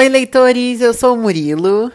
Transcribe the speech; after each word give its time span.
Oi, 0.00 0.08
leitores, 0.08 0.80
eu 0.80 0.94
sou 0.94 1.12
o 1.14 1.20
Murilo. 1.20 1.92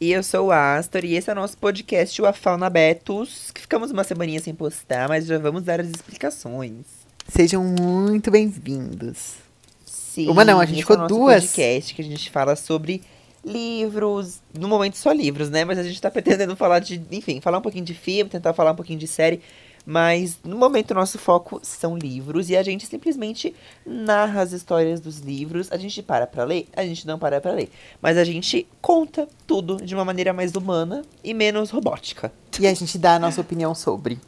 E 0.00 0.12
eu 0.12 0.22
sou 0.22 0.46
o 0.46 0.52
Astor, 0.52 1.04
e 1.04 1.16
esse 1.16 1.28
é 1.28 1.32
o 1.32 1.34
nosso 1.34 1.58
podcast, 1.58 2.22
o 2.22 2.24
A 2.24 2.32
Fauna 2.32 2.70
Betus, 2.70 3.50
que 3.52 3.62
ficamos 3.62 3.90
uma 3.90 4.04
semaninha 4.04 4.38
sem 4.38 4.54
postar, 4.54 5.08
mas 5.08 5.26
já 5.26 5.36
vamos 5.36 5.64
dar 5.64 5.80
as 5.80 5.88
explicações. 5.88 6.86
Sejam 7.26 7.64
muito 7.64 8.30
bem-vindos. 8.30 9.38
Sim, 9.84 10.28
Uma 10.28 10.44
não, 10.44 10.60
a 10.60 10.64
gente 10.64 10.74
esse 10.74 10.82
ficou 10.82 10.94
é 10.94 10.98
o 11.00 11.02
nosso 11.02 11.14
duas. 11.16 11.46
podcast 11.46 11.94
que 11.96 12.00
a 12.00 12.04
gente 12.04 12.30
fala 12.30 12.54
sobre 12.54 13.02
livros, 13.44 14.40
no 14.56 14.68
momento 14.68 14.96
só 14.96 15.10
livros, 15.10 15.50
né? 15.50 15.64
Mas 15.64 15.80
a 15.80 15.82
gente 15.82 16.00
tá 16.00 16.08
pretendendo 16.08 16.54
falar 16.54 16.78
de, 16.78 17.02
enfim, 17.10 17.40
falar 17.40 17.58
um 17.58 17.62
pouquinho 17.62 17.84
de 17.84 17.94
filme, 17.94 18.30
tentar 18.30 18.52
falar 18.52 18.70
um 18.70 18.76
pouquinho 18.76 19.00
de 19.00 19.08
série, 19.08 19.42
mas 19.86 20.38
no 20.44 20.56
momento 20.58 20.90
o 20.90 20.94
nosso 20.94 21.16
foco 21.18 21.60
são 21.62 21.96
livros 21.96 22.50
e 22.50 22.56
a 22.56 22.62
gente 22.62 22.84
simplesmente 22.86 23.54
narra 23.86 24.42
as 24.42 24.50
histórias 24.52 24.98
dos 25.00 25.20
livros. 25.20 25.70
A 25.70 25.76
gente 25.76 26.02
para 26.02 26.26
pra 26.26 26.42
ler? 26.44 26.66
A 26.76 26.84
gente 26.84 27.06
não 27.06 27.18
para 27.18 27.40
pra 27.40 27.52
ler, 27.52 27.70
mas 28.02 28.16
a 28.18 28.24
gente 28.24 28.66
conta 28.82 29.28
tudo 29.46 29.76
de 29.76 29.94
uma 29.94 30.04
maneira 30.04 30.32
mais 30.32 30.54
humana 30.56 31.02
e 31.22 31.32
menos 31.32 31.70
robótica. 31.70 32.32
E 32.58 32.66
a 32.66 32.74
gente 32.74 32.98
dá 32.98 33.14
a 33.14 33.18
nossa 33.18 33.40
opinião 33.40 33.74
sobre. 33.74 34.18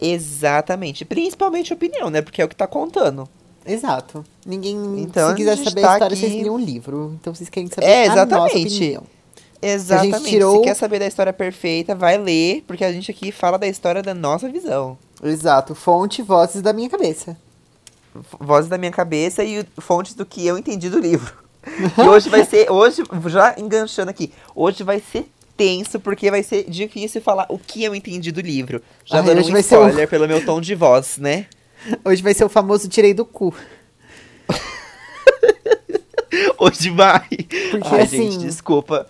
Exatamente, 0.00 1.04
principalmente 1.04 1.72
opinião, 1.72 2.08
né? 2.08 2.22
Porque 2.22 2.40
é 2.40 2.44
o 2.44 2.48
que 2.48 2.56
tá 2.56 2.66
contando. 2.66 3.28
Exato. 3.66 4.24
Ninguém. 4.46 4.76
Então, 5.00 5.28
se 5.30 5.36
quiser 5.36 5.56
saber 5.58 5.80
tá 5.82 5.90
a 5.90 5.92
história, 5.94 6.14
aqui- 6.16 6.26
vocês 6.26 6.42
liam 6.42 6.54
um 6.54 6.58
livro. 6.58 7.18
Então 7.20 7.34
vocês 7.34 7.50
querem 7.50 7.68
saber 7.68 7.86
É, 7.86 8.06
a 8.08 8.24
nossa 8.24 8.58
exatamente. 9.60 9.60
opinião. 9.60 10.08
Exatamente. 10.08 10.30
tirou- 10.30 10.56
Se 10.58 10.62
quer 10.64 10.74
saber 10.74 10.98
da 10.98 11.06
história 11.06 11.32
perfeita, 11.32 11.94
vai 11.94 12.16
ler, 12.18 12.62
porque 12.66 12.84
a 12.84 12.92
gente 12.92 13.10
aqui 13.10 13.30
fala 13.32 13.58
da 13.58 13.66
história 13.66 14.02
da 14.02 14.14
nossa 14.14 14.48
visão. 14.48 14.96
Exato. 15.22 15.74
Fonte, 15.74 16.22
vozes 16.22 16.62
da 16.62 16.72
minha 16.72 16.88
cabeça. 16.88 17.36
Vozes 18.40 18.68
da 18.70 18.78
minha 18.78 18.90
cabeça 18.92 19.44
e 19.44 19.64
fontes 19.80 20.14
do 20.14 20.24
que 20.26 20.46
eu 20.46 20.56
entendi 20.58 20.88
do 20.88 20.98
livro. 20.98 21.32
E 21.98 22.08
hoje 22.08 22.28
vai 22.30 22.44
ser, 22.44 22.70
hoje, 22.70 23.02
já 23.26 23.54
enganchando 23.58 24.10
aqui, 24.10 24.32
hoje 24.54 24.82
vai 24.82 25.00
ser 25.00 25.26
tenso, 25.56 26.00
porque 26.00 26.30
vai 26.30 26.42
ser 26.42 26.68
difícil 26.70 27.20
falar 27.20 27.46
o 27.48 27.58
que 27.58 27.82
eu 27.84 27.94
entendi 27.94 28.30
do 28.32 28.40
livro. 28.40 28.80
Já 29.04 29.18
Ai, 29.18 29.24
dando 29.24 29.38
hoje 29.38 29.50
um 29.50 29.52
vai 29.52 29.62
ser 29.62 29.76
o- 29.76 29.82
spoiler 29.86 30.08
pelo 30.08 30.26
meu 30.28 30.44
tom 30.44 30.60
de 30.60 30.74
voz, 30.74 31.18
né? 31.18 31.46
Hoje 32.04 32.20
vai 32.22 32.34
ser 32.34 32.44
o 32.44 32.48
famoso 32.48 32.88
tirei 32.88 33.14
do 33.14 33.24
cu. 33.24 33.54
Hoje 36.58 36.90
vai. 36.90 37.28
Porque 37.70 37.88
Ai, 37.94 38.02
assim. 38.02 38.30
gente, 38.32 38.44
desculpa. 38.44 39.06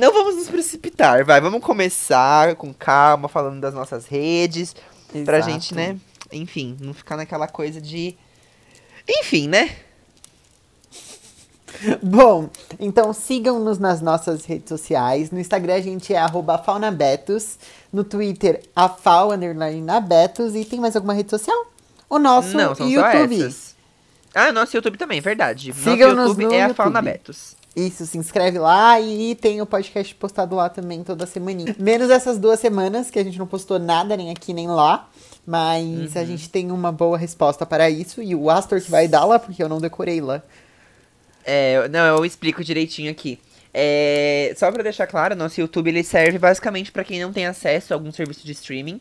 Não 0.00 0.12
vamos 0.12 0.36
nos 0.36 0.48
precipitar, 0.48 1.24
vai. 1.24 1.40
Vamos 1.40 1.62
começar 1.62 2.54
com 2.56 2.72
calma, 2.72 3.28
falando 3.28 3.60
das 3.60 3.74
nossas 3.74 4.06
redes. 4.06 4.74
Pra 5.24 5.38
Exato. 5.38 5.52
gente, 5.52 5.74
né? 5.74 5.96
Enfim, 6.32 6.76
não 6.80 6.94
ficar 6.94 7.16
naquela 7.16 7.46
coisa 7.46 7.80
de. 7.80 8.16
Enfim, 9.08 9.48
né? 9.48 9.76
Bom, 12.02 12.48
então 12.78 13.12
sigam-nos 13.12 13.78
nas 13.78 14.00
nossas 14.00 14.44
redes 14.44 14.68
sociais. 14.68 15.30
No 15.30 15.38
Instagram 15.40 15.74
a 15.74 15.80
gente 15.80 16.14
é 16.14 16.20
faunabetos. 16.64 17.58
No 17.92 18.04
Twitter, 18.04 18.62
afau, 18.74 19.32
underline 19.32 19.82
nabetos. 19.82 20.54
E 20.54 20.64
tem 20.64 20.80
mais 20.80 20.96
alguma 20.96 21.14
rede 21.14 21.30
social? 21.30 21.66
O 22.08 22.18
nosso 22.18 22.56
não, 22.56 22.74
são 22.74 22.88
YouTube. 22.88 23.36
só 23.36 23.44
essas. 23.44 23.74
Ah, 24.34 24.52
nosso 24.52 24.76
YouTube 24.76 24.98
também, 24.98 25.20
verdade. 25.20 25.72
Sigam-nos 25.72 26.16
nosso 26.16 26.28
YouTube 26.30 26.44
no 26.44 26.52
é 26.52 26.56
a 26.56 26.62
YouTube. 26.62 26.76
Fauna 26.76 27.02
Betos. 27.02 27.56
Isso, 27.76 28.06
se 28.06 28.16
inscreve 28.16 28.58
lá 28.58 29.00
e 29.00 29.34
tem 29.34 29.60
o 29.60 29.66
podcast 29.66 30.14
postado 30.14 30.54
lá 30.54 30.68
também 30.68 31.02
toda 31.02 31.26
semaninha. 31.26 31.74
Menos 31.78 32.08
essas 32.08 32.38
duas 32.38 32.60
semanas 32.60 33.10
que 33.10 33.18
a 33.18 33.24
gente 33.24 33.38
não 33.38 33.46
postou 33.48 33.78
nada, 33.80 34.16
nem 34.16 34.30
aqui 34.30 34.52
nem 34.52 34.68
lá. 34.68 35.08
Mas 35.46 36.14
Uhum. 36.14 36.22
a 36.22 36.24
gente 36.24 36.48
tem 36.48 36.70
uma 36.70 36.90
boa 36.92 37.18
resposta 37.18 37.66
para 37.66 37.90
isso. 37.90 38.22
E 38.22 38.34
o 38.34 38.48
Astor 38.48 38.80
que 38.80 38.90
vai 38.90 39.08
dar 39.08 39.24
lá, 39.24 39.38
porque 39.38 39.62
eu 39.62 39.68
não 39.68 39.80
decorei 39.80 40.20
lá. 40.20 40.40
É, 41.44 41.88
não, 41.88 42.16
eu 42.16 42.24
explico 42.24 42.62
direitinho 42.64 43.10
aqui. 43.10 43.38
É, 43.76 44.54
só 44.56 44.70
pra 44.70 44.82
deixar 44.84 45.06
claro, 45.08 45.34
nosso 45.34 45.60
YouTube 45.60 45.88
ele 45.88 46.04
serve 46.04 46.38
basicamente 46.38 46.92
pra 46.92 47.02
quem 47.02 47.20
não 47.20 47.32
tem 47.32 47.44
acesso 47.44 47.92
a 47.92 47.96
algum 47.96 48.12
serviço 48.12 48.46
de 48.46 48.52
streaming, 48.52 49.00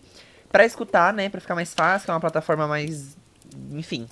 Pra 0.52 0.66
escutar, 0.66 1.14
né, 1.14 1.30
Pra 1.30 1.40
ficar 1.40 1.54
mais 1.56 1.74
fácil, 1.74 2.10
é 2.10 2.14
uma 2.14 2.20
plataforma 2.20 2.68
mais, 2.68 3.16
enfim, 3.72 4.08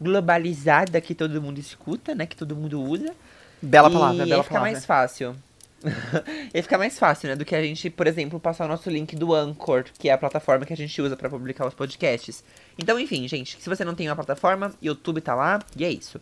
globalizada 0.00 1.00
que 1.00 1.14
todo 1.14 1.40
mundo 1.42 1.58
escuta, 1.58 2.14
né, 2.14 2.24
que 2.26 2.36
todo 2.36 2.56
mundo 2.56 2.80
usa. 2.80 3.12
Bela 3.60 3.88
e 3.88 3.92
palavra, 3.92 4.24
bela 4.24 4.36
ia 4.36 4.42
ficar 4.42 4.54
palavra. 4.54 4.72
mais 4.72 4.84
fácil. 4.84 5.36
ia 6.54 6.62
ficar 6.62 6.78
mais 6.78 6.98
fácil, 6.98 7.28
né? 7.28 7.36
Do 7.36 7.44
que 7.44 7.54
a 7.54 7.62
gente, 7.62 7.90
por 7.90 8.06
exemplo, 8.06 8.40
passar 8.40 8.64
o 8.64 8.68
nosso 8.68 8.90
link 8.90 9.14
do 9.14 9.34
Anchor, 9.34 9.84
que 9.98 10.08
é 10.08 10.12
a 10.12 10.18
plataforma 10.18 10.66
que 10.66 10.72
a 10.72 10.76
gente 10.76 11.00
usa 11.00 11.16
pra 11.16 11.28
publicar 11.28 11.66
os 11.66 11.74
podcasts. 11.74 12.42
Então, 12.76 12.98
enfim, 12.98 13.26
gente, 13.28 13.56
se 13.60 13.68
você 13.68 13.84
não 13.84 13.94
tem 13.94 14.08
uma 14.08 14.16
plataforma, 14.16 14.72
YouTube 14.82 15.20
tá 15.20 15.34
lá, 15.34 15.60
e 15.76 15.84
é 15.84 15.90
isso. 15.90 16.20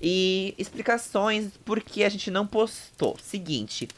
E 0.00 0.54
explicações 0.58 1.50
por 1.64 1.80
que 1.80 2.04
a 2.04 2.08
gente 2.08 2.30
não 2.30 2.46
postou. 2.46 3.16
Seguinte, 3.22 3.88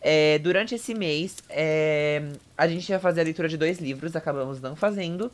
é, 0.00 0.38
durante 0.38 0.74
esse 0.74 0.94
mês, 0.94 1.36
é, 1.48 2.22
a 2.58 2.68
gente 2.68 2.88
ia 2.88 3.00
fazer 3.00 3.22
a 3.22 3.24
leitura 3.24 3.48
de 3.48 3.56
dois 3.56 3.78
livros, 3.78 4.14
acabamos 4.14 4.60
não 4.60 4.76
fazendo, 4.76 5.30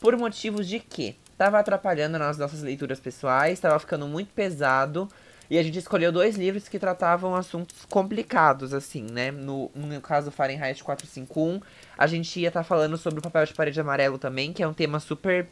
por 0.00 0.16
motivos 0.16 0.66
de 0.66 0.80
que 0.80 1.16
tava 1.36 1.58
atrapalhando 1.58 2.18
nas 2.18 2.38
nossas 2.38 2.62
leituras 2.62 2.98
pessoais, 2.98 3.60
tava 3.60 3.78
ficando 3.78 4.06
muito 4.06 4.32
pesado, 4.32 5.08
e 5.50 5.58
a 5.58 5.62
gente 5.62 5.78
escolheu 5.78 6.10
dois 6.10 6.36
livros 6.36 6.68
que 6.68 6.78
tratavam 6.78 7.34
assuntos 7.34 7.84
complicados, 7.88 8.74
assim, 8.74 9.06
né? 9.10 9.30
No, 9.30 9.70
no 9.74 10.00
caso, 10.00 10.30
Fahrenheit 10.30 10.82
451, 10.82 11.60
a 11.96 12.06
gente 12.06 12.40
ia 12.40 12.48
estar 12.48 12.64
falando 12.64 12.96
sobre 12.96 13.20
o 13.20 13.22
papel 13.22 13.44
de 13.46 13.54
parede 13.54 13.80
amarelo 13.80 14.18
também, 14.18 14.52
que 14.52 14.62
é 14.62 14.68
um 14.68 14.74
tema 14.74 14.98
super, 14.98 15.46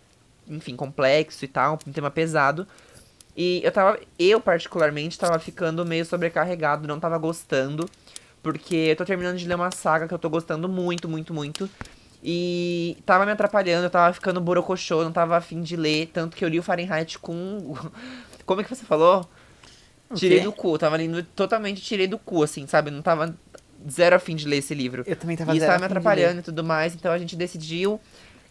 enfim, 0.48 0.74
complexo 0.74 1.44
e 1.44 1.48
tal, 1.48 1.78
um 1.86 1.92
tema 1.92 2.10
pesado. 2.10 2.66
E 3.36 3.60
eu 3.64 3.72
tava, 3.72 3.98
eu 4.18 4.40
particularmente, 4.40 5.18
tava 5.18 5.38
ficando 5.38 5.84
meio 5.84 6.04
sobrecarregado, 6.04 6.86
não 6.86 7.00
tava 7.00 7.18
gostando, 7.18 7.88
porque 8.42 8.76
eu 8.76 8.96
tô 8.96 9.04
terminando 9.04 9.36
de 9.36 9.46
ler 9.46 9.54
uma 9.54 9.70
saga 9.70 10.06
que 10.06 10.14
eu 10.14 10.18
tô 10.18 10.28
gostando 10.28 10.68
muito, 10.68 11.08
muito, 11.08 11.32
muito. 11.32 11.68
E 12.22 12.96
tava 13.04 13.26
me 13.26 13.32
atrapalhando, 13.32 13.84
eu 13.84 13.90
tava 13.90 14.12
ficando 14.14 14.40
borocochô, 14.40 15.04
não 15.04 15.12
tava 15.12 15.36
afim 15.36 15.60
de 15.62 15.76
ler, 15.76 16.06
tanto 16.12 16.36
que 16.36 16.44
eu 16.44 16.48
li 16.48 16.58
o 16.58 16.62
Fahrenheit 16.62 17.18
com. 17.18 17.76
Como 18.46 18.60
é 18.60 18.64
que 18.64 18.74
você 18.74 18.84
falou? 18.84 19.28
Tirei 20.18 20.40
do 20.40 20.52
cu, 20.52 20.78
tava 20.78 20.96
lendo 20.96 21.22
totalmente 21.22 21.80
tirei 21.80 22.06
do 22.06 22.18
cu, 22.18 22.42
assim, 22.42 22.66
sabe? 22.66 22.90
Não 22.90 23.02
tava 23.02 23.34
zero 23.90 24.16
afim 24.16 24.34
de 24.34 24.46
ler 24.46 24.58
esse 24.58 24.74
livro. 24.74 25.02
Eu 25.06 25.16
também 25.16 25.36
tava 25.36 25.54
E 25.54 25.58
zero 25.60 25.72
tava 25.72 25.80
me 25.80 25.86
atrapalhando 25.86 26.40
e 26.40 26.42
tudo 26.42 26.64
mais, 26.64 26.94
então 26.94 27.12
a 27.12 27.18
gente 27.18 27.36
decidiu 27.36 28.00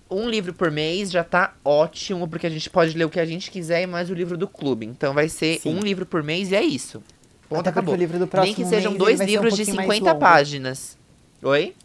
um 0.09 0.29
livro 0.29 0.53
por 0.53 0.69
mês, 0.69 1.11
já 1.11 1.23
tá 1.23 1.53
ótimo, 1.63 2.27
porque 2.27 2.45
a 2.45 2.49
gente 2.49 2.69
pode 2.69 2.95
ler 2.97 3.05
o 3.05 3.09
que 3.09 3.19
a 3.19 3.25
gente 3.25 3.49
quiser 3.49 3.81
e 3.81 3.87
mais 3.87 4.09
o 4.09 4.13
livro 4.13 4.37
do 4.37 4.47
clube. 4.47 4.85
Então 4.85 5.13
vai 5.13 5.27
ser 5.29 5.59
Sim. 5.59 5.75
um 5.75 5.79
livro 5.79 6.05
por 6.05 6.21
mês 6.21 6.51
e 6.51 6.55
é 6.55 6.61
isso. 6.63 7.01
Ponto, 7.49 7.61
Até 7.61 7.69
acabou. 7.69 7.93
o 7.93 7.97
livro 7.97 8.17
do 8.17 8.21
Nem 8.21 8.27
próximo 8.27 8.55
que 8.55 8.65
sejam 8.65 8.91
mês, 8.91 8.99
dois 8.99 9.17
ser 9.17 9.23
um 9.23 9.27
livros 9.27 9.55
de 9.55 9.65
pouquinho 9.65 9.87
mais 9.87 9.97
50 9.97 10.09
longo. 10.11 10.19
páginas. 10.19 10.97
Oi? 11.41 11.75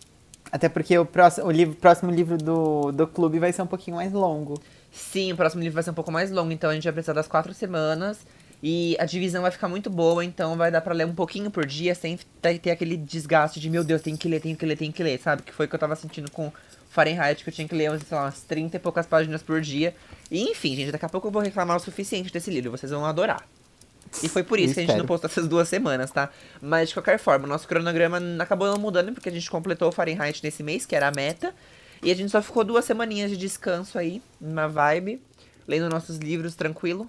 Até 0.50 0.68
porque 0.68 0.98
o, 0.98 1.04
próximo, 1.04 1.46
o 1.46 1.50
livro, 1.50 1.74
próximo 1.76 2.10
livro 2.10 2.38
do, 2.38 2.92
do 2.92 3.06
clube 3.06 3.38
vai 3.38 3.52
ser 3.52 3.62
um 3.62 3.66
pouquinho 3.66 3.96
mais 3.96 4.12
longo. 4.12 4.60
Sim, 4.90 5.32
o 5.32 5.36
próximo 5.36 5.62
livro 5.62 5.74
vai 5.74 5.82
ser 5.82 5.90
um 5.90 5.94
pouco 5.94 6.10
mais 6.10 6.30
longo, 6.30 6.50
então 6.52 6.70
a 6.70 6.74
gente 6.74 6.84
vai 6.84 6.92
precisar 6.92 7.12
das 7.12 7.28
quatro 7.28 7.52
semanas. 7.52 8.18
E 8.62 8.96
a 8.98 9.04
divisão 9.04 9.42
vai 9.42 9.50
ficar 9.50 9.68
muito 9.68 9.88
boa, 9.88 10.24
então 10.24 10.56
vai 10.56 10.70
dar 10.70 10.80
pra 10.80 10.92
ler 10.92 11.06
um 11.06 11.14
pouquinho 11.14 11.50
por 11.50 11.64
dia, 11.64 11.94
sem 11.94 12.18
ter 12.42 12.70
aquele 12.70 12.96
desgaste 12.96 13.60
de, 13.60 13.70
meu 13.70 13.84
Deus, 13.84 14.02
tem 14.02 14.16
que 14.16 14.26
ler, 14.28 14.40
tem 14.40 14.54
que 14.54 14.66
ler, 14.66 14.76
tem 14.76 14.90
que 14.90 15.02
ler, 15.02 15.20
sabe? 15.20 15.42
Que 15.42 15.52
foi 15.52 15.66
o 15.66 15.68
que 15.68 15.74
eu 15.76 15.78
tava 15.78 15.94
sentindo 15.94 16.30
com 16.30 16.52
Fahrenheit, 16.90 17.44
que 17.44 17.50
eu 17.50 17.54
tinha 17.54 17.68
que 17.68 17.74
ler, 17.74 17.90
sei 18.00 18.16
lá, 18.16 18.24
umas 18.24 18.40
30 18.42 18.76
e 18.76 18.80
poucas 18.80 19.06
páginas 19.06 19.42
por 19.42 19.60
dia. 19.60 19.94
E 20.30 20.50
enfim, 20.50 20.74
gente, 20.74 20.90
daqui 20.90 21.04
a 21.04 21.08
pouco 21.08 21.28
eu 21.28 21.30
vou 21.30 21.40
reclamar 21.40 21.76
o 21.76 21.80
suficiente 21.80 22.32
desse 22.32 22.50
livro, 22.50 22.70
vocês 22.70 22.90
vão 22.90 23.04
adorar. 23.04 23.46
E 24.22 24.28
foi 24.28 24.42
por 24.42 24.58
Eu 24.58 24.64
isso 24.64 24.74
que 24.74 24.80
a 24.80 24.86
gente 24.86 24.96
não 24.96 25.06
postou 25.06 25.28
essas 25.28 25.46
duas 25.46 25.68
semanas, 25.68 26.10
tá? 26.10 26.30
Mas 26.60 26.88
de 26.88 26.94
qualquer 26.94 27.18
forma, 27.18 27.44
o 27.44 27.48
nosso 27.48 27.68
cronograma 27.68 28.18
acabou 28.40 28.66
não 28.66 28.78
mudando, 28.78 29.12
porque 29.12 29.28
a 29.28 29.32
gente 29.32 29.48
completou 29.50 29.88
o 29.88 29.92
Fahrenheit 29.92 30.42
nesse 30.42 30.62
mês, 30.62 30.86
que 30.86 30.96
era 30.96 31.08
a 31.08 31.12
meta. 31.12 31.54
E 32.02 32.10
a 32.10 32.14
gente 32.14 32.30
só 32.30 32.40
ficou 32.40 32.64
duas 32.64 32.84
semaninhas 32.84 33.30
de 33.30 33.36
descanso 33.36 33.98
aí, 33.98 34.22
numa 34.40 34.68
vibe, 34.68 35.20
lendo 35.66 35.88
nossos 35.88 36.16
livros 36.16 36.54
tranquilo. 36.54 37.08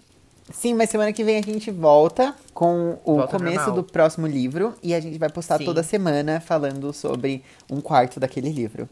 Sim, 0.51 0.73
mas 0.73 0.89
semana 0.89 1.13
que 1.13 1.23
vem 1.23 1.37
a 1.37 1.41
gente 1.41 1.69
volta 1.71 2.35
com 2.53 2.99
o 3.05 3.17
Volta 3.17 3.37
começo 3.37 3.57
normal. 3.57 3.75
do 3.75 3.83
próximo 3.83 4.25
livro 4.27 4.73
e 4.81 4.93
a 4.93 4.99
gente 4.99 5.17
vai 5.17 5.29
postar 5.29 5.57
Sim. 5.59 5.65
toda 5.65 5.83
semana 5.83 6.39
falando 6.41 6.91
sobre 6.91 7.43
um 7.69 7.79
quarto 7.79 8.19
daquele 8.19 8.49
livro. 8.49 8.89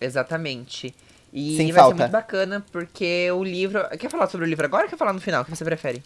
Exatamente. 0.00 0.94
E 1.32 1.56
Sem 1.56 1.72
vai 1.72 1.80
falta. 1.82 1.96
ser 1.96 2.02
muito 2.02 2.12
bacana, 2.12 2.64
porque 2.72 3.30
o 3.30 3.42
livro. 3.42 3.82
Quer 3.98 4.10
falar 4.10 4.28
sobre 4.28 4.46
o 4.46 4.48
livro 4.48 4.64
agora 4.64 4.84
ou 4.84 4.90
quer 4.90 4.96
falar 4.96 5.12
no 5.12 5.20
final? 5.20 5.42
O 5.42 5.44
que 5.44 5.50
você 5.50 5.64
prefere? 5.64 6.02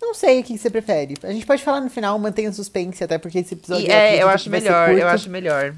Não 0.00 0.14
sei 0.14 0.40
o 0.40 0.44
que 0.44 0.56
você 0.56 0.70
prefere. 0.70 1.14
A 1.22 1.32
gente 1.32 1.46
pode 1.46 1.62
falar 1.62 1.80
no 1.80 1.90
final, 1.90 2.18
mantenha 2.18 2.50
o 2.50 2.52
suspense, 2.52 3.04
até 3.04 3.18
porque 3.18 3.38
esse 3.38 3.54
episódio 3.54 3.86
E, 3.86 3.90
é, 3.90 3.98
acredito 3.98 4.22
eu 4.22 4.28
acho 4.28 4.50
melhor, 4.50 4.90
eu 4.90 5.08
acho 5.08 5.30
melhor. 5.30 5.74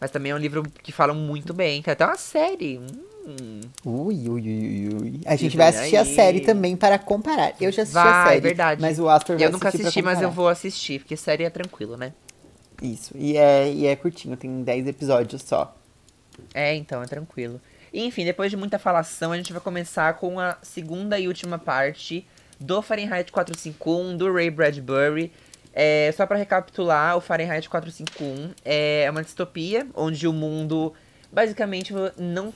Mas 0.00 0.10
também 0.10 0.32
é 0.32 0.34
um 0.34 0.38
livro 0.38 0.64
que 0.82 0.90
falam 0.90 1.14
muito 1.14 1.54
bem, 1.54 1.80
que 1.82 1.90
é 1.90 1.92
até 1.92 2.04
uma 2.04 2.16
série. 2.16 2.78
Hum. 2.78 3.11
Ui, 3.24 4.28
ui, 4.28 4.28
ui, 4.28 4.40
ui, 4.48 4.94
ui. 5.00 5.20
A 5.24 5.36
gente 5.36 5.56
vai 5.56 5.68
assistir 5.68 5.96
a 5.96 6.00
aí. 6.02 6.14
série 6.14 6.40
também 6.40 6.76
para 6.76 6.98
comparar. 6.98 7.54
Eu 7.60 7.70
já 7.70 7.82
assisti 7.82 7.98
a 7.98 8.02
Vai, 8.02 8.28
série, 8.28 8.40
verdade. 8.40 8.80
mas 8.80 8.98
o 8.98 9.08
Astor 9.08 9.36
vai 9.36 9.46
Eu 9.46 9.52
nunca 9.52 9.68
assisti, 9.68 10.02
mas 10.02 10.20
eu 10.20 10.30
vou 10.30 10.48
assistir, 10.48 10.98
porque 11.00 11.16
série 11.16 11.44
é 11.44 11.50
tranquilo, 11.50 11.96
né? 11.96 12.12
Isso, 12.82 13.14
e 13.16 13.36
é, 13.36 13.72
e 13.72 13.86
é 13.86 13.94
curtinho, 13.94 14.36
tem 14.36 14.62
10 14.62 14.88
episódios 14.88 15.42
só. 15.42 15.72
É, 16.52 16.74
então, 16.74 17.00
é 17.00 17.06
tranquilo. 17.06 17.60
E, 17.92 18.04
enfim, 18.04 18.24
depois 18.24 18.50
de 18.50 18.56
muita 18.56 18.78
falação, 18.78 19.30
a 19.30 19.36
gente 19.36 19.52
vai 19.52 19.62
começar 19.62 20.14
com 20.14 20.40
a 20.40 20.56
segunda 20.62 21.18
e 21.18 21.28
última 21.28 21.58
parte 21.58 22.26
do 22.58 22.82
Fahrenheit 22.82 23.30
451, 23.30 24.16
do 24.16 24.32
Ray 24.32 24.50
Bradbury. 24.50 25.30
É, 25.72 26.12
só 26.16 26.26
para 26.26 26.36
recapitular, 26.36 27.16
o 27.16 27.20
Fahrenheit 27.20 27.68
451 27.68 28.50
é 28.64 29.06
uma 29.10 29.22
distopia 29.22 29.86
onde 29.94 30.26
o 30.26 30.32
mundo 30.32 30.92
basicamente 31.30 31.94
não 32.18 32.52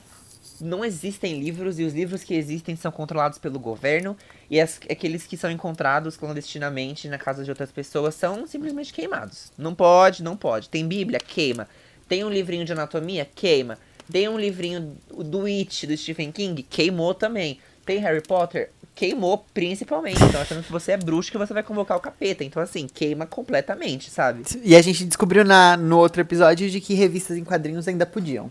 não 0.61 0.83
existem 0.83 1.39
livros 1.39 1.79
e 1.79 1.83
os 1.83 1.93
livros 1.93 2.23
que 2.23 2.33
existem 2.33 2.75
são 2.75 2.91
controlados 2.91 3.37
pelo 3.37 3.59
governo 3.59 4.15
e 4.49 4.59
as, 4.59 4.79
aqueles 4.89 5.25
que 5.25 5.37
são 5.37 5.49
encontrados 5.49 6.17
clandestinamente 6.17 7.07
na 7.07 7.17
casa 7.17 7.43
de 7.43 7.49
outras 7.49 7.71
pessoas 7.71 8.15
são 8.15 8.45
simplesmente 8.47 8.93
queimados. 8.93 9.51
Não 9.57 9.73
pode, 9.73 10.23
não 10.23 10.35
pode. 10.37 10.69
Tem 10.69 10.87
Bíblia? 10.87 11.19
Queima. 11.19 11.67
Tem 12.07 12.23
um 12.23 12.29
livrinho 12.29 12.65
de 12.65 12.71
anatomia? 12.71 13.27
Queima. 13.35 13.77
Tem 14.11 14.27
um 14.29 14.39
livrinho 14.39 14.97
do 15.09 15.45
It, 15.45 15.85
do 15.85 15.97
Stephen 15.97 16.31
King? 16.31 16.63
Queimou 16.63 17.13
também. 17.13 17.59
Tem 17.85 17.99
Harry 17.99 18.21
Potter? 18.21 18.69
Queimou 18.95 19.45
principalmente. 19.53 20.23
Então, 20.23 20.41
achando 20.41 20.63
que 20.63 20.71
você 20.71 20.93
é 20.93 20.97
bruxo 20.97 21.31
que 21.31 21.37
você 21.37 21.53
vai 21.53 21.63
convocar 21.63 21.97
o 21.97 21.99
capeta. 21.99 22.43
Então, 22.43 22.61
assim, 22.61 22.87
queima 22.87 23.25
completamente, 23.25 24.09
sabe? 24.09 24.43
E 24.63 24.75
a 24.75 24.81
gente 24.81 25.05
descobriu 25.05 25.43
na, 25.45 25.77
no 25.77 25.97
outro 25.97 26.21
episódio 26.21 26.69
de 26.69 26.81
que 26.81 26.93
revistas 26.93 27.37
em 27.37 27.43
quadrinhos 27.43 27.87
ainda 27.87 28.05
podiam. 28.05 28.49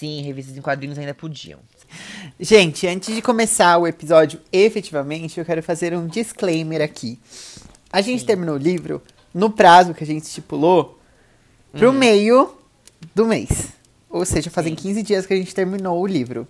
Sim, 0.00 0.22
revistas 0.22 0.56
em 0.56 0.62
quadrinhos 0.62 0.98
ainda 0.98 1.12
podiam. 1.12 1.58
Gente, 2.40 2.86
antes 2.86 3.14
de 3.14 3.20
começar 3.20 3.76
o 3.76 3.86
episódio 3.86 4.40
efetivamente, 4.50 5.38
eu 5.38 5.44
quero 5.44 5.62
fazer 5.62 5.94
um 5.94 6.06
disclaimer 6.06 6.80
aqui. 6.80 7.18
A 7.92 8.00
gente 8.00 8.20
Sim. 8.20 8.26
terminou 8.26 8.54
o 8.54 8.58
livro 8.58 9.02
no 9.34 9.50
prazo 9.50 9.92
que 9.92 10.02
a 10.02 10.06
gente 10.06 10.22
estipulou 10.22 10.98
pro 11.70 11.88
uhum. 11.88 11.98
meio 11.98 12.54
do 13.14 13.26
mês. 13.26 13.74
Ou 14.08 14.24
seja, 14.24 14.48
fazem 14.48 14.74
Sim. 14.74 14.84
15 14.84 15.02
dias 15.02 15.26
que 15.26 15.34
a 15.34 15.36
gente 15.36 15.54
terminou 15.54 16.00
o 16.00 16.06
livro. 16.06 16.48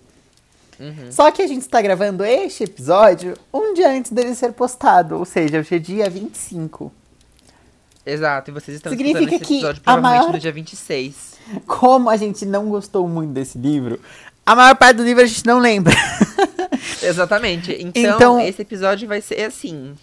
Uhum. 0.79 1.11
Só 1.11 1.29
que 1.29 1.41
a 1.41 1.47
gente 1.47 1.63
está 1.63 1.81
gravando 1.81 2.23
este 2.23 2.63
episódio 2.63 3.37
um 3.53 3.73
dia 3.73 3.89
antes 3.89 4.13
dele 4.13 4.33
ser 4.33 4.53
postado, 4.53 5.17
ou 5.17 5.25
seja, 5.25 5.59
hoje 5.59 5.75
é 5.75 5.79
dia 5.79 6.09
25. 6.09 6.89
Exato, 8.05 8.49
e 8.49 8.53
vocês 8.53 8.77
estão 8.77 8.91
Significa 8.91 9.35
esse 9.35 9.43
episódio 9.43 9.81
que 9.81 9.85
provavelmente 9.85 10.19
maior... 10.19 10.33
no 10.33 10.39
dia 10.39 10.51
26. 10.51 11.31
Como 11.67 12.09
a 12.09 12.17
gente 12.17 12.45
não 12.45 12.69
gostou 12.69 13.07
muito 13.07 13.31
desse 13.31 13.57
livro, 13.57 13.99
a 14.45 14.55
maior 14.55 14.75
parte 14.75 14.97
do 14.97 15.03
livro 15.03 15.23
a 15.23 15.25
gente 15.25 15.45
não 15.45 15.59
lembra. 15.59 15.93
Exatamente. 17.01 17.75
Então, 17.79 18.15
então, 18.15 18.39
esse 18.39 18.61
episódio 18.61 19.07
vai 19.07 19.21
ser 19.21 19.43
assim, 19.43 19.93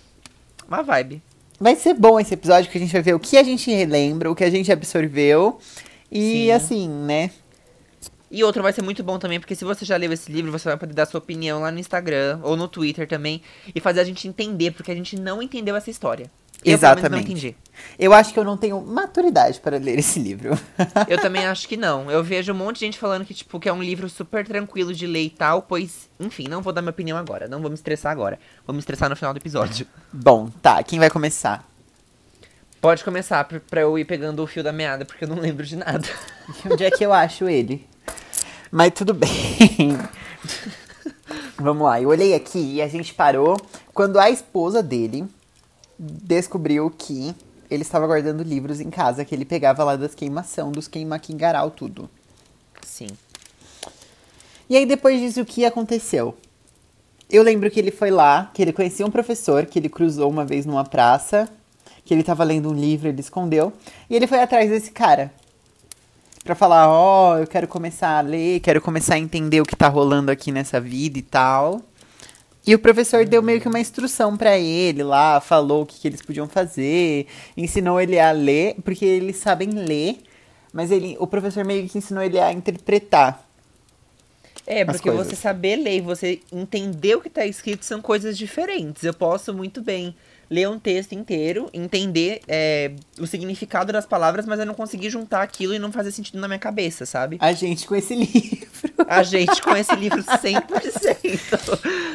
uma 0.67 0.83
vibe. 0.83 1.23
Vai 1.61 1.75
ser 1.75 1.95
bom 1.95 2.21
esse 2.21 2.35
episódio 2.35 2.71
que 2.71 2.79
a 2.79 2.81
gente 2.81 2.93
vai 2.93 3.03
ver 3.03 3.15
o 3.15 3.21
que 3.21 3.37
a 3.37 3.43
gente 3.43 3.71
relembra, 3.71 4.31
o 4.31 4.35
que 4.35 4.45
a 4.45 4.51
gente 4.51 4.71
absorveu. 4.71 5.59
E 6.11 6.47
Sim. 6.47 6.51
assim, 6.53 6.89
né? 6.89 7.31
E 8.31 8.45
outro 8.45 8.63
vai 8.63 8.73
ser 8.73 8.83
muito 8.83 9.03
bom 9.03 9.19
também, 9.19 9.41
porque 9.41 9.55
se 9.55 9.65
você 9.65 9.85
já 9.85 9.97
leu 9.97 10.13
esse 10.13 10.31
livro, 10.31 10.53
você 10.53 10.69
vai 10.69 10.77
poder 10.77 10.93
dar 10.93 11.07
sua 11.07 11.19
opinião 11.19 11.61
lá 11.61 11.73
no 11.73 11.79
Instagram 11.79 12.39
ou 12.43 12.57
no 12.57 12.69
Twitter 12.69 13.09
também 13.09 13.43
e 13.75 13.81
fazer 13.81 14.01
a 14.01 14.05
gente 14.05 14.29
entender, 14.29 14.71
porque 14.73 14.91
a 14.91 14.95
gente 14.95 15.19
não 15.19 15.43
entendeu 15.43 15.75
essa 15.75 15.91
história. 15.91 16.31
Eu, 16.65 16.75
Exatamente. 16.75 17.25
entendi. 17.25 17.57
Eu 17.99 18.13
acho 18.13 18.33
que 18.33 18.39
eu 18.39 18.45
não 18.45 18.57
tenho 18.57 18.81
maturidade 18.81 19.61
para 19.61 19.79
ler 19.79 19.99
esse 19.99 20.19
livro. 20.19 20.59
eu 21.09 21.19
também 21.21 21.47
acho 21.47 21.69
que 21.69 21.77
não. 21.77 22.11
Eu 22.11 22.23
vejo 22.23 22.53
um 22.53 22.57
monte 22.57 22.81
de 22.81 22.87
gente 22.87 22.99
falando 22.99 23.25
que, 23.25 23.33
tipo, 23.33 23.61
que 23.61 23.69
é 23.69 23.73
um 23.73 23.83
livro 23.83 24.09
super 24.09 24.47
tranquilo 24.47 24.93
de 24.93 25.07
ler 25.07 25.25
e 25.25 25.31
tal, 25.31 25.63
pois, 25.63 26.09
enfim, 26.19 26.49
não 26.49 26.61
vou 26.61 26.73
dar 26.73 26.83
minha 26.83 26.91
opinião 26.91 27.17
agora. 27.17 27.47
Não 27.47 27.61
vou 27.61 27.71
me 27.71 27.75
estressar 27.75 28.11
agora. 28.11 28.39
Vou 28.67 28.75
me 28.75 28.81
estressar 28.81 29.09
no 29.09 29.17
final 29.17 29.33
do 29.33 29.39
episódio. 29.39 29.87
Bom, 30.13 30.49
tá. 30.61 30.83
Quem 30.83 30.99
vai 30.99 31.11
começar? 31.11 31.65
Pode 32.81 33.03
começar 33.03 33.45
pra 33.45 33.81
eu 33.81 33.99
ir 33.99 34.05
pegando 34.05 34.43
o 34.43 34.47
fio 34.47 34.63
da 34.63 34.73
meada, 34.73 35.05
porque 35.05 35.25
eu 35.25 35.29
não 35.29 35.39
lembro 35.39 35.65
de 35.65 35.77
nada. 35.77 36.09
Onde 36.71 36.85
é 36.85 36.91
que 36.91 37.05
eu 37.05 37.13
acho 37.13 37.49
ele? 37.49 37.87
Mas 38.71 38.93
tudo 38.93 39.15
bem. 39.15 39.29
Vamos 41.59 41.85
lá, 41.85 42.01
eu 42.01 42.09
olhei 42.09 42.35
aqui 42.35 42.75
e 42.75 42.83
a 42.83 42.87
gente 42.87 43.13
parou 43.15 43.57
quando 43.93 44.19
a 44.19 44.31
esposa 44.31 44.81
dele 44.81 45.27
descobriu 45.99 46.91
que 46.91 47.35
ele 47.71 47.83
estava 47.83 48.07
guardando 48.07 48.43
livros 48.43 48.81
em 48.81 48.91
casa 48.91 49.25
que 49.25 49.35
ele 49.35 49.45
pegava 49.45 49.85
lá 49.85 49.97
das 49.97 50.15
queimação, 50.15 50.71
dos 50.71 50.89
queima-quingaral, 50.89 51.71
tudo. 51.71 52.09
Sim. 52.83 53.09
E 54.69 54.77
aí 54.77 54.87
depois 54.87 55.21
disso, 55.21 55.41
o 55.41 55.47
que 55.47 55.65
aconteceu? 55.65 56.37
Eu 57.31 57.43
lembro 57.43 57.71
que 57.71 57.79
ele 57.79 57.91
foi 57.91 58.11
lá, 58.11 58.51
que 58.55 58.63
ele 58.63 58.73
conhecia 58.73 59.05
um 59.05 59.11
professor, 59.11 59.67
que 59.67 59.79
ele 59.79 59.89
cruzou 59.89 60.31
uma 60.31 60.45
vez 60.45 60.65
numa 60.65 60.85
praça, 60.85 61.49
que 62.05 62.15
ele 62.15 62.23
estava 62.23 62.43
lendo 62.43 62.71
um 62.71 62.75
livro, 62.75 63.09
ele 63.09 63.21
escondeu, 63.21 63.73
e 64.09 64.17
ele 64.17 64.27
foi 64.27 64.41
atrás 64.41 64.71
desse 64.71 64.91
cara. 64.91 65.31
Pra 66.43 66.55
falar, 66.55 66.89
ó, 66.89 67.35
oh, 67.35 67.39
eu 67.39 67.47
quero 67.47 67.69
começar 67.69 68.19
a 68.19 68.23
ler, 68.23 68.61
quero 68.61 68.81
começar 68.81 69.17
a 69.17 69.19
entender 69.19 69.61
o 69.61 69.67
que 69.67 69.77
tá 69.77 69.89
rolando 69.89 70.31
aqui 70.31 70.51
nessa 70.51 70.81
vida 70.81 71.19
e 71.19 71.23
tal. 71.23 71.83
E 72.67 72.75
o 72.75 72.79
professor 72.79 73.25
deu 73.25 73.43
meio 73.43 73.61
que 73.61 73.69
uma 73.69 73.81
instrução 73.81 74.37
para 74.37 74.59
ele 74.59 75.03
lá, 75.03 75.41
falou 75.41 75.83
o 75.83 75.87
que, 75.87 75.99
que, 75.99 76.09
eles 76.09 76.21
podiam 76.21 76.49
fazer, 76.49 77.27
ensinou 77.57 78.01
ele 78.01 78.19
a 78.19 78.31
ler, 78.31 78.77
porque 78.85 79.05
eles 79.05 79.37
sabem 79.37 79.71
ler, 79.71 80.19
mas 80.73 80.91
ele, 80.91 81.17
o 81.19 81.27
professor 81.27 81.65
meio 81.65 81.89
que 81.89 81.97
ensinou 81.97 82.23
ele 82.23 82.39
a 82.39 82.53
interpretar. 82.53 83.49
É, 84.67 84.85
porque 84.85 85.11
você 85.11 85.35
saber 85.35 85.77
ler 85.77 85.97
e 85.97 86.01
você 86.03 86.41
entender 86.53 87.15
o 87.15 87.23
que 87.23 87.29
está 87.29 87.47
escrito 87.47 87.87
são 87.87 88.03
coisas 88.03 88.37
diferentes. 88.37 89.03
Eu 89.03 89.15
posso 89.15 89.55
muito 89.55 89.81
bem 89.81 90.15
ler 90.51 90.69
um 90.69 90.79
texto 90.79 91.13
inteiro, 91.13 91.69
entender 91.73 92.41
é, 92.47 92.93
o 93.19 93.27
significado 93.27 93.93
das 93.93 94.07
palavras, 94.07 94.47
mas 94.47 94.59
eu 94.61 94.67
não 94.67 94.75
consegui 94.75 95.09
juntar 95.09 95.43
aquilo 95.43 95.75
e 95.75 95.79
não 95.79 95.93
fazer 95.93 96.11
sentido 96.11 96.39
na 96.39 96.49
minha 96.49 96.59
cabeça, 96.59 97.07
sabe? 97.07 97.37
A 97.41 97.53
gente 97.53 97.87
com 97.87 97.95
esse 97.95 98.15
livro. 98.17 98.69
A 99.07 99.23
gente 99.23 99.63
com 99.63 99.77
esse 99.77 99.95
livro 99.95 100.23
100%. 100.23 101.79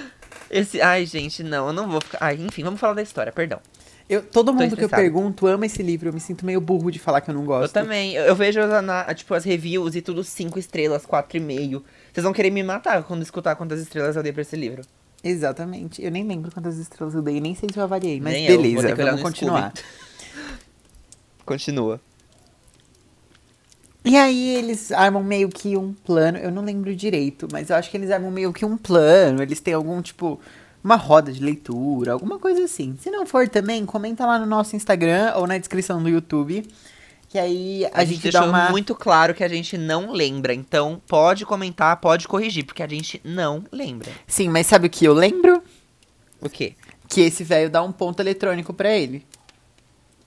Esse, 0.53 0.81
ai, 0.81 1.05
gente, 1.05 1.41
não, 1.41 1.67
eu 1.67 1.73
não 1.73 1.89
vou 1.89 1.99
ficar. 1.99 2.19
Ai, 2.21 2.35
enfim, 2.35 2.63
vamos 2.63 2.79
falar 2.79 2.93
da 2.93 3.01
história, 3.01 3.31
perdão. 3.31 3.59
Eu, 4.07 4.21
todo 4.21 4.53
mundo 4.53 4.75
que 4.75 4.83
eu 4.83 4.89
pergunto 4.89 5.47
ama 5.47 5.65
esse 5.65 5.81
livro. 5.81 6.09
Eu 6.09 6.13
me 6.13 6.19
sinto 6.19 6.45
meio 6.45 6.61
burro 6.61 6.91
de 6.91 6.99
falar 6.99 7.21
que 7.21 7.31
eu 7.31 7.33
não 7.33 7.43
gosto. 7.45 7.75
Eu 7.75 7.81
também. 7.81 8.13
Eu, 8.13 8.25
eu 8.25 8.35
vejo 8.35 8.59
na, 8.81 9.11
tipo, 9.13 9.33
as 9.33 9.43
reviews 9.43 9.95
e 9.95 10.01
tudo 10.01 10.23
cinco 10.23 10.59
estrelas, 10.59 11.05
quatro 11.05 11.37
e 11.37 11.39
meio. 11.39 11.83
Vocês 12.11 12.23
vão 12.23 12.33
querer 12.33 12.51
me 12.51 12.61
matar 12.61 13.01
quando 13.03 13.23
escutar 13.23 13.55
quantas 13.55 13.81
estrelas 13.81 14.15
eu 14.15 14.21
dei 14.21 14.31
pra 14.31 14.43
esse 14.43 14.55
livro. 14.55 14.83
Exatamente. 15.23 16.03
Eu 16.03 16.11
nem 16.11 16.23
lembro 16.27 16.51
quantas 16.51 16.77
estrelas 16.77 17.15
eu 17.15 17.21
dei, 17.21 17.39
nem 17.39 17.55
sei 17.55 17.69
se 17.71 17.79
eu 17.79 17.83
avaliei, 17.83 18.19
mas 18.19 18.33
nem 18.33 18.45
beleza, 18.45 18.89
eu, 18.89 18.95
vamos 18.95 19.21
continuar. 19.21 19.73
Continua. 21.45 21.99
E 24.05 24.17
aí 24.17 24.55
eles 24.55 24.91
armam 24.91 25.23
meio 25.23 25.47
que 25.47 25.77
um 25.77 25.93
plano, 25.93 26.37
eu 26.37 26.51
não 26.51 26.63
lembro 26.63 26.93
direito, 26.93 27.47
mas 27.51 27.69
eu 27.69 27.75
acho 27.77 27.89
que 27.89 27.95
eles 27.95 28.11
armam 28.11 28.31
meio 28.31 28.51
que 28.51 28.65
um 28.65 28.75
plano, 28.75 29.41
eles 29.41 29.61
têm 29.61 29.73
algum 29.73 30.01
tipo 30.01 30.39
uma 30.83 30.97
roda 30.97 31.31
de 31.31 31.41
leitura, 31.41 32.11
alguma 32.11 32.37
coisa 32.37 32.63
assim. 32.65 32.97
Se 32.99 33.09
não 33.09 33.25
for 33.25 33.47
também, 33.47 33.85
comenta 33.85 34.25
lá 34.25 34.37
no 34.37 34.45
nosso 34.45 34.75
Instagram 34.75 35.33
ou 35.37 35.47
na 35.47 35.57
descrição 35.57 36.03
do 36.03 36.09
YouTube. 36.09 36.67
Que 37.29 37.39
aí 37.39 37.85
a, 37.85 38.01
a 38.01 38.05
gente, 38.05 38.15
gente 38.15 38.31
deixou 38.31 38.49
uma... 38.49 38.69
muito 38.69 38.93
claro 38.93 39.33
que 39.33 39.43
a 39.43 39.47
gente 39.47 39.77
não 39.77 40.11
lembra. 40.11 40.53
Então 40.53 41.01
pode 41.07 41.45
comentar, 41.45 41.95
pode 41.97 42.27
corrigir, 42.27 42.65
porque 42.65 42.83
a 42.83 42.87
gente 42.87 43.21
não 43.23 43.63
lembra. 43.71 44.11
Sim, 44.27 44.49
mas 44.49 44.67
sabe 44.67 44.87
o 44.87 44.89
que 44.89 45.05
eu 45.05 45.13
lembro? 45.13 45.63
O 46.41 46.49
quê? 46.49 46.75
Que 47.07 47.21
esse 47.21 47.43
velho 47.43 47.69
dá 47.69 47.81
um 47.81 47.91
ponto 47.91 48.19
eletrônico 48.19 48.73
para 48.73 48.91
ele. 48.91 49.25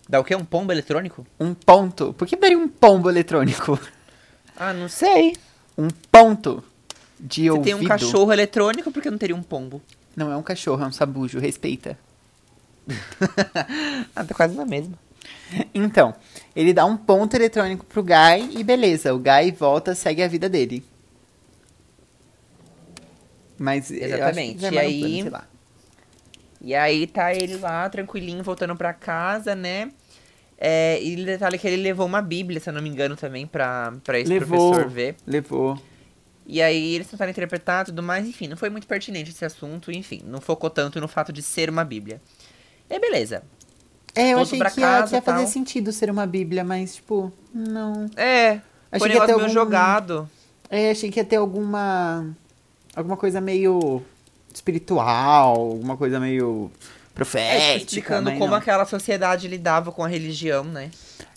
Dá 0.08 0.20
o 0.20 0.24
quê? 0.24 0.34
Um 0.36 0.44
pombo 0.44 0.72
eletrônico? 0.72 1.26
Um 1.38 1.52
ponto. 1.52 2.12
Por 2.12 2.26
que 2.26 2.36
daria 2.36 2.58
um 2.58 2.68
pombo 2.68 3.10
eletrônico? 3.10 3.78
Ah, 4.56 4.72
não 4.72 4.88
sei. 4.88 5.36
Um 5.76 5.88
ponto 6.10 6.62
de 7.18 7.42
Você 7.42 7.50
ouvido. 7.50 7.64
tem 7.64 7.74
um 7.74 7.84
cachorro 7.84 8.32
eletrônico, 8.32 8.90
por 8.90 9.02
que 9.02 9.10
não 9.10 9.18
teria 9.18 9.36
um 9.36 9.42
pombo? 9.42 9.82
Não 10.14 10.32
é 10.32 10.36
um 10.36 10.42
cachorro, 10.42 10.82
é 10.82 10.86
um 10.86 10.92
sabujo. 10.92 11.38
Respeita. 11.38 11.98
ah, 14.14 14.24
tá 14.24 14.34
quase 14.34 14.54
na 14.54 14.64
mesma. 14.64 14.98
Então, 15.74 16.14
ele 16.54 16.72
dá 16.72 16.84
um 16.84 16.96
ponto 16.96 17.34
eletrônico 17.34 17.84
pro 17.84 18.02
Guy 18.02 18.58
e 18.58 18.64
beleza. 18.64 19.12
O 19.12 19.18
Guy 19.18 19.52
volta, 19.52 19.94
segue 19.94 20.22
a 20.22 20.28
vida 20.28 20.48
dele. 20.48 20.84
Mas 23.58 23.90
Exatamente. 23.90 24.64
e 24.64 24.78
aí... 24.78 25.24
Plano, 25.28 25.44
e 26.60 26.74
aí 26.74 27.06
tá 27.06 27.34
ele 27.34 27.56
lá, 27.56 27.88
tranquilinho, 27.88 28.42
voltando 28.42 28.74
pra 28.76 28.92
casa, 28.92 29.54
né? 29.54 29.90
É, 30.58 31.02
e 31.02 31.16
detalhe 31.24 31.58
que 31.58 31.66
ele 31.66 31.82
levou 31.82 32.06
uma 32.06 32.22
bíblia, 32.22 32.58
se 32.58 32.68
eu 32.68 32.72
não 32.72 32.80
me 32.80 32.88
engano, 32.88 33.14
também 33.14 33.46
pra, 33.46 33.92
pra 34.02 34.18
esse 34.18 34.30
levou, 34.30 34.70
professor 34.70 34.90
ver. 34.90 35.16
Levou. 35.26 35.78
E 36.46 36.62
aí 36.62 36.94
eles 36.94 37.08
tentaram 37.08 37.30
interpretar 37.30 37.84
tudo 37.84 38.02
mais, 38.02 38.26
enfim, 38.26 38.46
não 38.46 38.56
foi 38.56 38.70
muito 38.70 38.86
pertinente 38.86 39.30
esse 39.30 39.44
assunto, 39.44 39.92
enfim, 39.92 40.22
não 40.24 40.40
focou 40.40 40.70
tanto 40.70 41.00
no 41.00 41.08
fato 41.08 41.32
de 41.32 41.42
ser 41.42 41.68
uma 41.68 41.84
bíblia. 41.84 42.20
E 42.88 42.98
beleza. 42.98 43.42
É, 44.14 44.30
eu 44.30 44.38
achei 44.38 44.58
que 44.58 44.80
casa, 44.80 45.14
ia, 45.14 45.18
ia 45.18 45.22
fazer 45.22 45.46
sentido 45.46 45.92
ser 45.92 46.10
uma 46.10 46.24
bíblia, 46.24 46.64
mas, 46.64 46.94
tipo, 46.94 47.30
não. 47.52 48.08
É, 48.16 48.60
achei 48.90 48.98
foi 48.98 49.08
um 49.08 49.12
negócio 49.12 49.34
meio 49.34 49.40
algum... 49.40 49.52
jogado. 49.52 50.30
É, 50.70 50.90
achei 50.90 51.10
que 51.10 51.20
ia 51.20 51.24
ter 51.24 51.36
alguma... 51.36 52.34
Alguma 52.94 53.16
coisa 53.18 53.42
meio 53.42 54.02
espiritual, 54.56 55.54
alguma 55.54 55.96
coisa 55.96 56.18
meio 56.18 56.70
profética. 57.14 57.62
É, 57.62 57.76
explicando 57.76 58.32
como 58.32 58.48
não. 58.48 58.54
aquela 58.54 58.84
sociedade 58.84 59.46
lidava 59.46 59.92
com 59.92 60.02
a 60.02 60.08
religião, 60.08 60.64
né? 60.64 60.90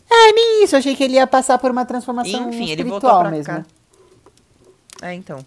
É, 0.09 0.31
nem 0.31 0.63
isso. 0.63 0.75
Eu 0.75 0.79
achei 0.79 0.95
que 0.95 1.03
ele 1.03 1.13
ia 1.13 1.27
passar 1.27 1.57
por 1.57 1.69
uma 1.69 1.85
transformação 1.85 2.49
enfim, 2.49 2.71
espiritual 2.71 2.71
ele 2.71 2.83
voltou 2.83 3.19
pra 3.19 3.31
mesmo. 3.31 3.53
Cá. 3.53 3.65
É, 5.01 5.13
então. 5.13 5.45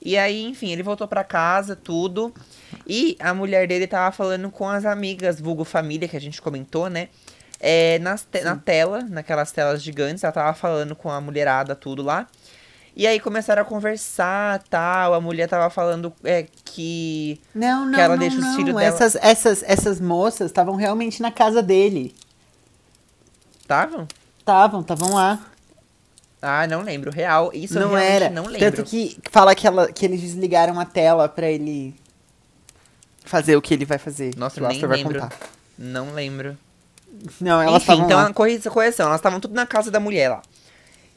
E 0.00 0.16
aí, 0.16 0.42
enfim, 0.44 0.70
ele 0.70 0.82
voltou 0.82 1.06
para 1.06 1.22
casa, 1.22 1.76
tudo. 1.76 2.32
E 2.86 3.16
a 3.20 3.34
mulher 3.34 3.68
dele 3.68 3.86
tava 3.86 4.10
falando 4.10 4.50
com 4.50 4.68
as 4.68 4.86
amigas, 4.86 5.40
vulgo 5.40 5.64
família, 5.64 6.08
que 6.08 6.16
a 6.16 6.20
gente 6.20 6.40
comentou, 6.40 6.88
né? 6.88 7.08
É, 7.58 7.98
nas 7.98 8.24
te 8.24 8.40
na 8.40 8.56
tela, 8.56 9.02
naquelas 9.02 9.52
telas 9.52 9.82
gigantes, 9.82 10.24
ela 10.24 10.32
tava 10.32 10.54
falando 10.54 10.96
com 10.96 11.10
a 11.10 11.20
mulherada, 11.20 11.76
tudo 11.76 12.02
lá. 12.02 12.26
E 12.96 13.06
aí 13.06 13.20
começaram 13.20 13.62
a 13.62 13.64
conversar, 13.64 14.62
tal. 14.68 15.14
A 15.14 15.20
mulher 15.20 15.48
tava 15.48 15.70
falando 15.70 16.12
é, 16.24 16.46
que. 16.64 17.40
Não, 17.54 17.86
não, 17.86 17.94
que 17.94 18.00
ela 18.00 18.16
não, 18.16 18.20
deixa 18.20 18.36
os 18.36 18.44
não. 18.44 18.56
filhos 18.56 18.74
dela. 18.74 18.82
Essas, 18.82 19.14
essas, 19.16 19.62
essas 19.62 20.00
moças 20.00 20.46
estavam 20.46 20.74
realmente 20.76 21.22
na 21.22 21.30
casa 21.30 21.62
dele. 21.62 22.14
Estavam? 23.60 24.06
Estavam, 24.38 24.80
estavam 24.80 25.14
lá. 25.14 25.38
Ah, 26.42 26.66
não 26.66 26.82
lembro. 26.82 27.10
Real. 27.10 27.50
Isso 27.54 27.78
eu 27.78 27.82
não 27.82 27.90
realmente 27.90 28.12
era. 28.12 28.30
não 28.30 28.44
lembro. 28.44 28.58
Tanto 28.58 28.82
que 28.82 29.18
fala 29.30 29.54
que, 29.54 29.66
ela, 29.66 29.92
que 29.92 30.04
eles 30.04 30.20
desligaram 30.20 30.78
a 30.80 30.84
tela 30.84 31.28
pra 31.28 31.48
ele 31.48 31.94
fazer 33.24 33.56
o 33.56 33.62
que 33.62 33.72
ele 33.72 33.84
vai 33.84 33.98
fazer. 33.98 34.34
Nossa, 34.36 34.56
que 34.56 34.64
o 34.64 34.68
nem 34.68 34.80
vai 34.80 34.98
lembro. 34.98 35.20
contar. 35.20 35.36
Não 35.78 36.12
lembro. 36.12 36.58
Não, 37.40 37.60
elas 37.60 37.82
Enfim, 37.82 38.00
então, 38.02 38.18
lá. 38.18 38.32
correção, 38.32 38.72
correção, 38.72 39.06
elas 39.06 39.18
estavam 39.18 39.40
tudo 39.40 39.54
na 39.54 39.66
casa 39.66 39.90
da 39.90 40.00
mulher 40.00 40.30
lá. 40.30 40.42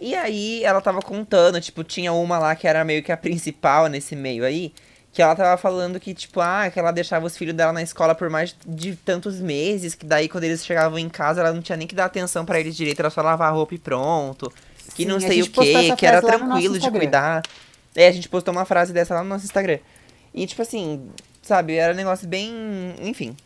E 0.03 0.13
aí, 0.15 0.62
ela 0.65 0.81
tava 0.81 1.01
contando, 1.01 1.62
tipo, 1.62 1.81
tinha 1.81 2.12
uma 2.12 2.38
lá 2.38 2.53
que 2.57 2.67
era 2.67 2.83
meio 2.83 3.01
que 3.01 3.10
a 3.10 3.15
principal 3.15 3.88
nesse 3.88 4.17
meio 4.17 4.43
aí, 4.43 4.74
que 5.13 5.22
ela 5.22 5.33
tava 5.33 5.55
falando 5.55 5.98
que, 5.98 6.13
tipo, 6.13 6.41
ah, 6.41 6.69
que 6.69 6.77
ela 6.77 6.91
deixava 6.91 7.25
os 7.25 7.38
filhos 7.38 7.55
dela 7.55 7.72
na 7.72 7.81
escola 7.81 8.13
por 8.13 8.29
mais 8.29 8.53
de 8.67 8.98
tantos 8.98 9.39
meses, 9.39 9.95
que 9.95 10.05
daí 10.05 10.27
quando 10.27 10.43
eles 10.43 10.65
chegavam 10.65 11.00
em 11.00 11.07
casa, 11.07 11.39
ela 11.39 11.53
não 11.53 11.62
tinha 11.62 11.77
nem 11.77 11.88
que 11.88 11.95
dar 11.95 12.03
atenção 12.03 12.43
pra 12.43 12.60
eles 12.60 12.75
direito, 12.75 13.00
era 13.00 13.10
só 13.10 13.22
lavar 13.22 13.48
a 13.48 13.51
roupa 13.51 13.75
e 13.75 13.77
pronto. 13.77 14.51
Que 14.93 15.03
Sim, 15.03 15.05
não 15.05 15.22
sei 15.22 15.41
o 15.41 15.50
postou 15.50 15.95
que, 15.95 16.05
era 16.05 16.19
lá 16.19 16.38
no 16.38 16.48
tranquilo 16.48 16.77
de 16.77 16.91
cuidar. 16.91 17.41
É, 17.95 18.10
a 18.10 18.12
gente 18.12 18.27
postou 18.27 18.51
uma 18.51 18.65
frase 18.65 18.91
dessa 18.91 19.13
lá 19.13 19.24
no 19.24 19.29
nosso 19.29 19.45
Instagram. 19.45 19.79
E, 20.33 20.45
tipo 20.45 20.62
assim, 20.62 21.07
sabe, 21.41 21.75
era 21.75 21.93
um 21.93 21.95
negócio 21.95 22.27
bem. 22.27 22.93
Enfim. 23.01 23.38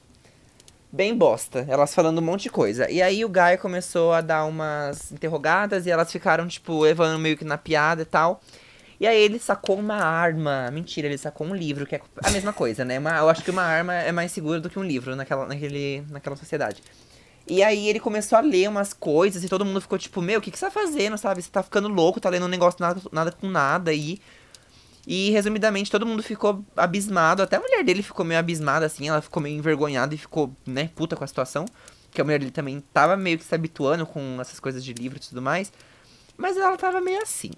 Bem 0.91 1.15
bosta. 1.15 1.65
Elas 1.67 1.93
falando 1.93 2.19
um 2.19 2.21
monte 2.21 2.43
de 2.43 2.49
coisa. 2.49 2.89
E 2.89 3.01
aí 3.01 3.23
o 3.25 3.29
Gaia 3.29 3.57
começou 3.57 4.13
a 4.13 4.21
dar 4.21 4.45
umas 4.45 5.11
interrogadas 5.11 5.85
e 5.85 5.91
elas 5.91 6.11
ficaram, 6.11 6.47
tipo, 6.47 6.81
levando 6.81 7.19
meio 7.19 7.37
que 7.37 7.43
na 7.43 7.57
piada 7.57 8.01
e 8.01 8.05
tal. 8.05 8.41
E 8.99 9.05
aí 9.05 9.21
ele 9.21 9.37
sacou 9.37 9.77
uma 9.77 9.95
arma. 9.95 10.71
Mentira, 10.71 11.07
ele 11.07 11.17
sacou 11.17 11.45
um 11.45 11.53
livro, 11.53 11.85
que 11.85 11.95
é 11.95 12.01
a 12.23 12.31
mesma 12.31 12.53
coisa, 12.53 12.83
né? 12.85 12.97
Uma- 12.99 13.17
eu 13.17 13.29
acho 13.29 13.43
que 13.43 13.51
uma 13.51 13.61
arma 13.63 13.93
é 13.93 14.11
mais 14.11 14.31
segura 14.31 14.59
do 14.61 14.69
que 14.69 14.79
um 14.79 14.83
livro 14.83 15.15
naquela, 15.15 15.45
naquele, 15.45 16.03
naquela 16.09 16.35
sociedade. 16.35 16.81
E 17.49 17.61
aí 17.63 17.87
ele 17.87 17.99
começou 17.99 18.37
a 18.37 18.41
ler 18.41 18.67
umas 18.69 18.93
coisas 18.93 19.43
e 19.43 19.49
todo 19.49 19.63
mundo 19.65 19.79
ficou 19.81 19.97
tipo, 19.97 20.21
meu, 20.21 20.39
o 20.39 20.41
que, 20.41 20.51
que 20.51 20.57
você 20.59 20.65
tá 20.65 20.71
fazendo, 20.71 21.17
sabe? 21.17 21.41
Você 21.41 21.49
tá 21.49 21.63
ficando 21.63 21.87
louco, 21.87 22.19
tá 22.19 22.29
lendo 22.29 22.45
um 22.45 22.49
negócio 22.49 22.77
nada, 22.81 22.99
nada 23.11 23.31
com 23.31 23.47
nada 23.47 23.91
aí. 23.91 24.13
E, 24.13 24.21
resumidamente, 25.31 25.89
todo 25.89 26.05
mundo 26.05 26.21
ficou 26.21 26.65
abismado. 26.75 27.41
Até 27.41 27.55
a 27.55 27.61
mulher 27.61 27.81
dele 27.81 28.03
ficou 28.03 28.25
meio 28.25 28.41
abismada, 28.41 28.85
assim. 28.85 29.07
Ela 29.07 29.21
ficou 29.21 29.41
meio 29.41 29.57
envergonhada 29.57 30.13
e 30.13 30.17
ficou, 30.17 30.53
né, 30.65 30.89
puta 30.93 31.15
com 31.15 31.23
a 31.23 31.27
situação. 31.27 31.63
Porque 32.09 32.19
a 32.19 32.25
mulher 32.25 32.39
dele 32.39 32.51
também 32.51 32.83
tava 32.93 33.15
meio 33.15 33.37
que 33.37 33.45
se 33.45 33.55
habituando 33.55 34.05
com 34.05 34.37
essas 34.41 34.59
coisas 34.59 34.83
de 34.83 34.93
livro 34.93 35.17
e 35.17 35.21
tudo 35.21 35.41
mais. 35.41 35.71
Mas 36.35 36.57
ela 36.57 36.75
tava 36.75 36.99
meio 36.99 37.21
assim. 37.21 37.51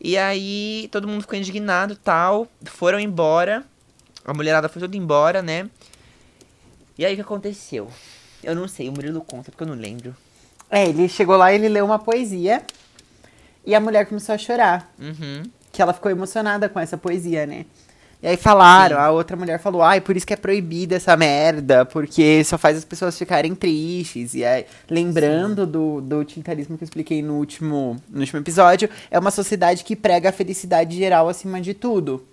E 0.00 0.16
aí, 0.16 0.88
todo 0.92 1.08
mundo 1.08 1.22
ficou 1.22 1.36
indignado 1.36 1.96
tal. 1.96 2.46
Foram 2.66 3.00
embora. 3.00 3.64
A 4.24 4.32
mulherada 4.32 4.68
foi 4.68 4.80
toda 4.80 4.96
embora, 4.96 5.42
né? 5.42 5.68
E 6.96 7.04
aí, 7.04 7.14
o 7.14 7.16
que 7.16 7.22
aconteceu? 7.22 7.90
Eu 8.40 8.54
não 8.54 8.68
sei, 8.68 8.88
o 8.88 8.92
Murilo 8.92 9.20
conta, 9.20 9.50
porque 9.50 9.64
eu 9.64 9.68
não 9.68 9.74
lembro. 9.74 10.16
É, 10.70 10.86
ele 10.86 11.08
chegou 11.08 11.36
lá 11.36 11.52
e 11.52 11.56
ele 11.56 11.68
leu 11.68 11.84
uma 11.84 11.98
poesia. 11.98 12.62
E 13.66 13.74
a 13.74 13.80
mulher 13.80 14.06
começou 14.06 14.36
a 14.36 14.38
chorar. 14.38 14.92
Uhum. 14.96 15.42
Que 15.78 15.82
ela 15.82 15.92
ficou 15.92 16.10
emocionada 16.10 16.68
com 16.68 16.80
essa 16.80 16.98
poesia, 16.98 17.46
né? 17.46 17.64
E 18.20 18.26
aí 18.26 18.36
falaram, 18.36 18.96
Sim. 18.96 19.02
a 19.02 19.12
outra 19.12 19.36
mulher 19.36 19.60
falou, 19.60 19.80
ai, 19.80 20.00
por 20.00 20.16
isso 20.16 20.26
que 20.26 20.34
é 20.34 20.36
proibida 20.36 20.96
essa 20.96 21.16
merda, 21.16 21.84
porque 21.84 22.42
só 22.42 22.58
faz 22.58 22.76
as 22.76 22.84
pessoas 22.84 23.16
ficarem 23.16 23.54
tristes. 23.54 24.34
E 24.34 24.44
aí, 24.44 24.66
lembrando 24.90 25.64
do, 25.64 26.00
do 26.00 26.18
utilitarismo 26.18 26.76
que 26.76 26.82
eu 26.82 26.86
expliquei 26.86 27.22
no 27.22 27.34
último, 27.34 27.96
no 28.10 28.18
último 28.18 28.40
episódio, 28.40 28.90
é 29.08 29.16
uma 29.20 29.30
sociedade 29.30 29.84
que 29.84 29.94
prega 29.94 30.30
a 30.30 30.32
felicidade 30.32 30.96
geral 30.96 31.28
acima 31.28 31.60
de 31.60 31.74
tudo. 31.74 32.26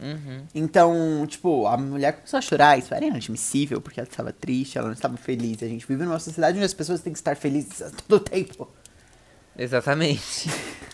Uhum. 0.00 0.40
Então, 0.54 1.26
tipo, 1.28 1.66
a 1.66 1.76
mulher 1.76 2.14
começou 2.14 2.38
a 2.38 2.40
chorar, 2.40 2.78
isso 2.78 2.94
era 2.94 3.04
inadmissível, 3.04 3.78
porque 3.78 4.00
ela 4.00 4.08
estava 4.08 4.32
triste, 4.32 4.78
ela 4.78 4.86
não 4.86 4.94
estava 4.94 5.18
feliz. 5.18 5.62
A 5.62 5.68
gente 5.68 5.86
vive 5.86 6.02
numa 6.02 6.18
sociedade 6.18 6.56
onde 6.56 6.64
as 6.64 6.72
pessoas 6.72 7.02
têm 7.02 7.12
que 7.12 7.18
estar 7.18 7.36
felizes 7.36 7.82
a 7.82 7.90
todo 7.90 8.20
tempo. 8.20 8.66
Exatamente. 9.60 10.48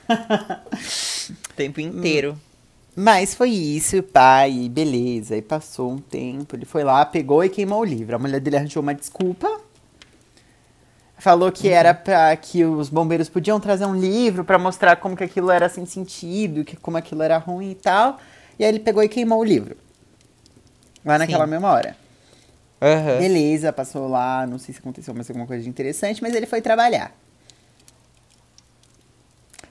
o 0.09 1.55
tempo 1.55 1.81
inteiro. 1.81 2.37
Mas 2.97 3.35
foi 3.35 3.51
isso, 3.51 4.03
pai, 4.03 4.69
beleza. 4.69 5.37
E 5.37 5.43
passou 5.43 5.93
um 5.93 5.99
tempo, 5.99 6.57
ele 6.57 6.65
foi 6.65 6.83
lá, 6.83 7.05
pegou 7.05 7.45
e 7.45 7.49
queimou 7.49 7.81
o 7.81 7.85
livro. 7.85 8.17
A 8.17 8.19
mulher 8.19 8.41
dele 8.41 8.57
arranjou 8.57 8.83
uma 8.83 8.95
desculpa. 8.95 9.61
Falou 11.19 11.53
que 11.53 11.69
era 11.69 11.95
pra 11.95 12.35
que 12.37 12.65
os 12.65 12.89
bombeiros 12.89 13.29
podiam 13.29 13.61
trazer 13.61 13.87
um 13.87 13.95
livro 13.95 14.45
pra 14.45 14.59
mostrar 14.59 14.97
como 14.97 15.17
que 15.17 15.25
aquilo 15.25 15.51
era 15.51 15.69
sem 15.69 15.87
sentido, 15.87 16.65
que 16.65 16.77
como 16.77 16.97
aquilo 16.97 17.23
era 17.23 17.39
ruim 17.39 17.71
e 17.71 17.75
tal. 17.75 18.19
E 18.59 18.65
aí 18.65 18.71
ele 18.71 18.81
pegou 18.81 19.03
e 19.03 19.09
queimou 19.09 19.41
o 19.41 19.45
livro. 19.45 19.77
Lá 21.05 21.19
naquela 21.19 21.45
Sim. 21.45 21.51
mesma 21.51 21.71
hora. 21.71 21.97
Aham. 22.83 23.19
Beleza, 23.19 23.73
passou 23.73 24.09
lá, 24.09 24.47
não 24.47 24.59
sei 24.59 24.75
se 24.75 24.81
aconteceu 24.81 25.15
mais 25.15 25.29
alguma 25.31 25.47
coisa 25.47 25.63
de 25.63 25.69
interessante, 25.69 26.21
mas 26.21 26.35
ele 26.35 26.47
foi 26.47 26.61
trabalhar. 26.61 27.13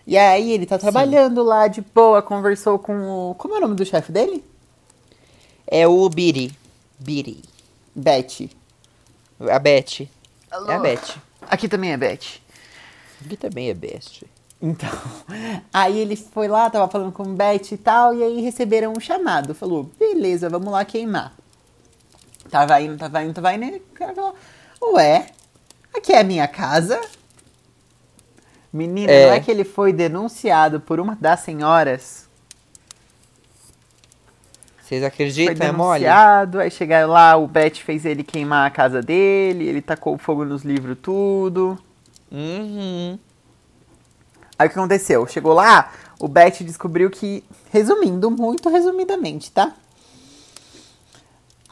E 0.08 0.18
aí 0.18 0.52
ele 0.52 0.66
tá 0.66 0.78
trabalhando 0.78 1.42
lá 1.42 1.68
de 1.68 1.82
boa, 1.82 2.22
conversou 2.22 2.78
com 2.78 3.32
o. 3.32 3.36
Como 3.36 3.56
é 3.56 3.58
o 3.58 3.62
nome 3.62 3.76
do 3.76 3.86
chefe 3.86 4.12
dele? 4.12 4.44
É 5.66 5.88
o 5.88 6.08
Biri. 6.10 6.56
Biri. 7.00 7.44
Beth. 7.96 8.50
A 9.40 9.60
Beth. 9.60 10.08
É 10.52 10.74
a 10.74 10.80
Beth. 10.80 11.18
Aqui 11.50 11.68
também 11.68 11.92
é 11.92 11.98
Beth. 11.98 12.46
Ele 13.24 13.38
também 13.38 13.70
é 13.70 13.74
best. 13.74 14.26
Então, 14.62 14.90
aí 15.74 16.00
ele 16.00 16.16
foi 16.16 16.48
lá, 16.48 16.70
tava 16.70 16.90
falando 16.90 17.12
com 17.12 17.24
Beth 17.36 17.72
e 17.72 17.78
tal, 17.78 18.14
e 18.14 18.24
aí 18.24 18.42
receberam 18.42 18.94
um 18.94 19.00
chamado. 19.00 19.54
Falou, 19.54 19.90
beleza, 19.98 20.50
vamos 20.50 20.72
lá 20.72 20.86
queimar. 20.86 21.34
Tava 22.50 22.80
indo, 22.80 22.98
tava 22.98 23.24
indo, 23.24 23.34
tava 23.34 23.54
indo, 23.54 23.66
e 23.66 23.78
o 23.78 23.82
cara 23.94 24.14
falou, 24.14 24.36
ué, 24.94 25.28
aqui 25.94 26.14
é 26.14 26.20
a 26.20 26.24
minha 26.24 26.48
casa? 26.48 27.02
Menina, 28.76 29.10
É. 29.10 29.28
não 29.28 29.34
é 29.36 29.40
que 29.40 29.50
ele 29.50 29.64
foi 29.64 29.94
denunciado 29.94 30.82
por 30.82 31.00
uma 31.00 31.16
das 31.16 31.40
senhoras? 31.40 32.28
Vocês 34.82 35.00
Foi 35.00 35.08
acreditam? 35.08 35.68
É 35.68 35.72
mole? 35.72 36.02
denunciado, 36.02 36.60
aí 36.60 36.70
chegaram 36.70 37.10
lá, 37.10 37.38
o 37.38 37.48
Beth 37.48 37.76
fez 37.76 38.06
ele 38.06 38.22
queimar 38.22 38.68
a 38.68 38.70
casa 38.70 39.02
dele, 39.02 39.66
ele 39.66 39.82
tacou 39.82 40.18
fogo 40.18 40.44
nos 40.44 40.64
livros 40.64 40.98
tudo. 41.02 41.80
Uhum. 42.30 43.18
Aí 44.60 44.68
o 44.68 44.70
que 44.70 44.78
aconteceu? 44.78 45.26
Chegou 45.26 45.54
lá, 45.54 45.94
o 46.20 46.28
Beth 46.28 46.58
descobriu 46.62 47.10
que, 47.10 47.46
resumindo, 47.72 48.30
muito 48.30 48.68
resumidamente, 48.70 49.52
tá? 49.54 49.74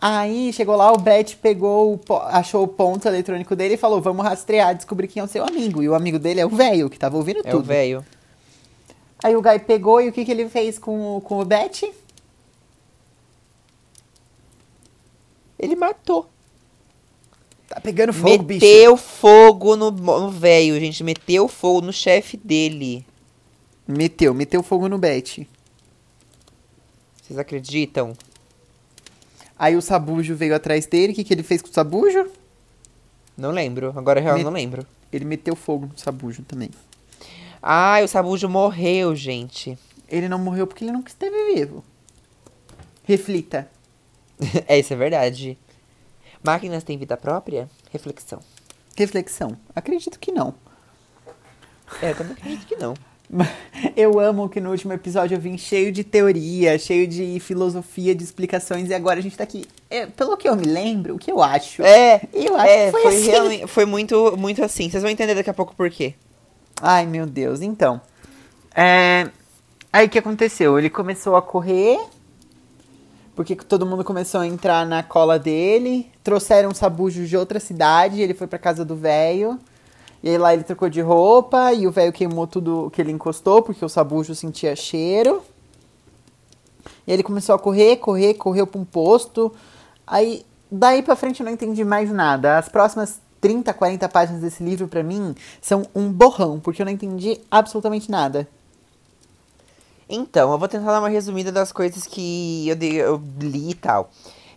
Aí 0.06 0.52
chegou 0.52 0.76
lá, 0.76 0.92
o 0.92 0.98
Beth 0.98 1.38
pegou, 1.42 1.98
achou 2.28 2.64
o 2.64 2.68
ponto 2.68 3.08
eletrônico 3.08 3.56
dele 3.56 3.76
e 3.76 3.78
falou: 3.78 4.02
Vamos 4.02 4.26
rastrear, 4.26 4.76
descobrir 4.76 5.08
quem 5.08 5.22
é 5.22 5.24
o 5.24 5.30
seu 5.30 5.46
amigo. 5.46 5.82
E 5.82 5.88
o 5.88 5.96
amigo 5.96 6.20
dele 6.20 6.42
é 6.42 6.46
o 6.46 6.50
velho, 6.50 6.90
que 6.90 7.00
tava 7.00 7.16
ouvindo 7.16 7.40
É 7.40 7.44
tudo. 7.52 7.62
o 7.62 7.64
velho. 7.64 8.06
Aí 9.24 9.34
o 9.34 9.42
Guy 9.42 9.60
pegou 9.60 10.02
e 10.02 10.10
o 10.10 10.12
que, 10.12 10.26
que 10.26 10.32
ele 10.32 10.50
fez 10.50 10.78
com, 10.78 11.16
o- 11.16 11.22
com 11.22 11.40
o 11.40 11.46
Beth? 11.46 11.90
Ele 15.58 15.76
matou. 15.76 16.30
Tá 17.70 17.80
pegando 17.80 18.12
fogo, 18.14 18.44
bicho. 18.44 18.66
Meteu 18.66 18.98
fogo 18.98 19.76
no 19.78 20.30
velho, 20.30 20.78
gente. 20.80 21.04
Meteu 21.04 21.48
fogo 21.48 21.80
no 21.82 21.94
chefe 21.94 22.36
dele. 22.36 23.06
Meteu, 23.88 24.34
meteu 24.34 24.62
fogo 24.62 24.90
no 24.90 24.98
Beth. 24.98 25.46
Vocês 27.22 27.40
acreditam? 27.40 28.14
Aí 29.58 29.76
o 29.76 29.82
Sabujo 29.82 30.36
veio 30.36 30.56
atrás 30.56 30.86
dele. 30.86 31.14
O 31.14 31.16
que, 31.16 31.24
que 31.24 31.34
ele 31.34 31.44
fez 31.44 31.62
com 31.62 31.70
o 31.70 31.74
Sabujo? 31.74 32.28
Não 33.38 33.52
lembro. 33.52 33.94
Agora 33.98 34.20
real 34.20 34.38
Me- 34.38 34.44
não 34.44 34.52
lembro. 34.52 34.86
Ele 35.12 35.26
meteu 35.26 35.56
fogo 35.56 35.88
no 35.88 35.98
Sabujo 35.98 36.44
também. 36.44 36.70
Ai, 37.62 38.04
o 38.04 38.08
Sabujo 38.08 38.50
morreu, 38.50 39.16
gente. 39.16 39.78
Ele 40.10 40.28
não 40.28 40.38
morreu 40.40 40.68
porque 40.68 40.84
ele 40.84 40.92
nunca 40.92 41.10
esteve 41.10 41.54
vivo. 41.54 41.84
Reflita. 43.04 43.70
é, 44.68 44.78
isso 44.80 44.94
é 44.94 44.96
verdade. 44.96 45.58
Máquinas 46.44 46.84
têm 46.84 46.98
vida 46.98 47.16
própria? 47.16 47.70
Reflexão. 47.92 48.40
Reflexão. 48.98 49.58
Acredito 49.76 50.20
que 50.20 50.32
não. 50.32 50.54
É, 52.02 52.12
eu 52.12 52.16
também 52.16 52.34
acredito 52.34 52.66
que 52.68 52.76
não. 52.76 52.94
Eu 53.96 54.20
amo 54.20 54.48
que 54.50 54.60
no 54.62 54.72
último 54.72 54.94
episódio 54.94 55.36
eu 55.36 55.42
vim 55.42 55.58
cheio 55.58 55.92
de 55.92 56.04
teoria, 56.04 56.78
cheio 56.80 57.08
de 57.08 57.40
filosofia, 57.40 58.16
de 58.16 58.24
explicações, 58.24 58.90
e 58.90 58.94
agora 58.94 59.20
a 59.20 59.22
gente 59.24 59.36
tá 59.38 59.44
aqui. 59.44 59.66
É, 59.90 60.06
pelo 60.06 60.38
que 60.38 60.48
eu 60.48 60.56
me 60.56 60.66
lembro, 60.66 61.16
o 61.16 61.20
que 61.20 61.32
eu 61.32 61.42
acho. 61.42 61.82
É, 61.84 62.22
Eu 62.34 62.56
acho 62.56 62.68
é, 62.68 62.86
que 62.86 62.92
foi, 62.92 63.02
foi, 63.02 63.16
assim. 63.16 63.30
realmente- 63.32 63.68
foi 63.68 63.86
muito, 63.86 64.38
muito 64.38 64.64
assim. 64.64 64.90
Vocês 64.90 65.04
vão 65.04 65.12
entender 65.12 65.36
daqui 65.36 65.50
a 65.50 65.54
pouco 65.54 65.76
por 65.76 65.90
quê. 65.90 66.14
Ai, 66.82 67.06
meu 67.06 67.26
Deus. 67.26 67.62
Então. 67.62 68.02
É... 68.76 69.30
Aí 69.92 70.08
o 70.08 70.10
que 70.10 70.18
aconteceu? 70.20 70.78
Ele 70.80 70.90
começou 70.90 71.36
a 71.36 71.42
correr 71.42 72.00
porque 73.36 73.56
todo 73.56 73.86
mundo 73.86 74.04
começou 74.04 74.42
a 74.42 74.48
entrar 74.48 74.86
na 74.86 75.02
cola 75.02 75.40
dele. 75.40 76.10
Trouxeram 76.24 76.74
sabujos 76.74 77.28
de 77.30 77.36
outra 77.36 77.60
cidade, 77.60 78.22
ele 78.22 78.34
foi 78.34 78.48
pra 78.48 78.60
casa 78.60 78.86
do 78.86 78.96
velho. 78.96 79.60
E 80.24 80.30
aí 80.30 80.38
lá 80.38 80.54
ele 80.54 80.64
trocou 80.64 80.90
de 80.90 81.02
roupa 81.02 81.74
e 81.74 81.86
o 81.86 81.92
velho 81.92 82.14
queimou 82.14 82.48
tudo 82.48 82.90
que 82.92 83.02
ele 83.02 83.12
encostou, 83.12 83.62
porque 83.62 83.84
o 83.84 83.90
sabujo 83.90 84.34
sentia 84.34 84.74
cheiro. 84.74 85.44
E 87.06 87.12
ele 87.12 87.22
começou 87.22 87.54
a 87.54 87.60
correr, 87.60 87.98
correr, 87.98 88.34
correu 88.36 88.66
pra 88.66 88.80
um 88.80 88.86
posto. 88.86 89.54
Aí, 90.08 90.46
daí 90.72 91.04
pra 91.04 91.18
frente 91.18 91.42
eu 91.42 91.46
não 91.46 91.52
entendi 91.52 91.84
mais 91.84 92.10
nada. 92.10 92.58
As 92.58 92.70
próximas 92.70 93.20
30, 93.42 93.74
40 93.74 94.08
páginas 94.08 94.42
desse 94.42 94.64
livro, 94.64 94.88
pra 94.88 95.04
mim, 95.04 95.36
são 95.62 95.86
um 95.94 96.10
borrão, 96.10 96.58
porque 96.58 96.82
eu 96.82 96.86
não 96.86 96.94
entendi 96.94 97.42
absolutamente 97.52 98.10
nada. 98.10 98.48
Então, 100.08 100.54
eu 100.54 100.58
vou 100.58 100.70
tentar 100.70 100.92
dar 100.92 101.00
uma 101.00 101.10
resumida 101.10 101.52
das 101.52 101.74
coisas 101.74 102.08
que 102.08 102.70
eu, 102.70 102.76
dei, 102.78 103.02
eu 103.02 103.22
li 103.42 103.72
e 103.72 103.74
tal. 103.74 104.10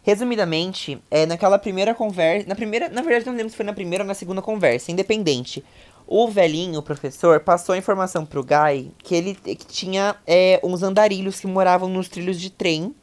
Resumidamente, 0.07 1.03
é 1.11 1.27
naquela 1.27 1.59
primeira 1.59 1.93
conversa. 1.93 2.49
Na 2.49 2.55
primeira. 2.55 2.89
Na 2.89 3.03
verdade, 3.03 3.27
não 3.27 3.35
lembro 3.35 3.51
se 3.51 3.57
foi 3.57 3.67
na 3.67 3.73
primeira 3.73 4.05
ou 4.05 4.07
na 4.07 4.15
segunda 4.15 4.41
conversa, 4.41 4.93
independente. 4.93 5.65
O 6.07 6.29
velhinho, 6.29 6.79
o 6.79 6.83
professor, 6.83 7.41
passou 7.41 7.75
a 7.75 7.79
informação 7.79 8.25
pro 8.25 8.45
Guy 8.45 8.93
que 8.99 9.17
ele 9.17 9.35
que 9.35 9.67
tinha 9.67 10.15
é, 10.25 10.61
uns 10.63 10.85
andarilhos 10.85 11.41
que 11.41 11.49
moravam 11.49 11.89
nos 11.89 12.09
trilhos 12.09 12.41
de 12.41 12.51
trem 12.51 12.95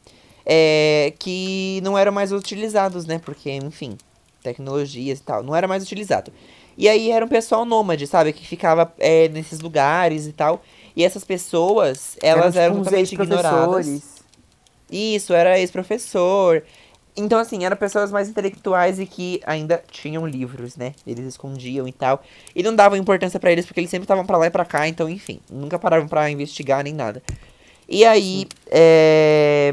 é, 0.46 1.12
que 1.18 1.78
não 1.84 1.98
eram 1.98 2.10
mais 2.10 2.32
utilizados, 2.32 3.04
né? 3.04 3.18
Porque, 3.18 3.52
enfim, 3.52 3.98
tecnologias 4.42 5.18
e 5.18 5.22
tal, 5.22 5.42
não 5.42 5.54
era 5.54 5.68
mais 5.68 5.82
utilizado. 5.82 6.32
E 6.74 6.88
aí 6.88 7.10
era 7.10 7.22
um 7.22 7.28
pessoal 7.28 7.66
nômade, 7.66 8.06
sabe? 8.06 8.32
Que 8.32 8.46
ficava 8.46 8.90
é, 8.98 9.28
nesses 9.28 9.60
lugares 9.60 10.26
e 10.26 10.32
tal. 10.32 10.62
E 10.96 11.04
essas 11.04 11.22
pessoas, 11.22 12.16
elas 12.22 12.56
eram, 12.56 12.76
tipo, 12.76 12.84
totalmente 12.84 13.12
ignoradas. 13.12 14.14
Isso, 14.90 15.34
era 15.34 15.58
ex-professor. 15.58 16.62
Então, 17.16 17.38
assim, 17.38 17.64
eram 17.64 17.76
pessoas 17.76 18.10
mais 18.10 18.28
intelectuais 18.28 18.98
e 18.98 19.06
que 19.06 19.40
ainda 19.46 19.82
tinham 19.88 20.26
livros, 20.26 20.76
né? 20.76 20.94
Eles 21.06 21.24
escondiam 21.26 21.86
e 21.86 21.92
tal. 21.92 22.22
E 22.54 22.62
não 22.62 22.74
davam 22.74 22.98
importância 22.98 23.38
para 23.38 23.52
eles, 23.52 23.64
porque 23.64 23.78
eles 23.80 23.90
sempre 23.90 24.04
estavam 24.04 24.26
para 24.26 24.36
lá 24.36 24.46
e 24.46 24.50
pra 24.50 24.64
cá, 24.64 24.88
então, 24.88 25.08
enfim. 25.08 25.40
Nunca 25.48 25.78
paravam 25.78 26.08
para 26.08 26.28
investigar 26.28 26.82
nem 26.82 26.92
nada. 26.92 27.22
E 27.88 28.04
aí, 28.04 28.48
é... 28.66 29.72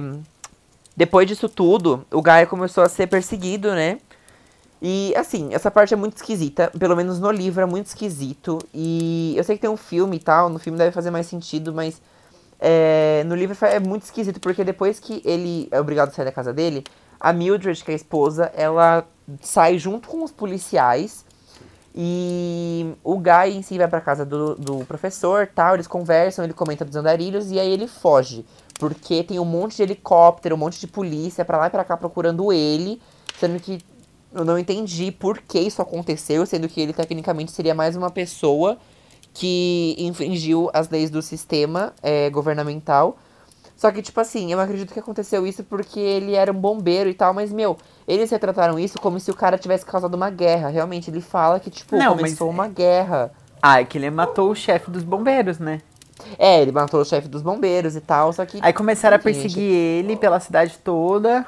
depois 0.96 1.28
disso 1.28 1.50
tudo, 1.50 2.06
o 2.12 2.22
Gaia 2.22 2.46
começou 2.46 2.84
a 2.84 2.90
ser 2.90 3.08
perseguido, 3.08 3.72
né? 3.72 3.98
E, 4.80 5.14
assim, 5.16 5.54
essa 5.54 5.72
parte 5.72 5.94
é 5.96 5.98
muito 5.98 6.18
esquisita. 6.18 6.72
Pelo 6.78 6.96
menos 6.96 7.20
no 7.20 7.32
livro 7.32 7.62
é 7.62 7.66
muito 7.66 7.88
esquisito. 7.88 8.60
E 8.74 9.34
eu 9.36 9.44
sei 9.44 9.56
que 9.56 9.62
tem 9.62 9.70
um 9.70 9.78
filme 9.78 10.18
e 10.18 10.20
tal, 10.20 10.48
no 10.50 10.60
filme 10.60 10.78
deve 10.78 10.92
fazer 10.92 11.10
mais 11.10 11.26
sentido, 11.26 11.74
mas 11.74 12.00
é, 12.60 13.24
no 13.26 13.36
livro 13.36 13.58
é 13.66 13.80
muito 13.80 14.04
esquisito, 14.04 14.40
porque 14.40 14.64
depois 14.64 15.00
que 15.00 15.24
ele 15.26 15.68
é 15.72 15.80
obrigado 15.80 16.10
a 16.10 16.12
sair 16.12 16.26
da 16.26 16.32
casa 16.32 16.54
dele, 16.54 16.84
a 17.22 17.32
Mildred, 17.32 17.84
que 17.84 17.92
é 17.92 17.94
a 17.94 17.96
esposa, 17.96 18.52
ela 18.56 19.08
sai 19.42 19.78
junto 19.78 20.10
com 20.10 20.24
os 20.24 20.32
policiais. 20.32 21.24
E 21.94 22.94
o 23.04 23.18
Guy 23.18 23.54
em 23.54 23.62
si 23.62 23.78
vai 23.78 23.88
pra 23.88 24.02
casa 24.02 24.26
do, 24.26 24.56
do 24.56 24.86
professor, 24.86 25.48
tal, 25.54 25.76
eles 25.76 25.88
conversam, 25.88 26.44
ele 26.44 26.54
comenta 26.54 26.86
dos 26.86 26.96
andarilhos 26.96 27.52
e 27.52 27.60
aí 27.60 27.70
ele 27.72 27.88
foge. 27.88 28.46
Porque 28.80 29.24
tem 29.24 29.40
um 29.40 29.46
monte 29.46 29.76
de 29.78 29.84
helicóptero, 29.84 30.56
um 30.56 30.58
monte 30.58 30.80
de 30.80 30.88
polícia 30.88 31.46
pra 31.46 31.58
lá 31.58 31.68
e 31.68 31.70
pra 31.70 31.84
cá 31.84 31.96
procurando 31.96 32.52
ele. 32.52 33.00
Sendo 33.38 33.60
que 33.60 33.80
eu 34.34 34.46
não 34.46 34.58
entendi 34.58 35.12
por 35.12 35.40
que 35.40 35.60
isso 35.60 35.82
aconteceu, 35.82 36.46
sendo 36.46 36.68
que 36.68 36.82
ele 36.82 36.94
tecnicamente 36.94 37.52
seria 37.52 37.76
mais 37.76 37.96
uma 37.96 38.10
pessoa 38.10 38.78
que 39.34 39.96
infringiu 40.00 40.70
as 40.74 40.90
leis 40.90 41.10
do 41.10 41.22
sistema 41.22 41.94
é, 42.02 42.30
governamental. 42.30 43.18
Só 43.82 43.92
que, 43.92 44.00
tipo 44.04 44.22
assim, 44.22 44.52
eu 44.54 44.60
acredito 44.60 44.94
que 44.94 45.00
aconteceu 45.00 45.48
isso 45.48 45.64
porque 45.64 46.00
ele 46.00 46.36
era 46.36 46.52
um 46.52 46.56
bombeiro 46.56 47.10
e 47.10 47.16
tal, 47.16 47.34
mas, 47.34 47.52
meu, 47.52 47.76
eles 48.08 48.30
retrataram 48.30 48.78
isso 48.78 49.02
como 49.02 49.20
se 49.20 49.32
o 49.32 49.34
cara 49.34 49.58
tivesse 49.58 49.84
causado 49.84 50.14
uma 50.14 50.30
guerra. 50.30 50.70
Realmente, 50.70 51.10
ele 51.10 51.20
fala 51.20 51.60
que, 51.60 51.72
tipo, 51.72 51.96
Não, 51.96 52.16
começou 52.16 52.54
mas- 52.54 52.56
uma 52.56 52.68
guerra. 52.68 53.32
Ah, 53.60 53.82
é 53.82 53.84
que 53.84 53.98
ele 53.98 54.12
matou 54.12 54.52
o 54.52 54.56
chefe 54.56 54.92
dos 54.92 55.02
bombeiros, 55.02 55.58
né? 55.58 55.82
É, 56.38 56.62
ele 56.62 56.72
matou 56.72 57.02
o 57.02 57.04
chefe 57.06 57.28
dos 57.28 57.42
bombeiros 57.42 57.96
e 57.96 58.02
tal, 58.02 58.32
só 58.32 58.46
que. 58.46 58.60
Aí 58.62 58.72
começaram 58.72 59.16
a 59.16 59.20
perseguir 59.20 59.74
ele 59.74 60.16
pela 60.16 60.40
cidade 60.40 60.78
toda. 60.84 61.44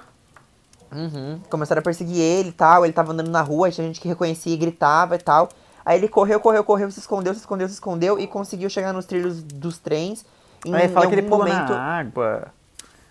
Uhum. 0.91 1.39
Começaram 1.51 1.81
a 1.81 1.83
perseguir 1.83 2.17
ele 2.19 2.49
e 2.49 2.53
tal. 2.53 2.83
Ele 2.83 2.93
tava 2.93 3.13
andando 3.13 3.29
na 3.29 3.43
rua, 3.43 3.69
tinha 3.69 3.85
gente 3.85 4.01
que 4.01 4.07
reconhecia 4.07 4.51
e 4.51 4.57
gritava 4.57 5.13
e 5.13 5.19
tal. 5.19 5.49
Aí 5.85 5.99
ele 5.99 6.07
correu, 6.07 6.39
correu, 6.39 6.63
correu, 6.63 6.89
se 6.89 6.97
escondeu, 6.97 7.31
se 7.35 7.41
escondeu, 7.41 7.67
se 7.67 7.75
escondeu 7.75 8.19
e 8.19 8.25
conseguiu 8.25 8.71
chegar 8.71 8.91
nos 8.91 9.05
trilhos 9.05 9.43
dos 9.43 9.77
trens. 9.77 10.25
Em, 10.65 10.73
Aí 10.75 10.87
fala 10.87 11.05
em 11.05 11.09
que 11.09 11.15
ele 11.15 11.21
pulou 11.23 11.39
momento, 11.39 11.73
na 11.73 11.99
água. 11.99 12.47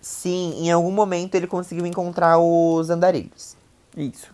sim, 0.00 0.54
em 0.66 0.70
algum 0.72 0.90
momento 0.90 1.34
ele 1.34 1.46
conseguiu 1.46 1.86
encontrar 1.86 2.38
os 2.38 2.90
andarilhos. 2.90 3.56
Isso. 3.96 4.32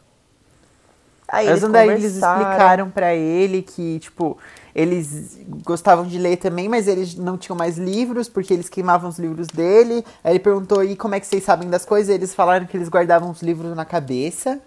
Aí 1.30 1.44
Os 1.44 1.50
eles 1.50 1.62
andarilhos 1.64 2.16
explicaram 2.16 2.90
pra 2.90 3.14
ele 3.14 3.60
que, 3.60 3.98
tipo, 3.98 4.38
eles 4.74 5.38
gostavam 5.62 6.06
de 6.06 6.18
ler 6.18 6.38
também, 6.38 6.70
mas 6.70 6.88
eles 6.88 7.16
não 7.16 7.36
tinham 7.36 7.54
mais 7.56 7.76
livros, 7.76 8.30
porque 8.30 8.54
eles 8.54 8.68
queimavam 8.70 9.10
os 9.10 9.18
livros 9.18 9.46
dele. 9.48 10.02
Aí 10.24 10.32
ele 10.32 10.38
perguntou, 10.38 10.82
e 10.82 10.96
como 10.96 11.14
é 11.14 11.20
que 11.20 11.26
vocês 11.26 11.44
sabem 11.44 11.68
das 11.68 11.84
coisas? 11.84 12.14
Eles 12.14 12.34
falaram 12.34 12.64
que 12.64 12.74
eles 12.76 12.88
guardavam 12.88 13.30
os 13.30 13.42
livros 13.42 13.76
na 13.76 13.84
cabeça. 13.84 14.58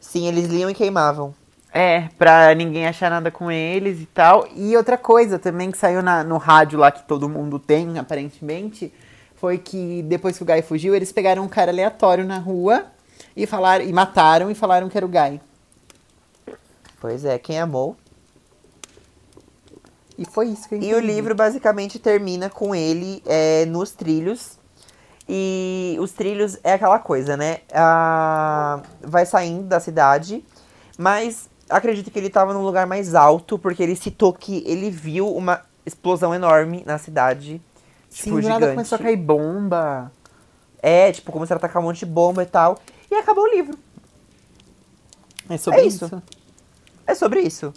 Sim, 0.00 0.26
eles 0.26 0.46
liam 0.48 0.68
e 0.68 0.74
queimavam. 0.74 1.32
É, 1.74 2.08
pra 2.18 2.54
ninguém 2.54 2.86
achar 2.86 3.10
nada 3.10 3.30
com 3.30 3.50
eles 3.50 4.00
e 4.00 4.06
tal. 4.06 4.46
E 4.54 4.76
outra 4.76 4.98
coisa 4.98 5.38
também 5.38 5.70
que 5.70 5.78
saiu 5.78 6.02
na- 6.02 6.22
no 6.22 6.36
rádio 6.36 6.78
lá 6.78 6.90
que 6.92 7.02
todo 7.08 7.28
mundo 7.28 7.58
tem, 7.58 7.98
aparentemente, 7.98 8.92
foi 9.36 9.56
que 9.56 10.02
depois 10.02 10.36
que 10.36 10.42
o 10.42 10.46
Guy 10.46 10.60
fugiu, 10.62 10.94
eles 10.94 11.10
pegaram 11.12 11.42
um 11.42 11.48
cara 11.48 11.70
aleatório 11.72 12.24
na 12.26 12.38
rua 12.38 12.84
e 13.34 13.46
falaram 13.46 13.84
e 13.84 13.92
mataram 13.92 14.50
e 14.50 14.54
falaram 14.54 14.88
que 14.90 14.96
era 14.98 15.06
o 15.06 15.08
Guy. 15.08 15.40
Pois 17.00 17.24
é, 17.24 17.38
quem 17.38 17.58
amou. 17.58 17.96
E 20.18 20.26
foi 20.26 20.48
isso 20.48 20.68
que 20.68 20.74
eu 20.74 20.78
E 20.78 20.92
o 20.94 20.98
entendi. 20.98 21.06
livro 21.06 21.34
basicamente 21.34 21.98
termina 21.98 22.50
com 22.50 22.74
ele 22.74 23.22
é, 23.26 23.64
nos 23.64 23.92
trilhos. 23.92 24.58
E 25.28 25.96
os 26.00 26.12
trilhos 26.12 26.58
é 26.62 26.74
aquela 26.74 26.98
coisa, 26.98 27.34
né? 27.36 27.60
Ah, 27.72 28.82
vai 29.00 29.24
saindo 29.24 29.62
da 29.64 29.80
cidade, 29.80 30.44
mas 30.98 31.48
acredito 31.72 32.10
que 32.10 32.18
ele 32.18 32.28
estava 32.28 32.52
num 32.54 32.62
lugar 32.62 32.86
mais 32.86 33.14
alto, 33.14 33.58
porque 33.58 33.82
ele 33.82 33.96
citou 33.96 34.32
que 34.32 34.62
ele 34.66 34.90
viu 34.90 35.28
uma 35.34 35.62
explosão 35.84 36.34
enorme 36.34 36.82
na 36.86 36.98
cidade. 36.98 37.60
Sim, 38.08 38.24
Tipo, 38.24 38.40
do 38.42 38.48
nada 38.48 38.54
gigante. 38.54 38.74
começou 38.74 38.96
a 38.96 38.98
cair 39.00 39.16
bomba. 39.16 40.12
É, 40.82 41.12
tipo, 41.12 41.30
começaram 41.32 41.58
a 41.58 41.60
atacar 41.64 41.82
um 41.82 41.86
monte 41.86 42.00
de 42.00 42.06
bomba 42.06 42.42
e 42.42 42.46
tal. 42.46 42.78
E 43.10 43.14
acabou 43.14 43.44
o 43.44 43.48
livro. 43.48 43.78
É 45.48 45.56
sobre 45.56 45.80
É 45.80 45.84
isso. 45.84 46.04
isso. 46.06 46.22
É 47.06 47.14
sobre 47.14 47.40
isso. 47.40 47.72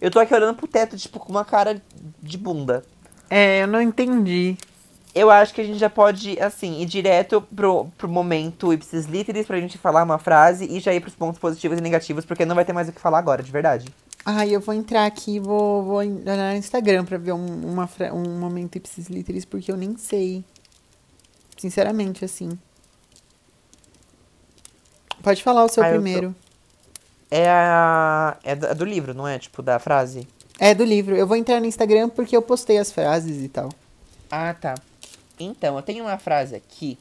Eu 0.00 0.10
tô 0.10 0.18
aqui 0.18 0.34
olhando 0.34 0.56
pro 0.56 0.66
teto, 0.66 0.96
tipo, 0.96 1.18
com 1.20 1.30
uma 1.30 1.44
cara 1.44 1.80
de 2.20 2.36
bunda. 2.36 2.84
É, 3.30 3.62
eu 3.62 3.66
não 3.68 3.80
entendi. 3.80 4.56
Eu 5.14 5.30
acho 5.30 5.52
que 5.52 5.60
a 5.60 5.64
gente 5.64 5.78
já 5.78 5.90
pode, 5.90 6.40
assim, 6.40 6.80
ir 6.80 6.86
direto 6.86 7.42
pro, 7.54 7.86
pro 7.98 8.08
momento 8.08 8.72
ipsis 8.72 9.04
literis 9.04 9.46
pra 9.46 9.60
gente 9.60 9.76
falar 9.76 10.02
uma 10.04 10.18
frase 10.18 10.64
e 10.64 10.80
já 10.80 10.94
ir 10.94 11.00
pros 11.00 11.14
pontos 11.14 11.38
positivos 11.38 11.78
e 11.78 11.82
negativos, 11.82 12.24
porque 12.24 12.46
não 12.46 12.54
vai 12.54 12.64
ter 12.64 12.72
mais 12.72 12.88
o 12.88 12.92
que 12.92 13.00
falar 13.00 13.18
agora, 13.18 13.42
de 13.42 13.52
verdade. 13.52 13.86
Ai, 14.24 14.54
eu 14.54 14.60
vou 14.60 14.74
entrar 14.74 15.04
aqui 15.04 15.36
e 15.36 15.40
vou, 15.40 15.82
vou 15.82 15.96
olhar 15.96 16.52
no 16.52 16.56
Instagram 16.56 17.04
pra 17.04 17.18
ver 17.18 17.32
um, 17.32 17.44
uma, 17.72 17.88
um 18.14 18.38
momento 18.38 18.76
ipsis 18.76 19.08
literis, 19.08 19.44
porque 19.44 19.70
eu 19.70 19.76
nem 19.76 19.96
sei. 19.98 20.42
Sinceramente, 21.58 22.24
assim. 22.24 22.58
Pode 25.22 25.42
falar 25.42 25.64
o 25.64 25.68
seu 25.68 25.82
Ah, 25.82 25.88
eu 25.90 25.96
tô- 25.96 26.02
primeiro. 26.02 26.34
É 27.30 27.48
a. 27.48 28.36
É 28.42 28.54
da- 28.54 28.72
do 28.72 28.84
livro, 28.84 29.14
não 29.14 29.26
é? 29.28 29.38
Tipo, 29.38 29.62
da 29.62 29.78
frase. 29.78 30.26
É 30.58 30.74
do 30.74 30.84
livro. 30.84 31.14
Eu 31.14 31.26
vou 31.26 31.36
entrar 31.36 31.60
no 31.60 31.66
Instagram 31.66 32.08
porque 32.08 32.36
eu 32.36 32.42
postei 32.42 32.78
as 32.78 32.90
frases 32.92 33.42
e 33.42 33.48
tal. 33.48 33.68
Ah, 34.30 34.54
tá. 34.54 34.74
Então, 35.44 35.76
eu 35.76 35.82
tenho 35.82 36.04
uma 36.04 36.18
frase 36.18 36.54
aqui 36.54 36.98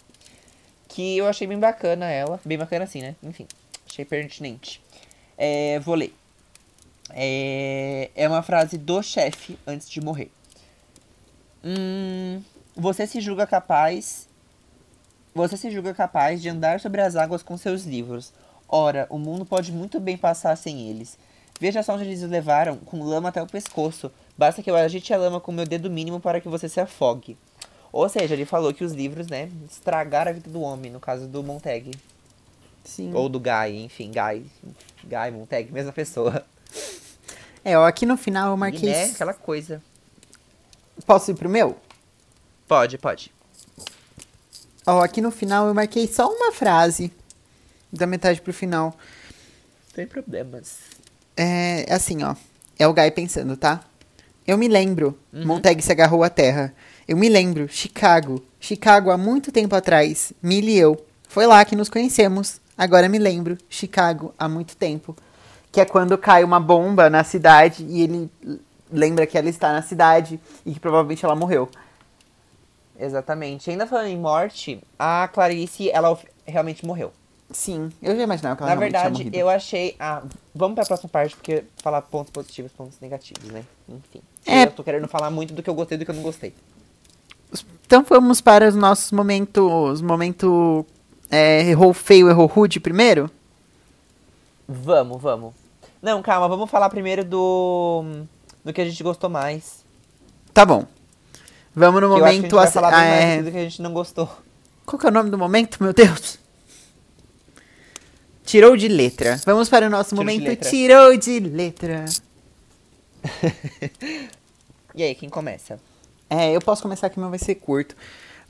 que 0.87 1.17
eu 1.17 1.27
achei 1.27 1.47
bem 1.47 1.59
bacana 1.59 2.09
ela. 2.09 2.39
Bem 2.43 2.57
bacana 2.57 2.83
assim, 2.83 3.01
né? 3.01 3.15
Enfim, 3.23 3.47
achei 3.87 4.05
pertinente. 4.05 4.81
É, 5.37 5.79
vou 5.79 5.95
ler. 5.95 6.13
É, 7.11 8.09
é 8.15 8.27
uma 8.27 8.41
frase 8.41 8.77
do 8.77 9.01
chefe 9.01 9.57
antes 9.65 9.89
de 9.89 10.01
morrer. 10.01 10.31
Hum, 11.63 12.41
você 12.75 13.07
se 13.07 13.21
julga 13.21 13.45
capaz. 13.47 14.27
Você 15.33 15.55
se 15.55 15.71
julga 15.71 15.93
capaz 15.93 16.41
de 16.41 16.49
andar 16.49 16.79
sobre 16.79 17.01
as 17.01 17.15
águas 17.15 17.41
com 17.41 17.57
seus 17.57 17.83
livros. 17.83 18.33
Ora, 18.67 19.07
o 19.09 19.17
mundo 19.17 19.45
pode 19.45 19.71
muito 19.71 19.99
bem 19.99 20.17
passar 20.17 20.55
sem 20.57 20.89
eles. 20.89 21.17
Veja 21.59 21.83
só 21.83 21.93
onde 21.93 22.05
eles 22.05 22.23
o 22.23 22.27
levaram, 22.27 22.77
com 22.77 23.03
lama 23.03 23.29
até 23.29 23.41
o 23.41 23.47
pescoço. 23.47 24.11
Basta 24.37 24.63
que 24.63 24.71
eu 24.71 24.75
agite 24.75 25.13
a 25.13 25.17
lama 25.17 25.39
com 25.39 25.51
meu 25.51 25.65
dedo 25.65 25.91
mínimo 25.91 26.19
para 26.19 26.41
que 26.41 26.49
você 26.49 26.67
se 26.67 26.79
afogue. 26.79 27.37
Ou 27.91 28.07
seja, 28.07 28.33
ele 28.33 28.45
falou 28.45 28.73
que 28.73 28.83
os 28.83 28.93
livros, 28.93 29.27
né, 29.27 29.49
estragaram 29.69 30.31
a 30.31 30.33
vida 30.33 30.49
do 30.49 30.61
homem, 30.61 30.91
no 30.91 30.99
caso 30.99 31.27
do 31.27 31.43
Montag. 31.43 31.91
Sim. 32.83 33.13
Ou 33.13 33.27
do 33.27 33.39
Guy, 33.39 33.83
enfim, 33.83 34.11
Guy. 34.11 34.45
Guy, 35.03 35.31
Montag, 35.31 35.71
mesma 35.71 35.91
pessoa. 35.91 36.45
É, 37.63 37.77
ó, 37.77 37.85
aqui 37.85 38.05
no 38.05 38.17
final 38.17 38.51
eu 38.51 38.57
marquei. 38.57 38.89
né, 38.89 39.05
aquela 39.05 39.33
coisa. 39.33 39.81
Posso 41.05 41.31
ir 41.31 41.35
pro 41.35 41.49
meu? 41.49 41.77
Pode, 42.67 42.97
pode. 42.97 43.31
Ó, 44.85 45.01
aqui 45.01 45.21
no 45.21 45.29
final 45.29 45.67
eu 45.67 45.73
marquei 45.73 46.07
só 46.07 46.27
uma 46.27 46.51
frase. 46.51 47.11
Da 47.91 48.07
metade 48.07 48.41
pro 48.41 48.53
final. 48.53 48.97
Sem 49.93 50.07
problemas. 50.07 50.77
É 51.35 51.85
assim, 51.93 52.23
ó. 52.23 52.35
É 52.79 52.87
o 52.87 52.93
Guy 52.93 53.11
pensando, 53.11 53.57
tá? 53.57 53.83
Eu 54.47 54.57
me 54.57 54.67
lembro. 54.67 55.19
Montag 55.31 55.81
se 55.81 55.91
agarrou 55.91 56.23
à 56.23 56.29
terra. 56.29 56.73
Eu 57.07 57.17
me 57.17 57.29
lembro. 57.29 57.67
Chicago. 57.67 58.43
Chicago 58.59 59.11
há 59.11 59.17
muito 59.17 59.51
tempo 59.51 59.75
atrás. 59.75 60.33
Millie 60.41 60.75
e 60.75 60.79
eu. 60.79 61.05
Foi 61.27 61.45
lá 61.45 61.63
que 61.65 61.75
nos 61.75 61.89
conhecemos. 61.89 62.59
Agora 62.77 63.09
me 63.09 63.17
lembro. 63.17 63.57
Chicago 63.69 64.33
há 64.37 64.47
muito 64.47 64.75
tempo. 64.75 65.15
Que 65.71 65.81
é 65.81 65.85
quando 65.85 66.17
cai 66.17 66.43
uma 66.43 66.59
bomba 66.59 67.09
na 67.09 67.23
cidade 67.23 67.85
e 67.87 68.01
ele 68.01 68.29
lembra 68.91 69.25
que 69.25 69.37
ela 69.37 69.49
está 69.49 69.71
na 69.71 69.81
cidade 69.81 70.39
e 70.65 70.73
que 70.73 70.79
provavelmente 70.79 71.23
ela 71.23 71.35
morreu. 71.35 71.69
Exatamente. 72.99 73.69
Ainda 73.69 73.87
falando 73.87 74.07
em 74.07 74.17
morte, 74.17 74.81
a 74.99 75.27
Clarice, 75.27 75.89
ela 75.89 76.17
realmente 76.45 76.85
morreu. 76.85 77.11
Sim, 77.49 77.91
eu 78.01 78.15
já 78.15 78.23
imaginava 78.23 78.55
que 78.55 78.63
ela 78.63 78.73
Na 78.73 78.79
verdade, 78.79 79.29
eu 79.33 79.49
achei. 79.49 79.95
Ah, 79.99 80.23
vamos 80.53 80.75
pra 80.75 80.85
próxima 80.85 81.09
parte, 81.09 81.35
porque 81.35 81.63
falar 81.81 82.01
pontos 82.03 82.31
positivos, 82.31 82.71
pontos 82.71 82.99
negativos, 83.01 83.49
né? 83.49 83.63
Enfim. 83.89 84.21
É. 84.45 84.63
Eu 84.63 84.71
tô 84.71 84.83
querendo 84.83 85.07
falar 85.07 85.29
muito 85.29 85.53
do 85.53 85.61
que 85.61 85.69
eu 85.69 85.73
gostei 85.73 85.95
e 85.95 85.99
do 85.99 86.05
que 86.05 86.11
eu 86.11 86.15
não 86.15 86.23
gostei. 86.23 86.53
Então 87.91 88.05
vamos 88.07 88.39
para 88.39 88.69
os 88.69 88.73
nossos 88.73 89.11
momentos. 89.11 90.01
Momento. 90.01 90.85
É, 91.29 91.67
errou 91.67 91.93
feio, 91.93 92.29
errou 92.29 92.47
rude 92.47 92.79
primeiro? 92.79 93.29
Vamos, 94.65 95.21
vamos. 95.21 95.53
Não, 96.01 96.21
calma, 96.21 96.47
vamos 96.47 96.71
falar 96.71 96.89
primeiro 96.89 97.25
do. 97.25 98.23
do 98.63 98.71
que 98.71 98.79
a 98.79 98.85
gente 98.85 99.03
gostou 99.03 99.29
mais. 99.29 99.83
Tá 100.53 100.65
bom. 100.65 100.85
Vamos 101.75 102.01
no 102.01 102.15
que 102.15 102.21
eu 102.21 102.23
acho 102.23 102.23
que 102.23 102.29
a 102.29 102.31
gente 102.31 102.53
momento. 102.53 102.55
vai 102.55 102.71
falar 102.71 102.91
bem 102.91 102.99
ah, 102.99 103.09
mais 103.09 103.23
é, 103.25 103.43
do 103.43 103.51
que 103.51 103.57
a 103.57 103.63
gente 103.63 103.81
não 103.81 103.91
gostou. 103.91 104.37
Qual 104.85 104.97
que 104.97 105.05
é 105.05 105.09
o 105.09 105.13
nome 105.13 105.29
do 105.29 105.37
momento, 105.37 105.83
meu 105.83 105.91
Deus? 105.91 106.39
Tirou 108.45 108.77
de 108.77 108.87
letra. 108.87 109.37
Vamos 109.45 109.67
para 109.67 109.87
o 109.87 109.89
nosso 109.89 110.11
Tirou 110.11 110.23
de 110.23 110.31
momento 110.31 110.47
letra. 110.47 110.69
tirou 110.69 111.17
de 111.17 111.39
letra. 111.41 112.05
E 114.93 115.03
aí, 115.03 115.15
quem 115.15 115.29
começa? 115.29 115.79
É, 116.33 116.55
eu 116.55 116.61
posso 116.61 116.81
começar 116.81 117.09
que 117.09 117.17
o 117.17 117.19
meu 117.19 117.29
vai 117.29 117.37
ser 117.37 117.55
curto. 117.55 117.93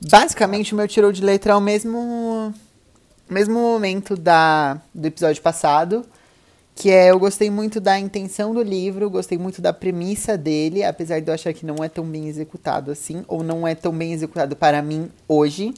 Basicamente, 0.08 0.72
o 0.72 0.76
meu 0.76 0.86
tirou 0.86 1.10
de 1.10 1.20
letra 1.20 1.52
é 1.52 1.56
o 1.56 1.60
mesmo 1.60 2.54
mesmo 3.28 3.54
momento 3.54 4.14
da 4.16 4.80
do 4.94 5.08
episódio 5.08 5.42
passado, 5.42 6.06
que 6.76 6.90
é 6.90 7.10
eu 7.10 7.18
gostei 7.18 7.50
muito 7.50 7.80
da 7.80 7.98
intenção 7.98 8.54
do 8.54 8.62
livro, 8.62 9.10
gostei 9.10 9.36
muito 9.36 9.60
da 9.60 9.72
premissa 9.72 10.38
dele, 10.38 10.84
apesar 10.84 11.20
de 11.20 11.28
eu 11.28 11.34
achar 11.34 11.52
que 11.52 11.66
não 11.66 11.82
é 11.82 11.88
tão 11.88 12.04
bem 12.04 12.28
executado 12.28 12.92
assim, 12.92 13.24
ou 13.26 13.42
não 13.42 13.66
é 13.66 13.74
tão 13.74 13.92
bem 13.92 14.12
executado 14.12 14.54
para 14.54 14.80
mim 14.80 15.10
hoje. 15.26 15.74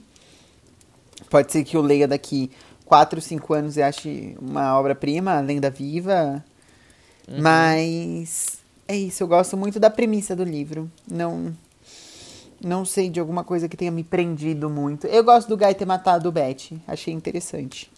Pode 1.31 1.51
ser 1.53 1.65
que 1.65 1.75
eu 1.75 1.81
leia 1.81 2.07
daqui 2.07 2.51
4, 2.85 3.19
5 3.19 3.55
anos 3.55 3.77
e 3.79 3.83
ache 3.83 4.37
uma 4.43 4.79
obra-prima, 4.79 5.41
lenda 5.41 5.71
viva. 5.71 6.45
Mas 7.41 8.59
é 8.87 8.95
isso, 8.95 9.23
eu 9.23 9.27
gosto 9.27 9.57
muito 9.57 9.81
da 9.81 9.89
premissa 9.89 10.37
do 10.37 10.45
livro. 10.45 10.91
Não 11.11 11.55
não 12.67 12.85
sei 12.85 13.09
de 13.11 13.21
alguma 13.21 13.45
coisa 13.45 13.69
que 13.69 13.77
tenha 13.77 13.91
me 13.91 14.03
prendido 14.05 14.69
muito. 14.71 15.07
Eu 15.07 15.23
gosto 15.25 15.49
do 15.49 15.57
Guy 15.57 15.75
ter 15.75 15.85
matado 15.87 16.29
o 16.29 16.33
Beth. 16.33 16.73
Achei 16.87 17.13
interessante. 17.13 17.91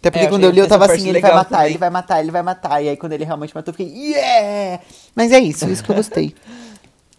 Até 0.00 0.10
porque 0.10 0.26
É, 0.26 0.28
quando 0.28 0.44
eu 0.44 0.50
li, 0.50 0.58
eu 0.58 0.66
tava 0.68 0.86
assim, 0.86 1.08
ele 1.08 1.20
vai 1.20 1.32
matar, 1.32 1.58
também. 1.58 1.70
ele 1.70 1.78
vai 1.78 1.90
matar, 1.90 2.20
ele 2.20 2.30
vai 2.30 2.42
matar. 2.42 2.82
E 2.82 2.88
aí 2.88 2.96
quando 2.96 3.12
ele 3.12 3.24
realmente 3.24 3.54
matou, 3.54 3.72
eu 3.72 3.76
fiquei, 3.76 3.94
yeah! 4.12 4.82
Mas 5.14 5.30
é 5.32 5.38
isso, 5.38 5.68
isso 5.70 5.82
que 5.84 5.90
eu 5.90 5.96
gostei. 5.96 6.34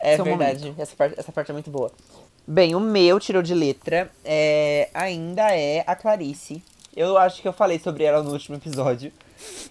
É 0.05 0.17
Seu 0.17 0.25
verdade, 0.25 0.73
essa 0.77 0.93
parte, 0.97 1.17
essa 1.17 1.31
parte 1.31 1.49
é 1.49 1.53
muito 1.53 1.71
boa. 1.71 1.89
Bem, 2.45 2.75
o 2.75 2.79
meu 2.81 3.21
tirou 3.21 3.41
de 3.41 3.53
letra 3.53 4.11
é, 4.25 4.89
ainda 4.93 5.55
é 5.55 5.81
a 5.87 5.95
Clarice. 5.95 6.61
Eu 6.93 7.17
acho 7.17 7.41
que 7.41 7.47
eu 7.47 7.53
falei 7.53 7.79
sobre 7.79 8.03
ela 8.03 8.21
no 8.21 8.31
último 8.33 8.57
episódio. 8.57 9.13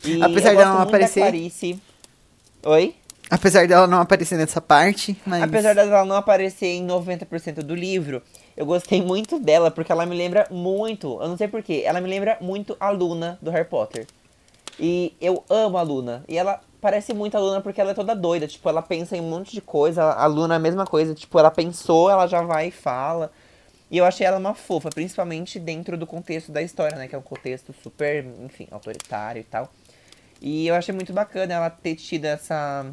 E 0.03 0.23
Apesar 0.23 0.53
dela 0.57 0.65
gosto 0.65 0.75
não 0.77 0.81
aparecer. 0.85 1.21
Clarice. 1.21 1.79
Oi? 2.65 2.95
Apesar 3.33 3.67
dela 3.67 3.87
não 3.87 3.99
aparecer 3.99 4.37
nessa 4.37 4.61
parte, 4.61 5.19
mas... 5.25 5.43
Apesar 5.43 5.75
dela 5.75 6.05
não 6.05 6.17
aparecer 6.17 6.67
em 6.67 6.87
90% 6.87 7.63
do 7.63 7.75
livro, 7.75 8.23
eu 8.55 8.67
gostei 8.67 9.01
muito 9.01 9.39
dela, 9.39 9.71
porque 9.71 9.91
ela 9.91 10.05
me 10.05 10.15
lembra 10.15 10.47
muito, 10.51 11.19
eu 11.19 11.29
não 11.29 11.37
sei 11.39 11.49
porquê, 11.49 11.83
ela 11.87 11.99
me 11.99 12.11
lembra 12.11 12.37
muito 12.43 12.77
a 12.79 12.91
Luna 12.91 13.39
do 13.41 13.51
Harry 13.51 13.67
Potter. 13.67 14.07
E 14.79 15.17
eu 15.19 15.43
amo 15.49 15.79
a 15.79 15.83
Luna. 15.83 16.25
E 16.29 16.37
ela 16.37 16.61
parece 16.79 17.15
muito 17.15 17.35
a 17.35 17.41
Luna 17.41 17.63
porque 17.63 17.81
ela 17.81 17.93
é 17.93 17.95
toda 17.95 18.15
doida. 18.15 18.47
Tipo, 18.47 18.69
ela 18.69 18.83
pensa 18.83 19.17
em 19.17 19.21
um 19.21 19.31
monte 19.31 19.53
de 19.53 19.63
coisa. 19.63 20.03
A 20.03 20.27
Luna 20.27 20.55
é 20.55 20.57
a 20.57 20.61
mesma 20.61 20.85
coisa. 20.85 21.15
Tipo, 21.15 21.39
ela 21.39 21.51
pensou, 21.51 22.11
ela 22.11 22.27
já 22.27 22.43
vai 22.43 22.69
e 22.69 22.71
fala. 22.71 23.33
E 23.91 23.97
eu 23.97 24.05
achei 24.05 24.27
ela 24.27 24.39
uma 24.39 24.55
fofa, 24.55 24.91
principalmente 24.91 25.59
dentro 25.59 25.97
do 25.97 26.07
contexto 26.07 26.53
da 26.53 26.61
história, 26.61 26.99
né? 26.99 27.09
Que 27.09 27.15
é 27.15 27.19
um 27.19 27.23
contexto 27.23 27.75
super, 27.83 28.27
enfim, 28.45 28.67
autoritário 28.71 29.41
e 29.41 29.45
tal. 29.45 29.71
E 30.41 30.67
eu 30.67 30.75
achei 30.75 30.95
muito 30.95 31.13
bacana 31.13 31.55
ela 31.55 31.71
ter 31.71 31.95
tido 31.95 32.25
essa 32.25 32.87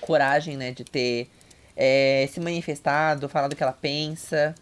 coragem, 0.00 0.56
né? 0.56 0.72
De 0.72 0.84
ter 0.84 1.28
é, 1.76 2.28
se 2.32 2.40
manifestado, 2.40 3.28
falado 3.28 3.52
o 3.52 3.56
que 3.56 3.62
ela 3.62 3.72
pensa, 3.72 4.54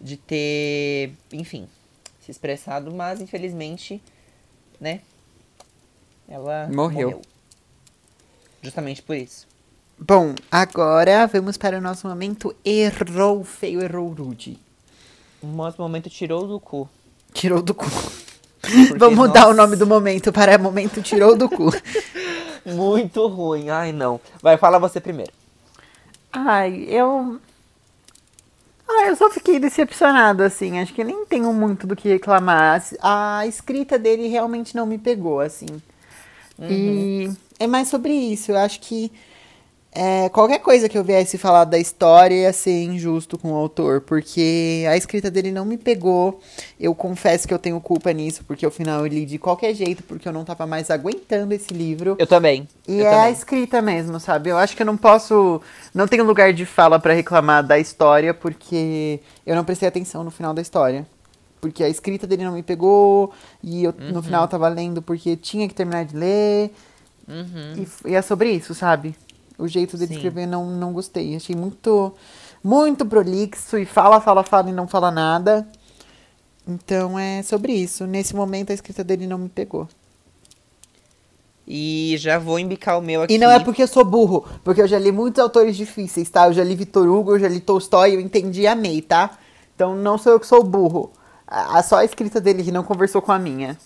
de 0.00 0.16
ter, 0.16 1.12
enfim, 1.32 1.66
se 2.20 2.30
expressado, 2.30 2.92
mas 2.92 3.20
infelizmente, 3.20 4.02
né? 4.80 5.00
Ela 6.28 6.68
Morreu. 6.70 7.22
Justamente 8.62 9.02
por 9.02 9.16
isso. 9.16 9.46
Bom, 9.98 10.34
agora 10.50 11.26
vamos 11.26 11.56
para 11.56 11.78
o 11.78 11.80
nosso 11.80 12.06
momento 12.06 12.54
errou 12.64 13.42
feio, 13.42 13.80
errou 13.80 14.10
rude. 14.10 14.58
O 15.40 15.46
nosso 15.46 15.80
momento 15.80 16.10
tirou 16.10 16.46
do 16.46 16.60
cu. 16.60 16.88
Tirou 17.32 17.62
do 17.62 17.74
cu. 17.74 17.86
Porque, 18.60 18.98
Vamos 18.98 19.16
mudar 19.16 19.48
o 19.48 19.54
nome 19.54 19.76
do 19.76 19.86
momento 19.86 20.32
para 20.32 20.58
momento 20.58 21.00
tirou 21.00 21.36
do 21.36 21.48
cu. 21.48 21.70
Muito 22.74 23.26
ruim. 23.26 23.70
Ai, 23.70 23.92
não. 23.92 24.20
Vai, 24.42 24.56
fala 24.56 24.78
você 24.78 25.00
primeiro. 25.00 25.32
Ai, 26.32 26.86
eu. 26.88 27.40
Ah, 28.88 29.06
eu 29.06 29.16
só 29.16 29.30
fiquei 29.30 29.58
decepcionada, 29.58 30.46
assim. 30.46 30.78
Acho 30.78 30.94
que 30.94 31.04
nem 31.04 31.26
tenho 31.26 31.52
muito 31.52 31.86
do 31.86 31.94
que 31.94 32.08
reclamar. 32.08 32.82
A 33.02 33.46
escrita 33.46 33.98
dele 33.98 34.28
realmente 34.28 34.74
não 34.74 34.86
me 34.86 34.98
pegou, 34.98 35.40
assim. 35.40 35.66
E 36.60 37.30
é 37.58 37.66
mais 37.66 37.88
sobre 37.88 38.12
isso. 38.12 38.50
Eu 38.52 38.58
acho 38.58 38.80
que 38.80 39.12
é, 39.90 40.28
qualquer 40.28 40.58
coisa 40.60 40.88
que 40.88 40.96
eu 40.96 41.02
viesse 41.02 41.38
falar 41.38 41.64
da 41.64 41.78
história 41.78 42.34
ia 42.34 42.52
ser 42.52 42.84
injusto 42.84 43.36
com 43.38 43.52
o 43.52 43.56
autor, 43.56 44.02
porque 44.02 44.84
a 44.88 44.96
escrita 44.96 45.30
dele 45.30 45.50
não 45.50 45.64
me 45.64 45.76
pegou. 45.76 46.40
Eu 46.78 46.94
confesso 46.94 47.48
que 47.48 47.54
eu 47.54 47.58
tenho 47.58 47.80
culpa 47.80 48.12
nisso, 48.12 48.44
porque 48.46 48.64
ao 48.64 48.70
final 48.70 49.00
eu 49.00 49.06
li 49.06 49.24
de 49.26 49.38
qualquer 49.38 49.74
jeito, 49.74 50.02
porque 50.04 50.28
eu 50.28 50.32
não 50.32 50.44
tava 50.44 50.66
mais 50.66 50.90
aguentando 50.90 51.52
esse 51.54 51.72
livro. 51.74 52.16
Eu 52.18 52.26
também. 52.26 52.68
E 52.86 52.98
eu 53.00 53.06
é 53.06 53.08
a 53.08 53.16
também. 53.18 53.32
escrita 53.32 53.82
mesmo, 53.82 54.20
sabe? 54.20 54.50
Eu 54.50 54.58
acho 54.58 54.76
que 54.76 54.82
eu 54.82 54.86
não 54.86 54.96
posso. 54.96 55.60
Não 55.94 56.06
tenho 56.06 56.22
lugar 56.24 56.52
de 56.52 56.64
fala 56.66 56.98
pra 57.00 57.14
reclamar 57.14 57.66
da 57.66 57.78
história, 57.78 58.32
porque 58.34 59.18
eu 59.46 59.56
não 59.56 59.64
prestei 59.64 59.88
atenção 59.88 60.22
no 60.22 60.30
final 60.30 60.52
da 60.54 60.62
história. 60.62 61.06
Porque 61.60 61.82
a 61.82 61.88
escrita 61.88 62.24
dele 62.24 62.44
não 62.44 62.52
me 62.52 62.62
pegou, 62.62 63.32
e 63.64 63.82
eu, 63.84 63.94
Uhum. 63.98 64.12
no 64.12 64.22
final 64.22 64.42
eu 64.44 64.48
tava 64.48 64.68
lendo 64.68 65.02
porque 65.02 65.34
tinha 65.34 65.66
que 65.66 65.74
terminar 65.74 66.04
de 66.04 66.14
ler. 66.16 66.70
Uhum. 67.26 67.84
E, 68.06 68.10
e 68.10 68.14
é 68.14 68.22
sobre 68.22 68.50
isso, 68.52 68.74
sabe? 68.74 69.16
O 69.58 69.66
jeito 69.66 69.96
dele 69.96 70.12
Sim. 70.12 70.14
escrever 70.14 70.46
não, 70.46 70.70
não 70.70 70.92
gostei. 70.92 71.34
Achei 71.34 71.56
muito, 71.56 72.14
muito 72.62 73.04
prolixo 73.04 73.76
e 73.76 73.84
fala, 73.84 74.20
fala, 74.20 74.44
fala 74.44 74.70
e 74.70 74.72
não 74.72 74.86
fala 74.86 75.10
nada. 75.10 75.66
Então 76.66 77.18
é 77.18 77.42
sobre 77.42 77.72
isso. 77.72 78.06
Nesse 78.06 78.36
momento 78.36 78.70
a 78.70 78.74
escrita 78.74 79.02
dele 79.02 79.26
não 79.26 79.38
me 79.38 79.48
pegou. 79.48 79.88
E 81.66 82.14
já 82.18 82.38
vou 82.38 82.58
embicar 82.58 82.98
o 82.98 83.02
meu 83.02 83.22
aqui. 83.22 83.34
E 83.34 83.38
não 83.38 83.50
é 83.50 83.58
porque 83.58 83.82
eu 83.82 83.88
sou 83.88 84.02
burro, 84.02 84.46
porque 84.64 84.80
eu 84.80 84.88
já 84.88 84.98
li 84.98 85.12
muitos 85.12 85.38
autores 85.38 85.76
difíceis, 85.76 86.30
tá? 86.30 86.46
Eu 86.46 86.54
já 86.54 86.64
li 86.64 86.74
Vitor 86.74 87.06
Hugo, 87.06 87.32
eu 87.34 87.38
já 87.38 87.48
li 87.48 87.60
Tolstói, 87.60 88.14
eu 88.14 88.20
entendi 88.20 88.62
e 88.62 88.66
amei, 88.66 89.02
tá? 89.02 89.36
Então 89.74 89.94
não 89.94 90.16
sou 90.16 90.32
eu 90.32 90.40
que 90.40 90.46
sou 90.46 90.62
burro. 90.62 91.12
A, 91.46 91.82
só 91.82 91.96
a 91.96 92.04
escrita 92.04 92.40
dele 92.40 92.62
que 92.62 92.72
não 92.72 92.82
conversou 92.82 93.20
com 93.20 93.32
a 93.32 93.38
minha. 93.38 93.76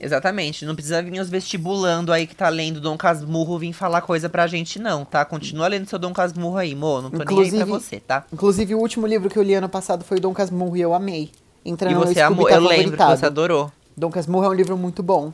Exatamente. 0.00 0.64
Não 0.64 0.74
precisa 0.74 1.02
vir 1.02 1.20
os 1.20 1.28
vestibulando 1.28 2.12
aí 2.12 2.26
que 2.26 2.34
tá 2.34 2.48
lendo 2.48 2.80
Dom 2.80 2.96
Casmurro 2.96 3.58
vir 3.58 3.72
falar 3.74 4.00
coisa 4.00 4.28
pra 4.30 4.46
gente, 4.46 4.78
não, 4.78 5.04
tá? 5.04 5.24
Continua 5.24 5.68
lendo 5.68 5.86
seu 5.86 5.98
Dom 5.98 6.12
Casmurro 6.12 6.56
aí, 6.56 6.74
mo. 6.74 7.02
Não 7.02 7.10
tô 7.10 7.18
nem 7.18 7.26
aí 7.28 7.32
Inclusive- 7.34 7.56
pra 7.58 7.66
você, 7.66 8.00
tá? 8.00 8.24
Inclusive, 8.32 8.74
o 8.74 8.78
último 8.78 9.06
livro 9.06 9.28
que 9.28 9.38
eu 9.38 9.42
li 9.42 9.54
ano 9.54 9.68
passado 9.68 10.02
foi 10.04 10.18
Dom 10.18 10.32
Casmurro 10.32 10.76
e 10.76 10.80
eu 10.80 10.94
amei. 10.94 11.30
Entra 11.64 11.90
E 11.90 11.94
você 11.94 12.20
amou, 12.20 12.48
eu 12.48 12.60
lembro 12.60 12.96
que 12.96 13.04
você 13.04 13.26
adorou. 13.26 13.70
Dom 13.96 14.10
Casmurro 14.10 14.46
é 14.46 14.48
um 14.48 14.54
livro 14.54 14.76
muito 14.78 15.02
bom. 15.02 15.32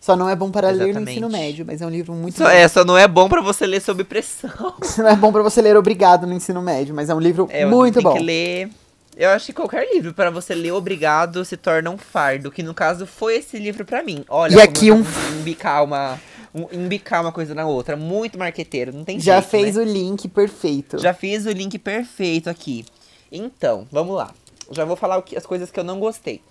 Só 0.00 0.16
não 0.16 0.28
é 0.28 0.34
bom 0.34 0.50
para 0.50 0.68
ler 0.70 0.78
no 0.78 0.82
Exatamente. 0.86 1.10
ensino 1.12 1.28
médio, 1.30 1.64
mas 1.64 1.80
é 1.80 1.86
um 1.86 1.90
livro 1.90 2.12
muito 2.12 2.36
Só, 2.38 2.44
bom. 2.44 2.50
é, 2.50 2.66
só 2.66 2.84
não 2.84 2.98
é 2.98 3.06
bom 3.06 3.28
pra 3.28 3.40
você 3.40 3.64
ler 3.66 3.80
sob 3.80 4.02
pressão. 4.02 4.50
Não 4.98 5.08
é 5.08 5.14
bom 5.14 5.30
pra 5.32 5.42
você 5.42 5.62
ler 5.62 5.76
obrigado 5.76 6.26
no 6.26 6.32
ensino 6.34 6.60
médio, 6.60 6.92
mas 6.94 7.08
é 7.08 7.14
um 7.14 7.20
livro 7.20 7.46
É, 7.50 7.64
muito 7.64 7.94
tem 7.94 8.02
bom. 8.02 8.12
que 8.14 8.18
ler. 8.18 8.68
Eu 9.16 9.30
acho 9.30 9.46
que 9.46 9.52
qualquer 9.52 9.88
livro 9.92 10.14
pra 10.14 10.30
você 10.30 10.54
ler 10.54 10.72
obrigado 10.72 11.44
se 11.44 11.56
torna 11.56 11.90
um 11.90 11.98
fardo, 11.98 12.50
que 12.50 12.62
no 12.62 12.72
caso 12.72 13.06
foi 13.06 13.36
esse 13.36 13.58
livro 13.58 13.84
pra 13.84 14.02
mim. 14.02 14.24
Olha, 14.28 14.54
E 14.56 14.60
aqui 14.60 14.90
um- 14.90 15.04
consigo 15.04 15.34
embicar 15.40 15.84
uma 15.84 16.18
um, 16.54 16.66
embicar 16.70 17.22
uma 17.22 17.32
coisa 17.32 17.54
na 17.54 17.66
outra, 17.66 17.96
muito 17.96 18.38
marqueteiro, 18.38 18.92
não 18.92 19.04
tem 19.04 19.18
Já 19.18 19.40
jeito, 19.40 19.48
fez 19.50 19.76
né? 19.76 19.82
o 19.82 19.86
link 19.86 20.28
perfeito. 20.28 20.98
Já 20.98 21.14
fiz 21.14 21.46
o 21.46 21.50
link 21.50 21.78
perfeito 21.78 22.50
aqui. 22.50 22.84
Então, 23.30 23.86
vamos 23.90 24.14
lá. 24.16 24.34
já 24.70 24.84
vou 24.84 24.96
falar 24.96 25.16
o 25.18 25.22
que, 25.22 25.36
as 25.36 25.46
coisas 25.46 25.70
que 25.70 25.80
eu 25.80 25.84
não 25.84 25.98
gostei. 25.98 26.42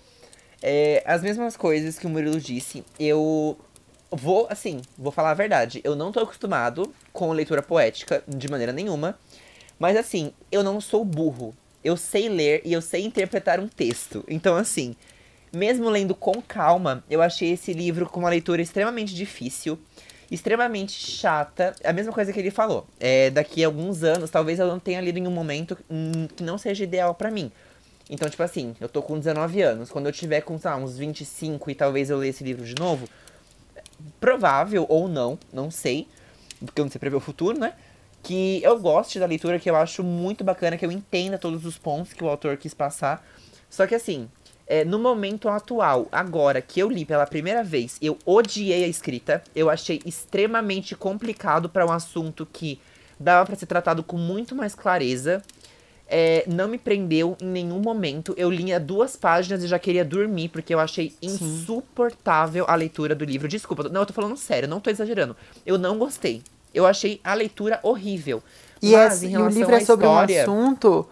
É, 0.60 1.02
as 1.06 1.22
mesmas 1.22 1.56
coisas 1.56 1.98
que 1.98 2.06
o 2.06 2.10
Murilo 2.10 2.40
disse, 2.40 2.84
eu 2.98 3.56
vou, 4.10 4.46
assim, 4.50 4.80
vou 4.98 5.10
falar 5.12 5.30
a 5.30 5.34
verdade. 5.34 5.80
Eu 5.84 5.94
não 5.96 6.10
tô 6.12 6.20
acostumado 6.20 6.92
com 7.12 7.32
leitura 7.32 7.62
poética 7.62 8.22
de 8.28 8.48
maneira 8.48 8.72
nenhuma. 8.72 9.16
Mas 9.78 9.96
assim, 9.96 10.32
eu 10.52 10.62
não 10.64 10.80
sou 10.80 11.04
burro. 11.04 11.54
Eu 11.84 11.96
sei 11.96 12.28
ler 12.28 12.62
e 12.64 12.72
eu 12.72 12.80
sei 12.80 13.04
interpretar 13.04 13.58
um 13.60 13.68
texto. 13.68 14.24
Então, 14.28 14.56
assim, 14.56 14.94
mesmo 15.52 15.88
lendo 15.88 16.14
com 16.14 16.40
calma, 16.40 17.04
eu 17.10 17.20
achei 17.20 17.52
esse 17.52 17.72
livro 17.72 18.06
com 18.06 18.20
uma 18.20 18.30
leitura 18.30 18.62
extremamente 18.62 19.14
difícil, 19.14 19.78
extremamente 20.30 20.92
chata. 20.92 21.74
A 21.84 21.92
mesma 21.92 22.12
coisa 22.12 22.32
que 22.32 22.38
ele 22.38 22.50
falou. 22.50 22.86
É, 22.98 23.30
daqui 23.30 23.62
a 23.62 23.66
alguns 23.66 24.02
anos, 24.02 24.30
talvez 24.30 24.58
eu 24.58 24.66
não 24.66 24.78
tenha 24.78 25.00
lido 25.00 25.18
em 25.18 25.26
um 25.26 25.30
momento 25.32 25.76
hum, 25.90 26.28
que 26.34 26.42
não 26.42 26.56
seja 26.56 26.84
ideal 26.84 27.14
para 27.14 27.30
mim. 27.30 27.50
Então, 28.08 28.28
tipo 28.28 28.42
assim, 28.42 28.74
eu 28.80 28.88
tô 28.88 29.02
com 29.02 29.18
19 29.18 29.62
anos. 29.62 29.90
Quando 29.90 30.06
eu 30.06 30.12
tiver 30.12 30.40
com, 30.40 30.58
sei 30.58 30.70
lá, 30.70 30.76
uns 30.76 30.96
25 30.96 31.70
e 31.70 31.74
talvez 31.74 32.10
eu 32.10 32.18
leia 32.18 32.30
esse 32.30 32.44
livro 32.44 32.64
de 32.64 32.74
novo, 32.74 33.08
provável 34.20 34.86
ou 34.88 35.08
não, 35.08 35.38
não 35.52 35.70
sei, 35.70 36.08
porque 36.64 36.80
eu 36.80 36.84
não 36.84 36.90
sei 36.90 36.98
prever 36.98 37.16
o 37.16 37.20
futuro, 37.20 37.58
né? 37.58 37.74
Que 38.22 38.62
eu 38.62 38.78
goste 38.78 39.18
da 39.18 39.26
leitura, 39.26 39.58
que 39.58 39.68
eu 39.68 39.76
acho 39.76 40.02
muito 40.02 40.44
bacana, 40.44 40.76
que 40.78 40.86
eu 40.86 40.92
entenda 40.92 41.36
todos 41.36 41.66
os 41.66 41.76
pontos 41.76 42.12
que 42.12 42.22
o 42.22 42.28
autor 42.28 42.56
quis 42.56 42.72
passar. 42.72 43.26
Só 43.68 43.86
que 43.86 43.94
assim, 43.94 44.28
é, 44.66 44.84
no 44.84 44.98
momento 44.98 45.48
atual, 45.48 46.08
agora 46.10 46.62
que 46.62 46.80
eu 46.80 46.88
li 46.88 47.04
pela 47.04 47.26
primeira 47.26 47.62
vez, 47.62 47.98
eu 48.00 48.16
odiei 48.24 48.84
a 48.84 48.88
escrita. 48.88 49.42
Eu 49.54 49.68
achei 49.68 50.00
extremamente 50.06 50.94
complicado 50.94 51.68
para 51.68 51.84
um 51.84 51.92
assunto 51.92 52.46
que 52.50 52.80
dava 53.18 53.44
para 53.46 53.56
ser 53.56 53.66
tratado 53.66 54.02
com 54.02 54.16
muito 54.16 54.54
mais 54.54 54.74
clareza. 54.74 55.42
É, 56.08 56.44
não 56.46 56.68
me 56.68 56.78
prendeu 56.78 57.36
em 57.40 57.46
nenhum 57.46 57.80
momento. 57.80 58.34
Eu 58.36 58.50
lia 58.50 58.78
duas 58.78 59.16
páginas 59.16 59.62
e 59.62 59.66
já 59.66 59.78
queria 59.78 60.04
dormir, 60.04 60.48
porque 60.48 60.74
eu 60.74 60.80
achei 60.80 61.14
insuportável 61.20 62.64
a 62.68 62.74
leitura 62.74 63.14
do 63.14 63.24
livro. 63.24 63.48
Desculpa, 63.48 63.88
não, 63.88 64.02
eu 64.02 64.06
tô 64.06 64.12
falando 64.12 64.36
sério, 64.36 64.68
não 64.68 64.80
tô 64.80 64.90
exagerando. 64.90 65.36
Eu 65.64 65.78
não 65.78 65.98
gostei. 65.98 66.42
Eu 66.74 66.86
achei 66.86 67.20
a 67.22 67.34
leitura 67.34 67.78
horrível. 67.82 68.42
E, 68.80 68.92
Mas, 68.92 69.22
e 69.22 69.36
o 69.36 69.48
livro 69.48 69.74
é 69.74 69.80
sobre 69.80 70.06
história... 70.06 70.38
um 70.38 70.42
assunto 70.42 71.08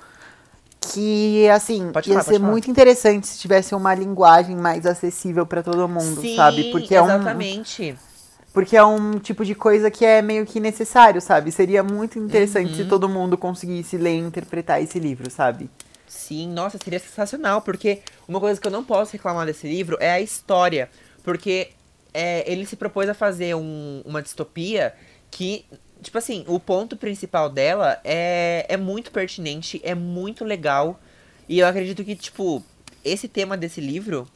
que, 0.80 1.48
assim, 1.48 1.92
pode 1.92 2.10
ia 2.10 2.20
falar, 2.20 2.32
ser 2.32 2.38
muito 2.40 2.70
interessante 2.70 3.26
se 3.26 3.38
tivesse 3.38 3.74
uma 3.74 3.94
linguagem 3.94 4.56
mais 4.56 4.86
acessível 4.86 5.46
para 5.46 5.62
todo 5.62 5.86
mundo, 5.88 6.20
Sim, 6.20 6.36
sabe? 6.36 6.70
Porque 6.72 6.94
exatamente. 6.94 7.90
é 7.90 7.92
um 7.92 8.10
porque 8.52 8.76
é 8.76 8.84
um 8.84 9.18
tipo 9.18 9.44
de 9.44 9.54
coisa 9.54 9.90
que 9.90 10.04
é 10.04 10.20
meio 10.20 10.44
que 10.44 10.58
necessário, 10.58 11.20
sabe? 11.20 11.52
Seria 11.52 11.84
muito 11.84 12.18
interessante 12.18 12.70
uhum. 12.70 12.76
se 12.78 12.84
todo 12.86 13.08
mundo 13.08 13.38
conseguisse 13.38 13.96
ler 13.96 14.16
e 14.16 14.18
interpretar 14.18 14.82
esse 14.82 14.98
livro, 14.98 15.30
sabe? 15.30 15.70
Sim, 16.08 16.48
nossa, 16.48 16.76
seria 16.82 16.98
sensacional, 16.98 17.62
porque 17.62 18.00
uma 18.26 18.40
coisa 18.40 18.60
que 18.60 18.66
eu 18.66 18.72
não 18.72 18.82
posso 18.82 19.12
reclamar 19.12 19.46
desse 19.46 19.68
livro 19.68 19.96
é 20.00 20.10
a 20.10 20.20
história. 20.20 20.90
Porque 21.22 21.68
é, 22.12 22.50
ele 22.50 22.66
se 22.66 22.74
propôs 22.74 23.08
a 23.08 23.14
fazer 23.14 23.54
um, 23.54 24.02
uma 24.04 24.20
distopia 24.20 24.92
que, 25.30 25.64
tipo 26.02 26.18
assim, 26.18 26.44
o 26.46 26.58
ponto 26.58 26.96
principal 26.96 27.48
dela 27.48 28.00
é, 28.04 28.66
é 28.68 28.76
muito 28.76 29.10
pertinente, 29.10 29.80
é 29.84 29.94
muito 29.94 30.44
legal. 30.44 31.00
E 31.48 31.58
eu 31.58 31.66
acredito 31.66 32.04
que, 32.04 32.14
tipo, 32.16 32.62
esse 33.04 33.28
tema 33.28 33.56
desse 33.56 33.80
livro 33.80 34.28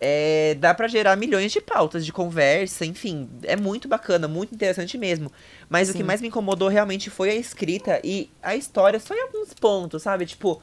é, 0.00 0.56
dá 0.58 0.72
para 0.72 0.88
gerar 0.88 1.14
milhões 1.14 1.52
de 1.52 1.60
pautas 1.60 2.06
de 2.06 2.12
conversa, 2.12 2.86
enfim, 2.86 3.28
é 3.42 3.54
muito 3.54 3.86
bacana, 3.86 4.26
muito 4.26 4.54
interessante 4.54 4.96
mesmo. 4.96 5.30
Mas 5.68 5.88
Sim. 5.88 5.94
o 5.94 5.96
que 5.98 6.02
mais 6.02 6.20
me 6.22 6.28
incomodou 6.28 6.68
realmente 6.68 7.10
foi 7.10 7.30
a 7.30 7.34
escrita 7.34 8.00
e 8.02 8.30
a 8.42 8.56
história, 8.56 8.98
só 8.98 9.14
em 9.14 9.20
alguns 9.20 9.52
pontos, 9.52 10.02
sabe? 10.02 10.24
Tipo, 10.24 10.62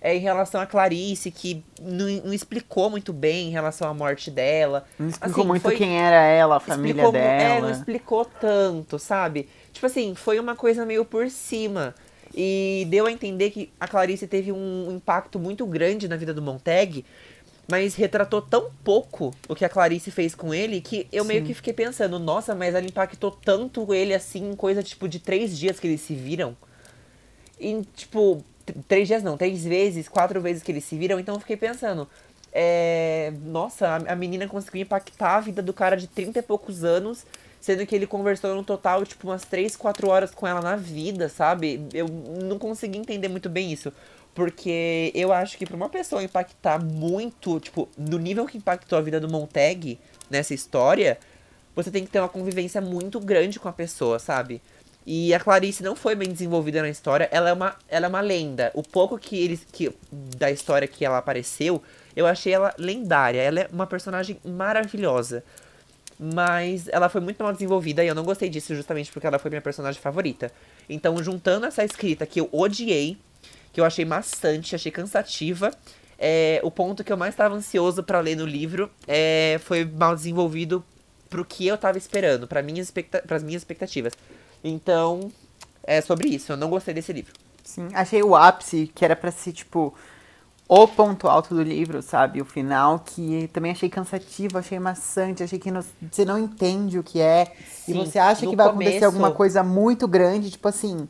é, 0.00 0.14
em 0.14 0.20
relação 0.20 0.60
a 0.60 0.66
Clarice, 0.66 1.30
que 1.30 1.64
não, 1.80 2.06
não, 2.24 2.32
explicou 2.32 2.88
muito 2.88 3.12
bem 3.12 3.48
em 3.48 3.50
relação 3.50 3.88
à 3.88 3.94
morte 3.94 4.30
dela. 4.30 4.86
Não 4.98 5.08
explicou 5.08 5.40
assim, 5.42 5.48
muito 5.48 5.62
foi, 5.62 5.76
quem 5.76 5.98
era 5.98 6.22
ela, 6.22 6.56
a 6.56 6.60
família 6.60 6.90
explicou, 6.90 7.12
dela. 7.12 7.42
É, 7.42 7.60
não 7.60 7.70
explicou 7.70 8.24
tanto, 8.24 8.98
sabe? 8.98 9.48
Tipo 9.72 9.86
assim, 9.86 10.14
foi 10.14 10.38
uma 10.38 10.54
coisa 10.54 10.86
meio 10.86 11.04
por 11.04 11.28
cima. 11.30 11.94
E 12.34 12.86
deu 12.90 13.06
a 13.06 13.10
entender 13.10 13.50
que 13.50 13.72
a 13.80 13.88
Clarice 13.88 14.26
teve 14.26 14.52
um 14.52 14.92
impacto 14.92 15.38
muito 15.38 15.66
grande 15.66 16.06
na 16.06 16.16
vida 16.16 16.32
do 16.32 16.42
Montag, 16.42 17.04
mas 17.70 17.94
retratou 17.94 18.40
tão 18.40 18.70
pouco 18.84 19.34
o 19.48 19.54
que 19.54 19.64
a 19.64 19.68
Clarice 19.68 20.10
fez 20.10 20.34
com 20.34 20.54
ele 20.54 20.80
que 20.80 21.06
eu 21.12 21.22
Sim. 21.24 21.28
meio 21.28 21.44
que 21.44 21.52
fiquei 21.52 21.72
pensando, 21.72 22.18
nossa, 22.18 22.54
mas 22.54 22.74
ela 22.74 22.86
impactou 22.86 23.30
tanto 23.30 23.92
ele 23.92 24.14
assim, 24.14 24.54
coisa 24.54 24.82
tipo 24.82 25.08
de 25.08 25.18
três 25.18 25.58
dias 25.58 25.78
que 25.78 25.86
eles 25.86 26.00
se 26.00 26.14
viram. 26.14 26.56
E, 27.60 27.82
tipo, 27.94 28.42
três 28.86 29.08
dias 29.08 29.22
não, 29.22 29.36
três 29.36 29.64
vezes, 29.64 30.08
quatro 30.08 30.40
vezes 30.40 30.62
que 30.62 30.72
eles 30.72 30.84
se 30.84 30.96
viram, 30.96 31.18
então 31.18 31.34
eu 31.34 31.40
fiquei 31.40 31.56
pensando. 31.56 32.08
É, 32.52 33.32
nossa, 33.44 33.88
a, 33.88 34.12
a 34.12 34.16
menina 34.16 34.48
conseguiu 34.48 34.82
impactar 34.82 35.36
a 35.36 35.40
vida 35.40 35.62
do 35.62 35.72
cara 35.72 35.96
de 35.96 36.06
30 36.06 36.38
e 36.38 36.42
poucos 36.42 36.84
anos, 36.84 37.24
sendo 37.60 37.84
que 37.86 37.94
ele 37.94 38.06
conversou 38.06 38.54
no 38.54 38.64
total, 38.64 39.04
tipo, 39.04 39.28
umas 39.28 39.44
3, 39.44 39.76
4 39.76 40.08
horas 40.08 40.30
com 40.30 40.46
ela 40.46 40.60
na 40.60 40.76
vida, 40.76 41.28
sabe? 41.28 41.86
Eu 41.92 42.08
não 42.08 42.58
consegui 42.58 42.98
entender 42.98 43.28
muito 43.28 43.48
bem 43.48 43.72
isso. 43.72 43.92
Porque 44.34 45.10
eu 45.14 45.32
acho 45.32 45.58
que 45.58 45.66
pra 45.66 45.76
uma 45.76 45.88
pessoa 45.88 46.22
impactar 46.22 46.82
muito, 46.82 47.58
tipo, 47.58 47.88
no 47.96 48.18
nível 48.18 48.46
que 48.46 48.56
impactou 48.56 48.98
a 48.98 49.02
vida 49.02 49.18
do 49.18 49.28
Montag 49.28 49.98
nessa 50.30 50.54
história, 50.54 51.18
você 51.74 51.90
tem 51.90 52.04
que 52.04 52.10
ter 52.10 52.20
uma 52.20 52.28
convivência 52.28 52.80
muito 52.80 53.18
grande 53.20 53.58
com 53.58 53.68
a 53.68 53.72
pessoa, 53.72 54.18
sabe? 54.18 54.62
E 55.10 55.32
a 55.32 55.40
Clarice 55.40 55.82
não 55.82 55.96
foi 55.96 56.14
bem 56.14 56.30
desenvolvida 56.30 56.82
na 56.82 56.88
história, 56.90 57.30
ela 57.32 57.48
é 57.48 57.52
uma, 57.54 57.74
ela 57.88 58.04
é 58.04 58.08
uma 58.10 58.20
lenda. 58.20 58.70
O 58.74 58.82
pouco 58.82 59.16
que 59.16 59.42
eles 59.42 59.66
que 59.72 59.90
da 60.12 60.50
história 60.50 60.86
que 60.86 61.02
ela 61.02 61.16
apareceu, 61.16 61.82
eu 62.14 62.26
achei 62.26 62.52
ela 62.52 62.74
lendária. 62.76 63.40
Ela 63.40 63.60
é 63.60 63.68
uma 63.72 63.86
personagem 63.86 64.38
maravilhosa. 64.44 65.42
Mas 66.20 66.88
ela 66.88 67.08
foi 67.08 67.22
muito 67.22 67.42
mal 67.42 67.54
desenvolvida 67.54 68.04
e 68.04 68.08
eu 68.08 68.14
não 68.14 68.22
gostei 68.22 68.50
disso 68.50 68.74
justamente 68.74 69.10
porque 69.10 69.26
ela 69.26 69.38
foi 69.38 69.48
minha 69.50 69.62
personagem 69.62 69.98
favorita. 69.98 70.52
Então, 70.90 71.16
juntando 71.22 71.64
essa 71.64 71.82
escrita 71.82 72.26
que 72.26 72.40
eu 72.40 72.48
odiei 72.52 73.16
que 73.72 73.80
eu 73.80 73.86
achei 73.86 74.04
maçante, 74.04 74.74
achei 74.74 74.92
cansativa. 74.92 75.70
É, 76.18 76.60
o 76.62 76.70
ponto 76.70 77.02
que 77.02 77.10
eu 77.10 77.16
mais 77.16 77.32
estava 77.32 77.54
ansioso 77.54 78.02
para 78.02 78.20
ler 78.20 78.36
no 78.36 78.44
livro 78.44 78.90
é, 79.06 79.58
foi 79.64 79.86
mal 79.86 80.14
desenvolvido 80.14 80.84
pro 81.30 81.46
que 81.46 81.66
eu 81.66 81.76
estava 81.76 81.96
esperando, 81.96 82.46
para 82.46 82.60
minhas, 82.60 82.92
as 83.30 83.42
minhas 83.42 83.62
expectativas. 83.62 84.12
Então, 84.62 85.30
é 85.82 86.00
sobre 86.00 86.28
isso. 86.28 86.52
Eu 86.52 86.56
não 86.56 86.70
gostei 86.70 86.94
desse 86.94 87.12
livro. 87.12 87.32
Sim, 87.62 87.88
achei 87.92 88.22
o 88.22 88.34
ápice, 88.34 88.90
que 88.94 89.04
era 89.04 89.14
para 89.14 89.30
ser, 89.30 89.52
tipo, 89.52 89.94
o 90.66 90.88
ponto 90.88 91.28
alto 91.28 91.54
do 91.54 91.62
livro, 91.62 92.00
sabe? 92.02 92.40
O 92.40 92.44
final, 92.44 93.00
que 93.00 93.48
também 93.52 93.72
achei 93.72 93.88
cansativo, 93.88 94.58
achei 94.58 94.78
maçante, 94.78 95.42
achei 95.42 95.58
que 95.58 95.70
você 96.10 96.24
não 96.24 96.38
entende 96.38 96.98
o 96.98 97.02
que 97.02 97.20
é. 97.20 97.52
Sim, 97.70 97.92
e 97.92 97.94
você 97.94 98.18
acha 98.18 98.46
que 98.46 98.56
vai 98.56 98.68
começo... 98.68 98.88
acontecer 98.88 99.04
alguma 99.04 99.30
coisa 99.32 99.62
muito 99.62 100.08
grande, 100.08 100.50
tipo 100.50 100.66
assim 100.66 101.06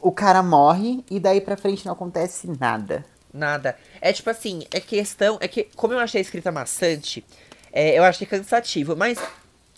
o 0.00 0.12
cara 0.12 0.40
morre 0.42 1.04
e 1.10 1.18
daí 1.18 1.40
pra 1.40 1.56
frente 1.56 1.84
não 1.84 1.92
acontece 1.92 2.48
nada. 2.60 3.04
Nada. 3.32 3.76
É 4.00 4.12
tipo 4.12 4.30
assim, 4.30 4.64
é 4.72 4.80
questão. 4.80 5.36
É 5.40 5.48
que, 5.48 5.64
como 5.74 5.92
eu 5.92 5.98
achei 5.98 6.20
a 6.20 6.22
escrita 6.22 6.52
maçante, 6.52 7.24
é, 7.72 7.98
eu 7.98 8.04
achei 8.04 8.26
cansativo. 8.26 8.96
Mas, 8.96 9.18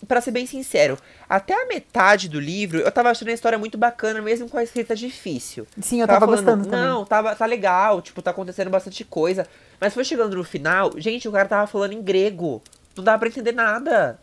para 0.07 0.21
ser 0.21 0.31
bem 0.31 0.45
sincero, 0.45 0.97
até 1.27 1.53
a 1.53 1.67
metade 1.67 2.29
do 2.29 2.39
livro 2.39 2.79
eu 2.79 2.91
tava 2.91 3.09
achando 3.09 3.29
a 3.29 3.33
história 3.33 3.57
muito 3.57 3.77
bacana, 3.77 4.21
mesmo 4.21 4.49
com 4.49 4.57
a 4.57 4.63
escrita 4.63 4.95
difícil. 4.95 5.67
Sim, 5.81 6.01
eu 6.01 6.07
tava, 6.07 6.21
tava 6.21 6.37
falando, 6.37 6.57
gostando. 6.57 6.75
Não, 6.75 7.05
tava, 7.05 7.35
tá 7.35 7.45
legal, 7.45 8.01
tipo, 8.01 8.21
tá 8.21 8.31
acontecendo 8.31 8.69
bastante 8.69 9.03
coisa. 9.03 9.47
Mas 9.79 9.93
foi 9.93 10.03
chegando 10.03 10.35
no 10.35 10.43
final, 10.43 10.91
gente, 10.97 11.27
o 11.27 11.31
cara 11.31 11.47
tava 11.47 11.67
falando 11.67 11.93
em 11.93 12.01
grego. 12.01 12.61
Não 12.95 13.03
dava 13.03 13.19
pra 13.19 13.27
entender 13.27 13.51
nada. 13.53 14.19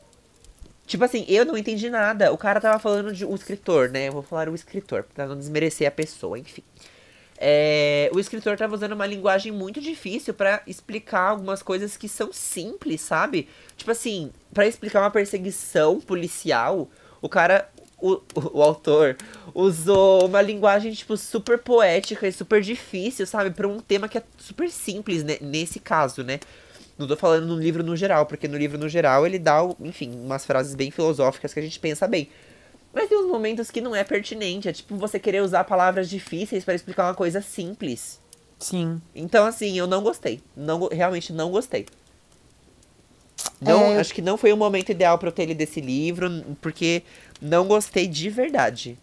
Tipo 0.87 1.05
assim, 1.05 1.25
eu 1.29 1.45
não 1.45 1.57
entendi 1.57 1.91
nada. 1.91 2.33
O 2.33 2.39
cara 2.39 2.61
tava 2.61 2.79
falando 2.79 3.13
de. 3.13 3.25
O 3.25 3.35
escritor, 3.35 3.89
né? 3.91 4.09
Eu 4.09 4.13
vou 4.13 4.23
falar 4.23 4.49
o 4.49 4.55
escritor, 4.55 5.05
pra 5.15 5.27
não 5.27 5.37
desmerecer 5.37 5.89
a 5.89 5.91
pessoa, 5.91 6.39
enfim. 6.39 6.63
É, 7.39 8.11
o 8.15 8.19
escritor 8.19 8.57
tava 8.57 8.75
usando 8.75 8.93
uma 8.93 9.07
linguagem 9.07 9.53
muito 9.53 9.81
difícil 9.81 10.33
para 10.33 10.63
explicar 10.67 11.31
algumas 11.31 11.63
coisas 11.63 11.97
que 11.97 12.09
são 12.09 12.33
simples, 12.33 13.01
sabe? 13.01 13.49
Tipo 13.77 13.91
assim, 13.91 14.31
para 14.55 14.67
explicar 14.67 15.01
uma 15.01 15.11
perseguição 15.11 16.01
policial, 16.01 16.89
o 17.21 17.29
cara, 17.29 17.69
o, 18.01 18.21
o, 18.35 18.63
autor, 18.63 19.17
usou 19.55 20.27
uma 20.27 20.41
linguagem, 20.41 20.93
tipo, 20.93 21.17
super 21.17 21.59
poética 21.59 22.27
e 22.27 22.33
super 22.33 22.63
difícil, 22.63 23.27
sabe? 23.27 23.51
Pra 23.51 23.69
um 23.69 23.81
tema 23.81 24.09
que 24.09 24.19
é 24.19 24.23
super 24.39 24.71
simples, 24.71 25.23
né? 25.23 25.37
nesse 25.41 25.79
caso, 25.79 26.23
né? 26.23 26.41
Não 26.99 27.07
tô 27.07 27.17
falando 27.17 27.47
no 27.47 27.61
livro 27.61 27.83
no 27.83 27.95
geral, 27.95 28.25
porque 28.25 28.49
no 28.49 28.57
livro 28.57 28.79
no 28.79 28.89
geral 28.89 29.27
ele 29.27 29.39
dá, 29.39 29.61
enfim, 29.81 30.11
umas 30.15 30.47
frases 30.47 30.75
bem 30.75 30.91
filosóficas 30.91 31.53
que 31.53 31.61
a 31.61 31.63
gente 31.63 31.79
pensa 31.79 32.09
bem. 32.09 32.31
Mas 32.97 33.11
tem 33.11 33.19
uns 33.19 33.29
momentos 33.29 33.71
que 33.71 33.83
não 33.83 33.95
é 33.95 34.03
pertinente. 34.03 34.71
É 34.71 34.73
tipo 34.73 34.97
você 34.97 35.19
querer 35.19 35.43
usar 35.43 35.65
palavras 35.65 36.09
difíceis 36.09 36.65
para 36.65 36.75
explicar 36.75 37.05
uma 37.05 37.15
coisa 37.15 37.43
simples. 37.43 38.19
Sim. 38.59 39.03
Então, 39.15 39.45
assim, 39.45 39.77
eu 39.79 39.87
não 39.87 40.03
gostei. 40.03 40.41
Não, 40.57 40.89
realmente 40.89 41.31
não 41.31 41.51
gostei. 41.51 41.85
Não, 43.61 43.79
é... 43.79 43.99
Acho 43.99 44.15
que 44.15 44.23
não 44.23 44.39
foi 44.39 44.51
o 44.51 44.57
momento 44.57 44.89
ideal 44.89 45.19
para 45.19 45.29
eu 45.29 45.33
ter 45.33 45.45
lido 45.45 45.61
esse 45.61 45.79
livro, 45.79 46.43
porque 46.63 47.03
não 47.39 47.69
gostei 47.69 48.07
de 48.07 48.31
verdade. 48.31 48.99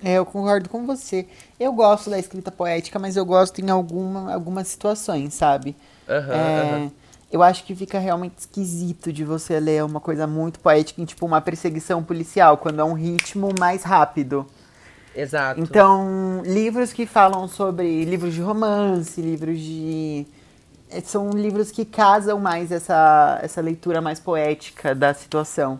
É, 0.00 0.14
eu 0.14 0.24
concordo 0.24 0.68
com 0.68 0.86
você. 0.86 1.26
Eu 1.58 1.72
gosto 1.72 2.08
da 2.08 2.20
escrita 2.20 2.52
poética, 2.52 3.00
mas 3.00 3.16
eu 3.16 3.24
gosto 3.26 3.60
em 3.60 3.68
alguma, 3.68 4.32
algumas 4.32 4.68
situações, 4.68 5.34
sabe? 5.34 5.74
Aham, 6.08 6.34
É, 6.34 6.72
aham. 6.72 6.92
Eu 7.30 7.42
acho 7.42 7.64
que 7.64 7.74
fica 7.74 7.98
realmente 7.98 8.38
esquisito 8.38 9.12
de 9.12 9.22
você 9.24 9.60
ler 9.60 9.84
uma 9.84 10.00
coisa 10.00 10.26
muito 10.26 10.58
poética 10.60 11.00
em 11.02 11.04
tipo 11.04 11.26
uma 11.26 11.40
perseguição 11.40 12.02
policial, 12.02 12.56
quando 12.56 12.80
é 12.80 12.84
um 12.84 12.94
ritmo 12.94 13.50
mais 13.58 13.82
rápido. 13.82 14.46
Exato. 15.14 15.60
Então, 15.60 16.42
livros 16.44 16.92
que 16.92 17.04
falam 17.06 17.48
sobre 17.48 18.04
livros 18.04 18.34
de 18.34 18.40
romance, 18.40 19.20
livros 19.20 19.58
de. 19.58 20.26
eh, 20.90 21.00
São 21.02 21.30
livros 21.30 21.70
que 21.70 21.84
casam 21.84 22.38
mais 22.40 22.70
essa, 22.72 23.38
essa 23.42 23.60
leitura 23.60 24.00
mais 24.00 24.20
poética 24.20 24.94
da 24.94 25.12
situação. 25.12 25.78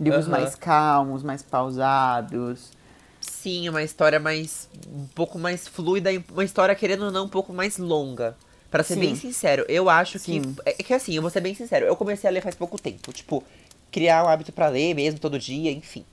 Livros 0.00 0.26
Aham. 0.26 0.32
mais 0.32 0.54
calmos, 0.54 1.22
mais 1.22 1.42
pausados. 1.42 2.72
Sim, 3.20 3.68
uma 3.68 3.82
história 3.82 4.18
mais. 4.18 4.68
um 4.88 5.06
pouco 5.14 5.38
mais 5.38 5.68
fluida 5.68 6.10
uma 6.32 6.44
história, 6.44 6.74
querendo 6.74 7.06
ou 7.06 7.10
não, 7.12 7.24
um 7.26 7.28
pouco 7.28 7.52
mais 7.52 7.78
longa. 7.78 8.36
Pra 8.74 8.82
ser 8.82 8.94
Sim. 8.94 9.00
bem 9.00 9.14
sincero, 9.14 9.64
eu 9.68 9.88
acho 9.88 10.18
Sim. 10.18 10.42
que. 10.42 10.62
É 10.66 10.72
que 10.72 10.92
assim, 10.92 11.14
eu 11.14 11.22
vou 11.22 11.30
ser 11.30 11.40
bem 11.40 11.54
sincero, 11.54 11.86
eu 11.86 11.94
comecei 11.94 12.28
a 12.28 12.32
ler 12.32 12.40
faz 12.42 12.56
pouco 12.56 12.76
tempo. 12.76 13.12
Tipo, 13.12 13.40
criar 13.92 14.24
um 14.24 14.28
hábito 14.28 14.50
pra 14.50 14.66
ler 14.66 14.94
mesmo, 14.94 15.20
todo 15.20 15.38
dia, 15.38 15.70
enfim. 15.70 16.04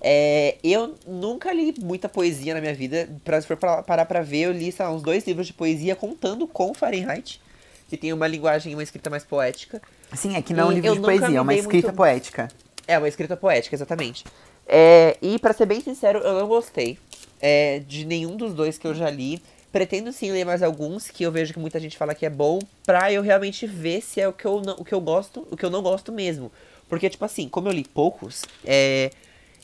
É, 0.00 0.56
eu 0.64 0.96
nunca 1.06 1.52
li 1.52 1.72
muita 1.80 2.08
poesia 2.08 2.54
na 2.54 2.60
minha 2.60 2.74
vida. 2.74 3.08
Pra, 3.24 3.40
se 3.40 3.46
for 3.46 3.56
parar 3.56 4.04
pra 4.04 4.20
ver, 4.20 4.46
eu 4.46 4.52
li 4.52 4.72
sei 4.72 4.84
lá, 4.84 4.90
uns 4.90 5.00
dois 5.00 5.24
livros 5.28 5.46
de 5.46 5.52
poesia 5.52 5.94
contando 5.94 6.44
com 6.48 6.74
Fahrenheit, 6.74 7.40
que 7.88 7.96
tem 7.96 8.12
uma 8.12 8.26
linguagem 8.26 8.74
uma 8.74 8.82
escrita 8.82 9.08
mais 9.08 9.22
poética. 9.22 9.80
Sim, 10.12 10.34
é 10.34 10.42
que 10.42 10.52
não 10.52 10.64
é 10.64 10.66
um 10.66 10.72
livro 10.72 10.94
de 10.96 11.00
poesia, 11.00 11.38
é 11.38 11.40
uma 11.40 11.54
escrita 11.54 11.86
muito- 11.86 11.96
poética. 11.96 12.48
É, 12.88 12.98
uma 12.98 13.06
escrita 13.06 13.36
poética, 13.36 13.76
exatamente. 13.76 14.24
É, 14.66 15.16
e 15.22 15.38
pra 15.38 15.52
ser 15.52 15.66
bem 15.66 15.80
sincero, 15.80 16.18
eu 16.18 16.40
não 16.40 16.48
gostei 16.48 16.98
é, 17.40 17.78
de 17.86 18.04
nenhum 18.04 18.36
dos 18.36 18.52
dois 18.54 18.76
que 18.76 18.88
eu 18.88 18.94
já 18.96 19.08
li. 19.08 19.40
Pretendo 19.70 20.12
sim 20.12 20.32
ler 20.32 20.44
mais 20.44 20.62
alguns, 20.62 21.10
que 21.10 21.22
eu 21.22 21.30
vejo 21.30 21.52
que 21.52 21.58
muita 21.58 21.78
gente 21.78 21.96
fala 21.96 22.14
que 22.14 22.24
é 22.24 22.30
bom, 22.30 22.58
pra 22.86 23.12
eu 23.12 23.22
realmente 23.22 23.66
ver 23.66 24.00
se 24.00 24.20
é 24.20 24.26
o 24.26 24.32
que 24.32 24.46
eu 24.46 24.62
não, 24.62 24.74
o 24.74 24.84
que 24.84 24.94
eu 24.94 25.00
gosto, 25.00 25.46
o 25.50 25.56
que 25.56 25.64
eu 25.64 25.70
não 25.70 25.82
gosto 25.82 26.10
mesmo. 26.10 26.50
Porque, 26.88 27.10
tipo 27.10 27.24
assim, 27.24 27.48
como 27.48 27.68
eu 27.68 27.72
li 27.72 27.84
poucos, 27.84 28.44
é, 28.64 29.10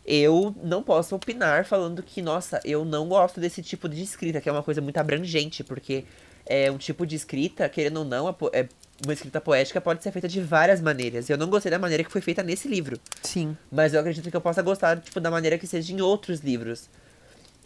eu 0.07 0.55
não 0.63 0.83
posso 0.83 1.15
opinar 1.17 1.65
falando 1.65 2.03
que, 2.03 2.21
nossa, 2.21 2.61
eu 2.65 2.85
não 2.85 3.09
gosto 3.09 3.41
desse 3.41 3.63
tipo 3.63 3.89
de 3.89 4.03
escrita, 4.03 4.41
que 4.41 4.49
é 4.49 4.53
uma 4.53 4.63
coisa 4.63 4.83
muito 4.83 4.99
abrangente, 4.99 5.65
porque 5.65 6.05
é 6.45 6.71
um 6.71 6.77
tipo 6.77 7.07
de 7.07 7.17
escrita, 7.17 7.67
querendo 7.69 7.99
ou 7.99 8.05
não, 8.05 8.29
é, 8.53 8.69
uma 9.03 9.13
escrita 9.13 9.41
poética 9.41 9.81
pode 9.81 10.03
ser 10.03 10.13
feita 10.13 10.29
de 10.29 10.41
várias 10.41 10.81
maneiras. 10.81 11.31
Eu 11.31 11.39
não 11.39 11.49
gostei 11.49 11.71
da 11.71 11.79
maneira 11.79 12.05
que 12.05 12.13
foi 12.13 12.21
feita 12.21 12.43
nesse 12.43 12.69
livro. 12.69 13.01
Sim. 13.23 13.57
Mas 13.73 13.95
eu 13.95 14.01
acredito 14.01 14.31
que 14.31 14.37
eu 14.37 14.41
possa 14.41 14.61
gostar, 14.61 15.01
tipo, 15.01 15.19
da 15.19 15.31
maneira 15.31 15.59
que 15.59 15.67
seja 15.67 15.93
em 15.93 16.01
outros 16.01 16.41
livros. 16.41 16.89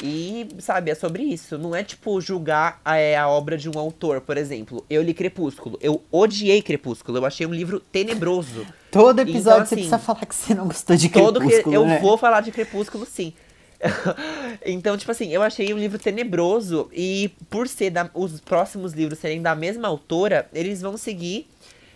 E, 0.03 0.49
sabe, 0.61 0.91
é 0.91 0.95
sobre 0.95 1.23
isso. 1.23 1.59
Não 1.59 1.75
é, 1.75 1.83
tipo, 1.83 2.21
julgar 2.21 2.81
a, 2.85 2.97
é, 2.97 3.17
a 3.17 3.29
obra 3.29 3.57
de 3.59 3.69
um 3.69 3.79
autor, 3.79 4.21
por 4.21 4.37
exemplo. 4.37 4.85
Eu 4.89 5.03
li 5.03 5.13
Crepúsculo. 5.13 5.79
Eu 5.83 6.03
odiei 6.11 6.63
Crepúsculo. 6.63 7.19
Eu 7.19 7.25
achei 7.27 7.47
um 7.47 7.53
livro 7.53 7.81
tenebroso. 7.81 8.67
Todo 8.91 9.21
episódio 9.21 9.41
Então, 9.41 9.57
você 9.59 9.63
assim, 9.63 9.75
precisa 9.75 9.99
falar 9.99 10.27
que 10.27 10.35
você 10.35 10.55
não 10.55 10.67
gostou 10.67 10.97
de 10.97 11.09
Todo 11.09 11.41
que 11.41 11.47
Crepúsculo, 11.47 11.75
eu 11.75 11.87
né? 11.87 11.99
vou 12.01 12.17
falar 12.17 12.41
de 12.41 12.53
Crepúsculo, 12.53 13.05
sim. 13.05 13.33
então, 14.65 14.97
tipo 14.97 15.11
assim, 15.11 15.29
eu 15.33 15.43
achei 15.43 15.73
um 15.73 15.79
livro 15.79 15.99
tenebroso 15.99 16.89
e 16.93 17.31
por 17.49 17.69
ser 17.69 17.91
da- 17.91 18.11
os 18.15 18.41
próximos 18.41 18.93
livros 18.93 19.19
serem 19.19 19.41
da 19.43 19.55
mesma 19.55 19.87
autora, 19.89 20.49
eles 20.53 20.81
vão 20.81 20.97
seguir 20.97 21.47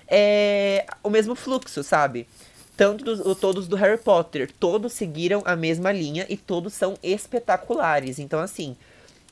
é, 0.07 0.85
o 1.03 1.11
mesmo 1.11 1.35
fluxo, 1.35 1.83
sabe? 1.83 2.27
Tanto 2.83 3.05
dos, 3.05 3.39
todos 3.39 3.69
do 3.69 3.77
Harry 3.77 3.97
Potter, 3.97 4.51
todos 4.59 4.93
seguiram 4.93 5.41
a 5.45 5.55
mesma 5.55 5.93
linha 5.93 6.27
e 6.29 6.37
todos 6.37 6.73
são 6.73 6.95
espetaculares. 7.01 8.19
Então, 8.19 8.41
assim, 8.41 8.77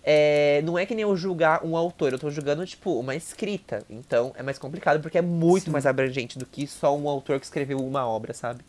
é, 0.05 0.63
não 0.63 0.79
é 0.79 0.87
que 0.87 0.95
nem 0.95 1.03
eu 1.03 1.17
julgar 1.17 1.65
um 1.65 1.77
autor, 1.77 2.13
eu 2.13 2.19
tô 2.19 2.31
julgando, 2.31 2.65
tipo, 2.65 2.99
uma 2.99 3.17
escrita. 3.17 3.83
Então, 3.91 4.33
é 4.37 4.43
mais 4.45 4.57
complicado 4.57 5.01
porque 5.01 5.19
é 5.19 5.23
muito 5.23 5.69
mais 5.69 5.85
abrangente 5.85 6.39
do 6.39 6.47
que 6.47 6.65
só 6.65 6.97
um 6.97 7.09
autor 7.09 7.41
que 7.41 7.45
escreveu 7.47 7.79
uma 7.79 8.07
obra, 8.07 8.33
sabe? 8.33 8.61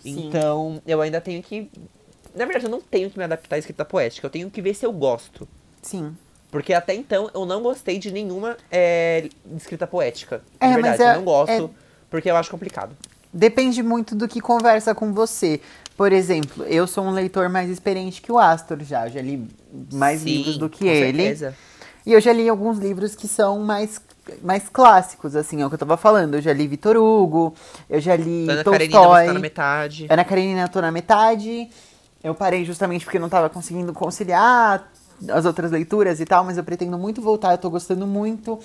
Sim. 0.00 0.28
Então, 0.28 0.80
eu 0.86 1.00
ainda 1.00 1.20
tenho 1.20 1.42
que. 1.42 1.68
Na 2.32 2.44
verdade, 2.44 2.66
eu 2.66 2.70
não 2.70 2.80
tenho 2.80 3.10
que 3.10 3.18
me 3.18 3.24
adaptar 3.24 3.56
à 3.56 3.58
escrita 3.58 3.84
poética, 3.84 4.24
eu 4.26 4.30
tenho 4.30 4.48
que 4.50 4.62
ver 4.62 4.74
se 4.74 4.86
eu 4.86 4.92
gosto. 4.92 5.48
Sim. 5.82 6.16
Porque 6.48 6.72
até 6.72 6.94
então 6.94 7.28
eu 7.34 7.44
não 7.44 7.60
gostei 7.60 7.98
de 7.98 8.12
nenhuma 8.12 8.56
é, 8.70 9.28
escrita 9.56 9.84
poética. 9.84 10.42
É, 10.60 10.68
de 10.68 10.72
mas 10.74 10.82
verdade, 10.82 11.02
é- 11.02 11.10
eu 11.10 11.16
não 11.16 11.24
gosto, 11.24 11.50
é- 11.50 11.82
porque 12.08 12.30
eu 12.30 12.36
acho 12.36 12.50
complicado. 12.50 12.96
Depende 13.32 13.82
muito 13.82 14.14
do 14.14 14.28
que 14.28 14.40
conversa 14.40 14.94
com 14.94 15.12
você. 15.12 15.60
Por 15.96 16.12
exemplo, 16.12 16.64
eu 16.64 16.86
sou 16.86 17.04
um 17.04 17.10
leitor 17.10 17.48
mais 17.48 17.70
experiente 17.70 18.20
que 18.20 18.30
o 18.30 18.38
Astor 18.38 18.78
já. 18.82 19.06
Eu 19.06 19.12
já 19.12 19.22
li 19.22 19.48
mais 19.92 20.20
Sim, 20.20 20.36
livros 20.36 20.58
do 20.58 20.68
que 20.68 20.84
com 20.84 20.90
ele. 20.90 21.22
certeza. 21.22 21.54
E 22.04 22.12
eu 22.12 22.20
já 22.20 22.32
li 22.32 22.48
alguns 22.48 22.78
livros 22.78 23.14
que 23.14 23.28
são 23.28 23.60
mais, 23.60 24.00
mais 24.42 24.68
clássicos, 24.68 25.36
assim, 25.36 25.62
é 25.62 25.66
o 25.66 25.68
que 25.68 25.74
eu 25.74 25.78
tava 25.78 25.96
falando. 25.96 26.34
Eu 26.34 26.42
já 26.42 26.52
li 26.52 26.66
Vitor 26.66 26.96
Hugo, 26.96 27.54
eu 27.88 28.00
já 28.00 28.16
li 28.16 28.48
Ana 28.50 28.64
Tolstói. 28.64 28.88
Karenina, 28.88 29.26
tá 29.26 29.32
na 29.32 29.40
metade. 29.40 30.06
Ana 30.10 30.24
Karenina, 30.24 30.68
tô 30.68 30.80
na 30.80 30.90
metade. 30.90 31.70
Eu 32.22 32.34
parei 32.34 32.64
justamente 32.64 33.04
porque 33.04 33.18
não 33.18 33.28
tava 33.28 33.48
conseguindo 33.48 33.92
conciliar 33.92 34.90
as 35.28 35.44
outras 35.44 35.70
leituras 35.70 36.20
e 36.20 36.24
tal, 36.24 36.44
mas 36.44 36.56
eu 36.56 36.64
pretendo 36.64 36.98
muito 36.98 37.22
voltar, 37.22 37.52
eu 37.52 37.58
tô 37.58 37.70
gostando 37.70 38.06
muito. 38.06 38.58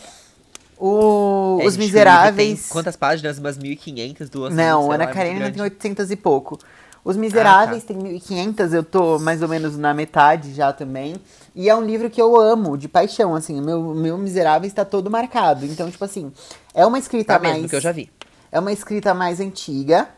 O, 0.80 1.60
É, 1.62 1.66
Os 1.66 1.76
Miseráveis. 1.78 2.62
Tem 2.62 2.70
quantas 2.70 2.96
páginas? 2.96 3.38
Umas 3.40 3.58
1.500, 3.58 4.30
duas 4.30 4.54
Não, 4.54 4.92
Ana 4.92 5.06
lá, 5.06 5.10
é 5.10 5.14
Karenina 5.14 5.46
muito 5.46 5.54
tem 5.54 5.64
grande. 5.94 6.02
800 6.02 6.12
e 6.12 6.16
pouco. 6.16 6.60
Os 7.04 7.16
Miseráveis 7.16 7.84
Ah, 7.84 7.94
tá. 7.94 7.94
tem 7.94 8.20
1.500, 8.20 8.74
eu 8.74 8.84
tô 8.84 9.18
mais 9.20 9.42
ou 9.42 9.48
menos 9.48 9.78
na 9.78 9.94
metade 9.94 10.54
já 10.54 10.74
também. 10.74 11.16
E 11.56 11.70
é 11.70 11.76
um 11.76 11.82
livro 11.82 12.10
que 12.10 12.22
eu 12.22 12.40
amo, 12.40 12.78
de 12.78 12.88
paixão, 12.88 13.34
assim. 13.34 13.60
O 13.60 13.64
meu, 13.64 13.82
meu 13.96 14.18
Miseráveis 14.18 14.74
tá 14.74 14.84
todo 14.84 15.10
marcado. 15.10 15.66
Então, 15.66 15.90
tipo 15.90 16.04
assim, 16.04 16.32
é 16.74 16.86
uma 16.86 17.00
escrita 17.00 17.34
Tá 17.34 17.40
mais... 17.40 17.56
mesmo, 17.56 17.70
que 17.70 17.76
eu 17.76 17.82
já 17.82 17.92
vi. 17.92 18.12
É 18.52 18.60
uma 18.60 18.72
escrita 18.72 19.14
mais 19.14 19.40
antiga. 19.40 20.10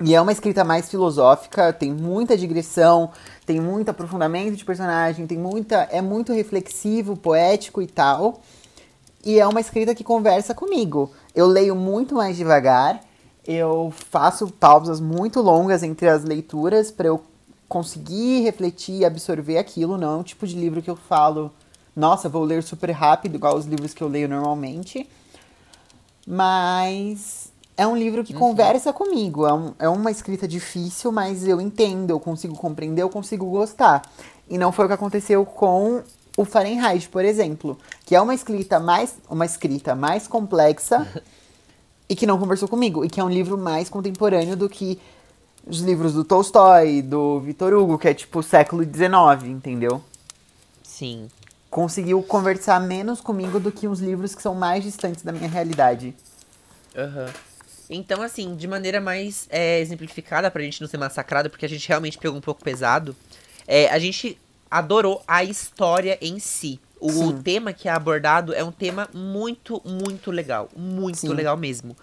E 0.00 0.12
é 0.14 0.20
uma 0.20 0.32
escrita 0.32 0.64
mais 0.64 0.90
filosófica, 0.90 1.72
tem 1.72 1.92
muita 1.92 2.36
digressão, 2.36 3.10
tem 3.46 3.60
muito 3.60 3.88
aprofundamento 3.90 4.56
de 4.56 4.64
personagem, 4.64 5.24
tem 5.26 5.38
muita. 5.38 5.88
É 5.90 6.02
muito 6.02 6.32
reflexivo, 6.32 7.16
poético 7.16 7.80
e 7.80 7.86
tal. 7.86 8.40
E 9.24 9.38
é 9.40 9.46
uma 9.46 9.60
escrita 9.60 9.94
que 9.94 10.04
conversa 10.04 10.54
comigo. 10.54 11.10
Eu 11.34 11.46
leio 11.46 11.74
muito 11.74 12.14
mais 12.14 12.36
devagar, 12.36 13.00
eu 13.46 13.92
faço 14.10 14.48
pausas 14.48 15.00
muito 15.00 15.40
longas 15.40 15.82
entre 15.82 16.08
as 16.08 16.24
leituras 16.24 16.90
para 16.90 17.08
eu 17.08 17.22
conseguir 17.68 18.42
refletir 18.42 18.96
e 19.00 19.04
absorver 19.04 19.58
aquilo. 19.58 19.96
Não 19.96 20.14
é 20.14 20.16
um 20.18 20.22
tipo 20.22 20.46
de 20.46 20.54
livro 20.54 20.82
que 20.82 20.90
eu 20.90 20.96
falo, 20.96 21.50
nossa, 21.96 22.28
vou 22.28 22.44
ler 22.44 22.62
super 22.62 22.90
rápido, 22.90 23.36
igual 23.36 23.56
os 23.56 23.64
livros 23.64 23.94
que 23.94 24.02
eu 24.02 24.08
leio 24.08 24.28
normalmente. 24.28 25.08
Mas 26.26 27.52
é 27.76 27.86
um 27.86 27.96
livro 27.96 28.22
que 28.24 28.32
conversa 28.34 28.92
comigo. 28.92 29.46
É, 29.46 29.52
um- 29.52 29.72
é 29.78 29.88
uma 29.88 30.10
escrita 30.10 30.46
difícil, 30.46 31.10
mas 31.10 31.46
eu 31.46 31.60
entendo, 31.60 32.10
eu 32.10 32.20
consigo 32.20 32.54
compreender, 32.56 33.02
eu 33.02 33.10
consigo 33.10 33.46
gostar. 33.46 34.02
E 34.48 34.58
não 34.58 34.70
foi 34.72 34.84
o 34.84 34.88
que 34.88 34.94
aconteceu 34.94 35.44
com 35.44 36.02
o 36.36 36.44
Fahrenheit, 36.44 37.08
por 37.08 37.24
exemplo, 37.24 37.78
que 38.04 38.14
é 38.14 38.20
uma 38.20 38.34
escrita 38.34 38.80
mais, 38.80 39.16
uma 39.28 39.46
escrita 39.46 39.94
mais 39.94 40.26
complexa 40.26 41.06
e 42.08 42.16
que 42.16 42.26
não 42.26 42.38
conversou 42.38 42.68
comigo, 42.68 43.04
e 43.04 43.08
que 43.08 43.20
é 43.20 43.24
um 43.24 43.30
livro 43.30 43.56
mais 43.56 43.88
contemporâneo 43.88 44.56
do 44.56 44.68
que 44.68 45.00
os 45.66 45.80
livros 45.80 46.12
do 46.12 46.24
Tolstói, 46.24 47.00
do 47.02 47.40
Vitor 47.40 47.72
Hugo, 47.72 47.98
que 47.98 48.08
é 48.08 48.14
tipo 48.14 48.42
século 48.42 48.82
XIX, 48.84 49.48
entendeu? 49.48 50.02
Sim. 50.82 51.28
Conseguiu 51.70 52.22
conversar 52.22 52.80
menos 52.80 53.20
comigo 53.20 53.58
do 53.58 53.72
que 53.72 53.88
os 53.88 54.00
livros 54.00 54.34
que 54.34 54.42
são 54.42 54.54
mais 54.54 54.84
distantes 54.84 55.22
da 55.22 55.32
minha 55.32 55.48
realidade. 55.48 56.14
Aham. 56.96 57.32
Então, 57.88 58.22
assim, 58.22 58.54
de 58.56 58.66
maneira 58.66 59.00
mais 59.00 59.46
é, 59.50 59.80
exemplificada, 59.80 60.50
pra 60.50 60.62
gente 60.62 60.80
não 60.80 60.88
ser 60.88 60.96
massacrado, 60.96 61.50
porque 61.50 61.66
a 61.66 61.68
gente 61.68 61.86
realmente 61.88 62.18
pegou 62.18 62.36
um 62.36 62.40
pouco 62.40 62.62
pesado, 62.62 63.14
é, 63.66 63.88
a 63.90 63.98
gente 63.98 64.38
adorou 64.74 65.22
a 65.28 65.44
história 65.44 66.18
em 66.20 66.40
si. 66.40 66.80
O 67.00 67.08
Sim. 67.08 67.42
tema 67.42 67.72
que 67.72 67.88
é 67.88 67.92
abordado 67.92 68.52
é 68.52 68.64
um 68.64 68.72
tema 68.72 69.08
muito, 69.14 69.80
muito 69.84 70.32
legal. 70.32 70.68
Muito 70.76 71.18
Sim. 71.18 71.28
legal 71.28 71.56
mesmo. 71.56 71.96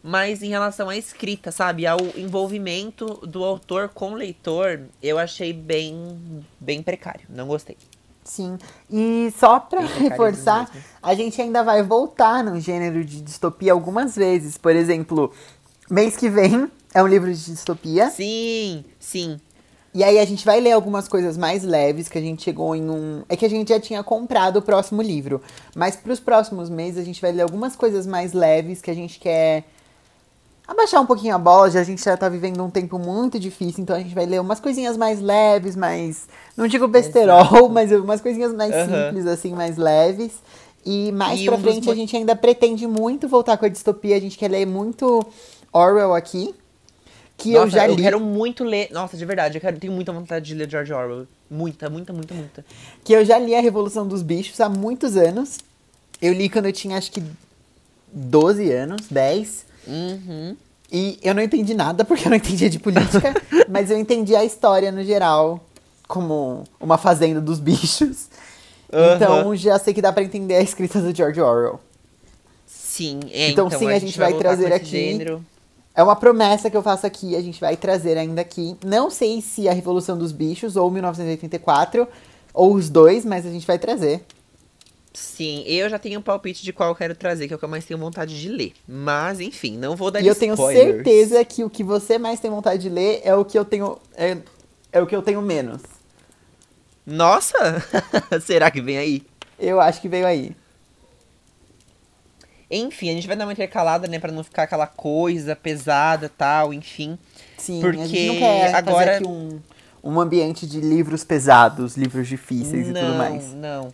Mas 0.00 0.40
em 0.40 0.48
relação 0.48 0.88
à 0.88 0.96
escrita, 0.96 1.50
sabe? 1.50 1.88
Ao 1.88 1.98
envolvimento 2.16 3.26
do 3.26 3.42
autor 3.42 3.88
com 3.88 4.12
o 4.12 4.14
leitor, 4.14 4.82
eu 5.02 5.18
achei 5.18 5.52
bem, 5.52 6.44
bem 6.60 6.84
precário. 6.84 7.26
Não 7.28 7.48
gostei. 7.48 7.76
Sim. 8.22 8.58
E 8.88 9.32
só 9.36 9.58
precário 9.58 9.98
reforçar, 10.08 10.70
a 11.02 11.14
gente 11.14 11.42
ainda 11.42 11.64
vai 11.64 11.82
voltar 11.82 12.44
no 12.44 12.60
gênero 12.60 13.04
de 13.04 13.20
distopia 13.22 13.72
algumas 13.72 14.14
vezes. 14.14 14.56
Por 14.56 14.76
exemplo, 14.76 15.32
mês 15.90 16.16
que 16.16 16.30
vem 16.30 16.70
é 16.94 17.02
um 17.02 17.08
livro 17.08 17.34
de 17.34 17.44
distopia. 17.44 18.08
Sim, 18.10 18.84
sim. 19.00 19.40
E 19.94 20.02
aí 20.02 20.18
a 20.18 20.24
gente 20.24 20.44
vai 20.44 20.60
ler 20.60 20.72
algumas 20.72 21.06
coisas 21.06 21.36
mais 21.36 21.62
leves 21.62 22.08
que 22.08 22.18
a 22.18 22.20
gente 22.20 22.42
chegou 22.42 22.74
em 22.74 22.90
um. 22.90 23.22
É 23.28 23.36
que 23.36 23.46
a 23.46 23.48
gente 23.50 23.68
já 23.68 23.78
tinha 23.78 24.02
comprado 24.02 24.56
o 24.56 24.62
próximo 24.62 25.00
livro. 25.00 25.40
Mas 25.76 25.94
pros 25.94 26.18
próximos 26.18 26.68
meses 26.68 26.98
a 27.00 27.04
gente 27.04 27.20
vai 27.22 27.30
ler 27.30 27.42
algumas 27.42 27.76
coisas 27.76 28.04
mais 28.06 28.32
leves 28.32 28.82
que 28.82 28.90
a 28.90 28.94
gente 28.94 29.20
quer 29.20 29.62
abaixar 30.66 31.00
um 31.00 31.06
pouquinho 31.06 31.34
a 31.34 31.38
bola, 31.38 31.70
já 31.70 31.80
a 31.80 31.84
gente 31.84 32.02
já 32.02 32.16
tá 32.16 32.28
vivendo 32.28 32.64
um 32.64 32.70
tempo 32.70 32.98
muito 32.98 33.38
difícil, 33.38 33.82
então 33.82 33.94
a 33.94 33.98
gente 33.98 34.14
vai 34.14 34.24
ler 34.26 34.40
umas 34.40 34.58
coisinhas 34.58 34.96
mais 34.96 35.20
leves, 35.20 35.76
mais. 35.76 36.26
Não 36.56 36.66
digo 36.66 36.88
besterol, 36.88 37.68
mas 37.68 37.92
umas 37.92 38.20
coisinhas 38.20 38.52
mais 38.52 38.74
Aham. 38.74 38.86
simples, 39.08 39.26
assim, 39.26 39.52
mais 39.52 39.76
leves. 39.76 40.32
E 40.84 41.12
mais 41.12 41.40
E 41.40 41.44
pra 41.44 41.54
um 41.54 41.60
dos 41.60 41.70
frente 41.70 41.84
mo- 41.86 41.92
a 41.92 41.94
gente 41.94 42.16
ainda 42.16 42.34
pretende 42.34 42.86
muito 42.86 43.28
voltar 43.28 43.56
com 43.56 43.64
a 43.64 43.68
distopia, 43.68 44.16
a 44.16 44.20
gente 44.20 44.36
quer 44.36 44.50
ler 44.50 44.66
muito 44.66 45.24
Orwell 45.72 46.14
aqui. 46.14 46.54
Que 47.36 47.52
eu 47.52 47.64
Nossa, 47.64 47.76
já 47.76 47.86
li. 47.86 47.96
quero 47.96 48.20
muito 48.20 48.62
ler. 48.64 48.88
Nossa, 48.92 49.16
de 49.16 49.24
verdade, 49.24 49.56
eu 49.58 49.60
quero, 49.60 49.76
tenho 49.78 49.92
muita 49.92 50.12
vontade 50.12 50.44
de 50.46 50.54
ler 50.54 50.70
George 50.70 50.92
Orwell. 50.92 51.26
Muita, 51.50 51.90
muita, 51.90 52.12
muita, 52.12 52.32
muita. 52.34 52.64
Que 53.02 53.12
eu 53.12 53.24
já 53.24 53.38
li 53.38 53.54
a 53.54 53.60
Revolução 53.60 54.06
dos 54.06 54.22
Bichos 54.22 54.60
há 54.60 54.68
muitos 54.68 55.16
anos. 55.16 55.58
Eu 56.22 56.32
li 56.32 56.48
quando 56.48 56.66
eu 56.66 56.72
tinha 56.72 56.96
acho 56.96 57.10
que 57.10 57.22
12 58.12 58.70
anos, 58.72 59.06
10. 59.10 59.66
Uhum. 59.86 60.56
E 60.92 61.18
eu 61.22 61.34
não 61.34 61.42
entendi 61.42 61.74
nada, 61.74 62.04
porque 62.04 62.26
eu 62.26 62.30
não 62.30 62.36
entendia 62.36 62.70
de 62.70 62.78
política, 62.78 63.34
mas 63.68 63.90
eu 63.90 63.98
entendi 63.98 64.36
a 64.36 64.44
história 64.44 64.92
no 64.92 65.02
geral, 65.02 65.62
como 66.06 66.62
uma 66.80 66.96
fazenda 66.96 67.40
dos 67.40 67.58
bichos. 67.58 68.28
Aham. 68.92 69.16
Então 69.16 69.56
já 69.56 69.76
sei 69.78 69.92
que 69.92 70.00
dá 70.00 70.12
pra 70.12 70.22
entender 70.22 70.54
a 70.54 70.60
escrita 70.62 71.00
do 71.00 71.12
George 71.14 71.40
Orwell. 71.40 71.80
Sim, 72.64 73.18
é, 73.32 73.50
Então, 73.50 73.68
sim, 73.68 73.88
a 73.90 73.98
gente 73.98 74.16
vai 74.16 74.30
voltar 74.30 74.50
trazer 74.50 74.62
com 74.68 74.74
esse 74.76 74.76
aqui- 74.76 74.90
gênero. 74.90 75.44
É 75.94 76.02
uma 76.02 76.16
promessa 76.16 76.68
que 76.68 76.76
eu 76.76 76.82
faço 76.82 77.06
aqui, 77.06 77.36
a 77.36 77.40
gente 77.40 77.60
vai 77.60 77.76
trazer 77.76 78.18
ainda 78.18 78.40
aqui. 78.40 78.76
Não 78.84 79.10
sei 79.10 79.40
se 79.40 79.68
a 79.68 79.72
Revolução 79.72 80.18
dos 80.18 80.32
Bichos 80.32 80.74
ou 80.74 80.90
1984, 80.90 82.08
ou 82.52 82.74
os 82.74 82.90
dois, 82.90 83.24
mas 83.24 83.46
a 83.46 83.50
gente 83.50 83.66
vai 83.66 83.78
trazer. 83.78 84.24
Sim, 85.12 85.62
eu 85.64 85.88
já 85.88 85.96
tenho 85.96 86.18
um 86.18 86.22
palpite 86.22 86.64
de 86.64 86.72
qual 86.72 86.88
eu 86.88 86.94
quero 86.96 87.14
trazer, 87.14 87.46
que 87.46 87.52
é 87.52 87.56
o 87.56 87.58
que 87.58 87.64
eu 87.64 87.68
mais 87.68 87.84
tenho 87.84 88.00
vontade 88.00 88.40
de 88.40 88.48
ler. 88.48 88.72
Mas, 88.88 89.38
enfim, 89.38 89.78
não 89.78 89.94
vou 89.94 90.10
dar 90.10 90.20
E 90.20 90.26
eu 90.26 90.34
tenho 90.34 90.54
spoilers. 90.54 90.96
certeza 90.96 91.44
que 91.44 91.62
o 91.62 91.70
que 91.70 91.84
você 91.84 92.18
mais 92.18 92.40
tem 92.40 92.50
vontade 92.50 92.82
de 92.82 92.88
ler 92.88 93.20
é 93.22 93.32
o 93.32 93.44
que 93.44 93.56
eu 93.56 93.64
tenho. 93.64 93.96
É, 94.16 94.36
é 94.90 95.00
o 95.00 95.06
que 95.06 95.14
eu 95.14 95.22
tenho 95.22 95.40
menos. 95.40 95.80
Nossa! 97.06 97.56
Será 98.44 98.72
que 98.72 98.80
vem 98.80 98.98
aí? 98.98 99.22
Eu 99.56 99.80
acho 99.80 100.00
que 100.00 100.08
veio 100.08 100.26
aí. 100.26 100.56
Enfim, 102.76 103.10
a 103.10 103.12
gente 103.12 103.26
vai 103.26 103.36
dar 103.36 103.44
uma 103.44 103.52
intercalada, 103.52 104.06
né, 104.08 104.18
pra 104.18 104.32
não 104.32 104.42
ficar 104.44 104.64
aquela 104.64 104.86
coisa 104.86 105.54
pesada 105.54 106.28
tal, 106.28 106.72
enfim. 106.72 107.18
Sim, 107.56 107.80
Porque 107.80 108.40
não 108.40 108.74
agora- 108.76 109.20
um, 109.26 109.60
um 110.02 110.20
ambiente 110.20 110.66
de 110.66 110.80
livros 110.80 111.24
pesados, 111.24 111.96
livros 111.96 112.26
difíceis 112.28 112.88
e 112.88 112.92
tudo 112.92 113.08
não, 113.08 113.18
mais. 113.18 113.52
não. 113.54 113.92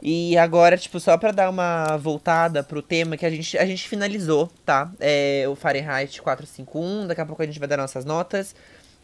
E 0.00 0.38
agora, 0.38 0.76
tipo, 0.76 1.00
só 1.00 1.16
pra 1.18 1.32
dar 1.32 1.50
uma 1.50 1.96
voltada 1.96 2.62
pro 2.62 2.80
tema 2.80 3.16
que 3.16 3.26
a 3.26 3.30
gente, 3.30 3.58
a 3.58 3.66
gente 3.66 3.88
finalizou, 3.88 4.48
tá? 4.64 4.90
É, 5.00 5.44
o 5.48 5.56
Fahrenheit 5.56 6.22
451, 6.22 7.08
daqui 7.08 7.20
a 7.20 7.26
pouco 7.26 7.42
a 7.42 7.46
gente 7.46 7.58
vai 7.58 7.66
dar 7.66 7.76
nossas 7.76 8.04
notas. 8.04 8.54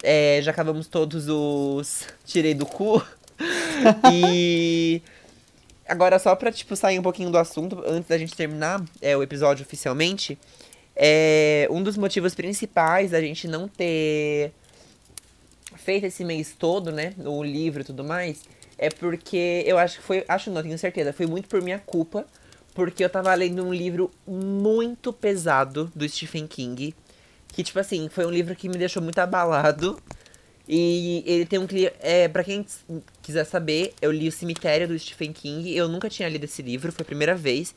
É, 0.02 0.38
já 0.42 0.50
acabamos 0.52 0.86
todos 0.86 1.28
os 1.28 2.06
tirei 2.24 2.54
do 2.54 2.64
cu. 2.64 3.04
e 4.12 5.02
agora 5.88 6.18
só 6.18 6.34
pra, 6.34 6.50
tipo, 6.50 6.74
sair 6.76 6.98
um 6.98 7.02
pouquinho 7.02 7.30
do 7.30 7.38
assunto, 7.38 7.82
antes 7.86 8.08
da 8.08 8.18
gente 8.18 8.34
terminar 8.34 8.82
é, 9.00 9.16
o 9.16 9.22
episódio 9.22 9.64
oficialmente, 9.64 10.38
é, 10.96 11.66
um 11.70 11.82
dos 11.82 11.96
motivos 11.96 12.34
principais 12.34 13.10
da 13.10 13.20
gente 13.20 13.48
não 13.48 13.68
ter 13.68 14.52
feito 15.76 16.06
esse 16.06 16.24
mês 16.24 16.54
todo, 16.58 16.92
né, 16.92 17.14
o 17.18 17.42
livro 17.42 17.82
e 17.82 17.84
tudo 17.84 18.04
mais, 18.04 18.42
é 18.78 18.88
porque 18.88 19.62
eu 19.66 19.78
acho 19.78 19.98
que 19.98 20.02
foi, 20.04 20.24
acho 20.28 20.50
não, 20.50 20.62
tenho 20.62 20.78
certeza, 20.78 21.12
foi 21.12 21.26
muito 21.26 21.48
por 21.48 21.60
minha 21.60 21.78
culpa, 21.78 22.26
porque 22.74 23.04
eu 23.04 23.10
tava 23.10 23.32
lendo 23.34 23.64
um 23.64 23.72
livro 23.72 24.10
muito 24.26 25.12
pesado 25.12 25.90
do 25.94 26.08
Stephen 26.08 26.46
King, 26.46 26.94
que 27.48 27.62
tipo 27.62 27.78
assim, 27.78 28.08
foi 28.08 28.26
um 28.26 28.30
livro 28.30 28.56
que 28.56 28.68
me 28.68 28.76
deixou 28.76 29.00
muito 29.00 29.18
abalado. 29.20 29.96
E 30.68 31.22
ele 31.26 31.44
tem 31.44 31.58
um 31.58 31.66
clima. 31.66 31.92
É, 32.00 32.26
pra 32.28 32.42
quem 32.42 32.64
quiser 33.22 33.44
saber, 33.44 33.94
eu 34.00 34.10
li 34.10 34.28
O 34.28 34.32
Cemitério 34.32 34.88
do 34.88 34.98
Stephen 34.98 35.32
King. 35.32 35.76
Eu 35.76 35.88
nunca 35.88 36.08
tinha 36.08 36.28
lido 36.28 36.44
esse 36.44 36.62
livro, 36.62 36.90
foi 36.90 37.02
a 37.02 37.06
primeira 37.06 37.34
vez. 37.34 37.74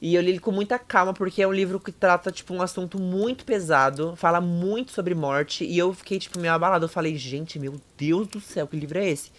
E 0.00 0.14
eu 0.14 0.22
li 0.22 0.30
ele 0.30 0.38
com 0.38 0.52
muita 0.52 0.78
calma, 0.78 1.12
porque 1.12 1.42
é 1.42 1.46
um 1.46 1.52
livro 1.52 1.80
que 1.80 1.90
trata, 1.90 2.30
tipo, 2.30 2.54
um 2.54 2.62
assunto 2.62 3.00
muito 3.00 3.44
pesado, 3.44 4.14
fala 4.16 4.40
muito 4.40 4.92
sobre 4.92 5.12
morte, 5.12 5.64
e 5.64 5.76
eu 5.76 5.92
fiquei, 5.92 6.20
tipo, 6.20 6.38
meio 6.38 6.54
abalado. 6.54 6.84
Eu 6.84 6.88
falei, 6.88 7.16
gente, 7.16 7.58
meu 7.58 7.80
Deus 7.96 8.28
do 8.28 8.40
céu, 8.40 8.68
que 8.68 8.76
livro 8.76 8.98
é 8.98 9.08
esse? 9.08 9.32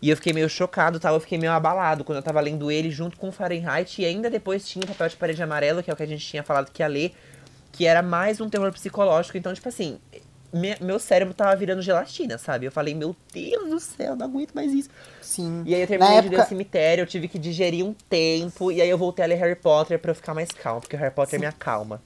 E 0.00 0.08
eu 0.08 0.16
fiquei 0.16 0.32
meio 0.32 0.48
chocado, 0.48 0.98
tal, 0.98 1.14
eu 1.14 1.20
fiquei 1.20 1.36
meio 1.36 1.52
abalado 1.52 2.02
quando 2.02 2.16
eu 2.16 2.22
tava 2.22 2.40
lendo 2.40 2.70
ele 2.70 2.90
junto 2.90 3.18
com 3.18 3.30
Fahrenheit, 3.30 4.00
e 4.00 4.06
ainda 4.06 4.30
depois 4.30 4.66
tinha 4.66 4.84
o 4.84 4.88
Papel 4.88 5.08
de 5.10 5.16
Parede 5.16 5.42
Amarelo, 5.42 5.82
que 5.82 5.90
é 5.90 5.92
o 5.94 5.96
que 5.96 6.02
a 6.02 6.06
gente 6.06 6.26
tinha 6.26 6.42
falado 6.42 6.70
que 6.70 6.82
ia 6.82 6.86
ler, 6.86 7.14
que 7.70 7.86
era 7.86 8.02
mais 8.02 8.40
um 8.40 8.48
terror 8.48 8.72
psicológico, 8.72 9.36
então, 9.36 9.52
tipo 9.52 9.68
assim, 9.68 9.98
me- 10.54 10.76
meu 10.80 10.98
cérebro 10.98 11.34
tava 11.34 11.54
virando 11.56 11.82
gelatina, 11.82 12.38
sabe? 12.38 12.66
Eu 12.66 12.72
falei, 12.72 12.94
meu 12.94 13.14
Deus 13.32 13.68
do 13.70 13.80
céu, 13.80 14.14
não 14.16 14.26
aguento 14.26 14.52
mais 14.54 14.72
isso. 14.72 14.88
Sim. 15.20 15.62
E 15.66 15.74
aí 15.74 15.80
eu 15.80 15.84
Na 15.84 15.88
terminei 15.88 16.14
de 16.22 16.28
ler 16.28 16.34
época, 16.36 16.44
o 16.44 16.48
cemitério, 16.48 17.02
eu 17.02 17.06
tive 17.06 17.28
que 17.28 17.38
digerir 17.38 17.84
um 17.84 17.94
tempo, 18.08 18.70
e 18.72 18.80
aí 18.80 18.88
eu 18.88 18.96
voltei 18.98 19.24
a 19.24 19.28
ler 19.28 19.34
Harry 19.36 19.56
Potter 19.56 19.98
pra 19.98 20.10
eu 20.12 20.14
ficar 20.14 20.32
mais 20.34 20.50
calmo, 20.50 20.80
porque 20.80 20.96
o 20.96 20.98
Harry 20.98 21.12
Potter 21.14 21.38
me 21.40 21.46
acalma. 21.46 22.00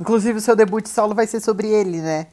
inclusive, 0.00 0.38
o 0.38 0.40
seu 0.40 0.56
debut 0.56 0.86
solo 0.86 1.14
vai 1.14 1.26
ser 1.26 1.40
sobre 1.40 1.68
ele, 1.68 2.00
né? 2.00 2.26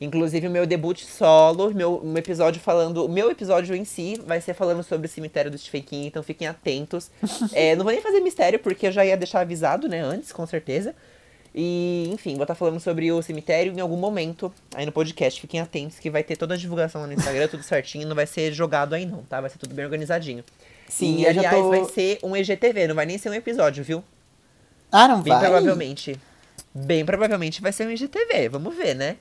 Inclusive, 0.00 0.46
o 0.46 0.50
meu 0.50 0.64
debut 0.64 1.00
solo, 1.04 1.74
meu 1.74 2.00
um 2.04 2.16
episódio 2.16 2.60
falando. 2.60 3.04
O 3.04 3.08
meu 3.08 3.32
episódio 3.32 3.74
em 3.74 3.84
si 3.84 4.20
vai 4.24 4.40
ser 4.40 4.54
falando 4.54 4.82
sobre 4.84 5.08
o 5.08 5.10
cemitério 5.10 5.50
do 5.50 5.58
Stephen 5.58 5.82
King, 5.82 6.06
então 6.06 6.22
fiquem 6.22 6.46
atentos. 6.46 7.10
É, 7.52 7.74
não 7.74 7.82
vou 7.84 7.92
nem 7.92 8.00
fazer 8.00 8.20
mistério, 8.20 8.60
porque 8.60 8.86
eu 8.86 8.92
já 8.92 9.04
ia 9.04 9.16
deixar 9.16 9.40
avisado, 9.40 9.88
né, 9.88 10.00
antes, 10.00 10.32
com 10.32 10.46
certeza. 10.46 10.94
E, 11.60 12.08
enfim, 12.12 12.34
vou 12.36 12.44
estar 12.44 12.54
falando 12.54 12.78
sobre 12.78 13.10
o 13.10 13.20
cemitério 13.20 13.72
em 13.76 13.80
algum 13.80 13.96
momento 13.96 14.52
aí 14.76 14.86
no 14.86 14.92
podcast. 14.92 15.40
Fiquem 15.40 15.58
atentos 15.58 15.98
que 15.98 16.08
vai 16.08 16.22
ter 16.22 16.36
toda 16.36 16.54
a 16.54 16.56
divulgação 16.56 17.00
lá 17.00 17.06
no 17.08 17.12
Instagram, 17.14 17.48
tudo 17.48 17.64
certinho. 17.64 18.06
Não 18.06 18.14
vai 18.14 18.28
ser 18.28 18.52
jogado 18.52 18.94
aí, 18.94 19.04
não, 19.04 19.24
tá? 19.24 19.40
Vai 19.40 19.50
ser 19.50 19.58
tudo 19.58 19.74
bem 19.74 19.84
organizadinho. 19.84 20.44
Sim, 20.88 21.16
e, 21.16 21.24
eu 21.24 21.30
aliás, 21.30 21.56
tô- 21.56 21.68
vai 21.68 21.84
ser 21.86 22.20
um 22.22 22.36
EGTV, 22.36 22.86
não 22.86 22.94
vai 22.94 23.06
nem 23.06 23.18
ser 23.18 23.28
um 23.30 23.34
episódio, 23.34 23.82
viu? 23.82 24.04
Ah, 24.92 25.08
não 25.08 25.20
Bem 25.20 25.32
vai? 25.32 25.42
provavelmente. 25.42 26.16
Bem 26.72 27.04
provavelmente 27.04 27.60
vai 27.60 27.72
ser 27.72 27.88
um 27.88 27.90
IGTV, 27.90 28.48
vamos 28.50 28.76
ver, 28.76 28.94
né? 28.94 29.16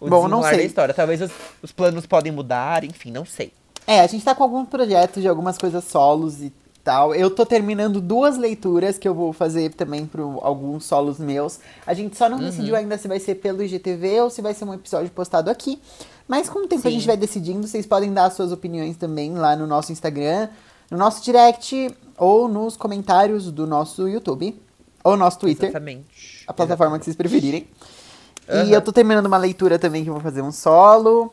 O 0.00 0.08
Bom, 0.08 0.26
não 0.28 0.42
sei. 0.42 0.56
da 0.56 0.62
história. 0.64 0.94
Talvez 0.94 1.20
os, 1.20 1.30
os 1.62 1.70
planos 1.70 2.06
podem 2.06 2.32
mudar, 2.32 2.82
enfim, 2.82 3.10
não 3.10 3.26
sei. 3.26 3.52
É, 3.86 4.00
a 4.00 4.06
gente 4.06 4.24
tá 4.24 4.34
com 4.34 4.42
alguns 4.42 4.68
projetos 4.70 5.22
de 5.22 5.28
algumas 5.28 5.58
coisas 5.58 5.84
solos 5.84 6.40
e 6.40 6.50
tal. 6.84 7.14
Eu 7.14 7.30
tô 7.30 7.44
terminando 7.46 8.00
duas 8.00 8.36
leituras 8.36 8.98
que 8.98 9.06
eu 9.08 9.14
vou 9.14 9.32
fazer 9.32 9.72
também 9.74 10.04
para 10.06 10.22
alguns 10.22 10.84
solos 10.84 11.18
meus. 11.18 11.60
A 11.86 11.94
gente 11.94 12.16
só 12.16 12.28
não 12.28 12.38
Uhum. 12.38 12.44
decidiu 12.44 12.74
ainda 12.76 12.98
se 12.98 13.06
vai 13.08 13.20
ser 13.20 13.36
pelo 13.36 13.62
IGTV 13.62 14.20
ou 14.22 14.30
se 14.30 14.42
vai 14.42 14.52
ser 14.54 14.64
um 14.64 14.74
episódio 14.74 15.10
postado 15.10 15.50
aqui. 15.50 15.80
Mas 16.26 16.48
com 16.48 16.60
o 16.60 16.68
tempo 16.68 16.86
a 16.86 16.90
Sim. 16.90 16.96
gente 16.98 17.06
vai 17.06 17.16
decidindo. 17.16 17.66
Vocês 17.66 17.86
podem 17.86 18.12
dar 18.12 18.26
as 18.26 18.34
suas 18.34 18.52
opiniões 18.52 18.96
também 18.96 19.34
lá 19.34 19.54
no 19.56 19.66
nosso 19.66 19.92
Instagram, 19.92 20.48
no 20.90 20.96
nosso 20.98 21.22
direct 21.22 21.94
ou 22.16 22.48
nos 22.48 22.76
comentários 22.76 23.50
do 23.50 23.66
nosso 23.66 24.08
YouTube 24.08 24.60
ou 25.04 25.16
nosso 25.16 25.38
Twitter, 25.40 25.68
Exatamente. 25.70 26.44
a 26.46 26.52
plataforma 26.52 26.98
que 26.98 27.04
vocês 27.04 27.16
preferirem. 27.16 27.66
Aham. 28.48 28.64
E 28.64 28.72
eu 28.72 28.80
tô 28.80 28.92
terminando 28.92 29.26
uma 29.26 29.38
leitura 29.38 29.78
também 29.78 30.02
que 30.04 30.10
eu 30.10 30.14
vou 30.14 30.22
fazer 30.22 30.42
um 30.42 30.52
solo. 30.52 31.32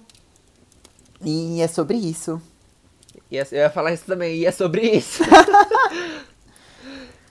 E 1.23 1.61
é 1.61 1.67
sobre 1.67 1.97
isso. 1.97 2.41
Ia- 3.31 3.47
Eu 3.51 3.59
ia 3.59 3.69
falar 3.69 3.93
isso 3.93 4.05
também, 4.05 4.35
e 4.37 4.45
é 4.45 4.51
sobre 4.51 4.81
isso. 4.89 5.21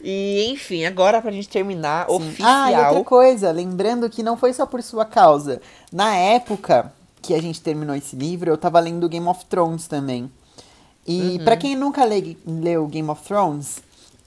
e, 0.01 0.47
enfim, 0.51 0.85
agora 0.85 1.21
pra 1.21 1.31
gente 1.33 1.49
terminar, 1.49 2.07
Ah, 2.09 2.13
e 2.13 2.15
oficial. 2.15 2.89
outra 2.91 3.05
coisa, 3.05 3.51
lembrando 3.51 4.09
que 4.09 4.23
não 4.23 4.37
foi 4.37 4.53
só 4.53 4.65
por 4.65 4.81
sua 4.83 5.05
causa. 5.05 5.61
Na 5.93 6.15
época 6.15 6.93
que 7.21 7.35
a 7.35 7.43
gente 7.43 7.61
terminou 7.61 7.97
esse 7.97 8.15
livro, 8.15 8.49
eu 8.51 8.57
tava 8.57 8.79
lendo 8.79 9.09
Game 9.09 9.27
of 9.27 9.45
Thrones 9.47 9.89
também. 9.89 10.31
E 11.07 11.41
pra 11.45 11.57
quem 11.57 11.75
nunca 11.75 12.05
le- 12.05 12.39
leu 12.47 12.87
Game 12.87 13.09
of 13.11 13.23
Thrones, 13.25 13.79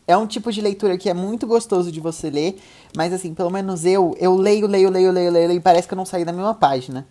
é 0.08 0.18
um 0.18 0.28
tipo 0.28 0.52
de 0.52 0.60
leitura 0.62 0.98
que 0.98 1.10
é 1.10 1.14
muito 1.14 1.48
gostoso 1.48 1.90
de 1.92 2.00
você 2.02 2.30
ler, 2.30 2.60
mas 2.98 3.14
assim, 3.14 3.34
pelo 3.34 3.50
menos 3.50 3.86
eu, 3.86 4.14
eu 4.20 4.36
leio, 4.36 4.68
leio, 4.68 4.90
leio, 4.90 5.12
leio, 5.12 5.32
leio, 5.32 5.48
leio, 5.48 5.58
e 5.58 5.62
parece 5.62 5.88
que 5.88 5.94
eu 5.94 5.98
não 5.98 6.06
saí 6.06 6.26
da 6.26 6.34
mesma 6.34 6.54
página. 6.56 7.08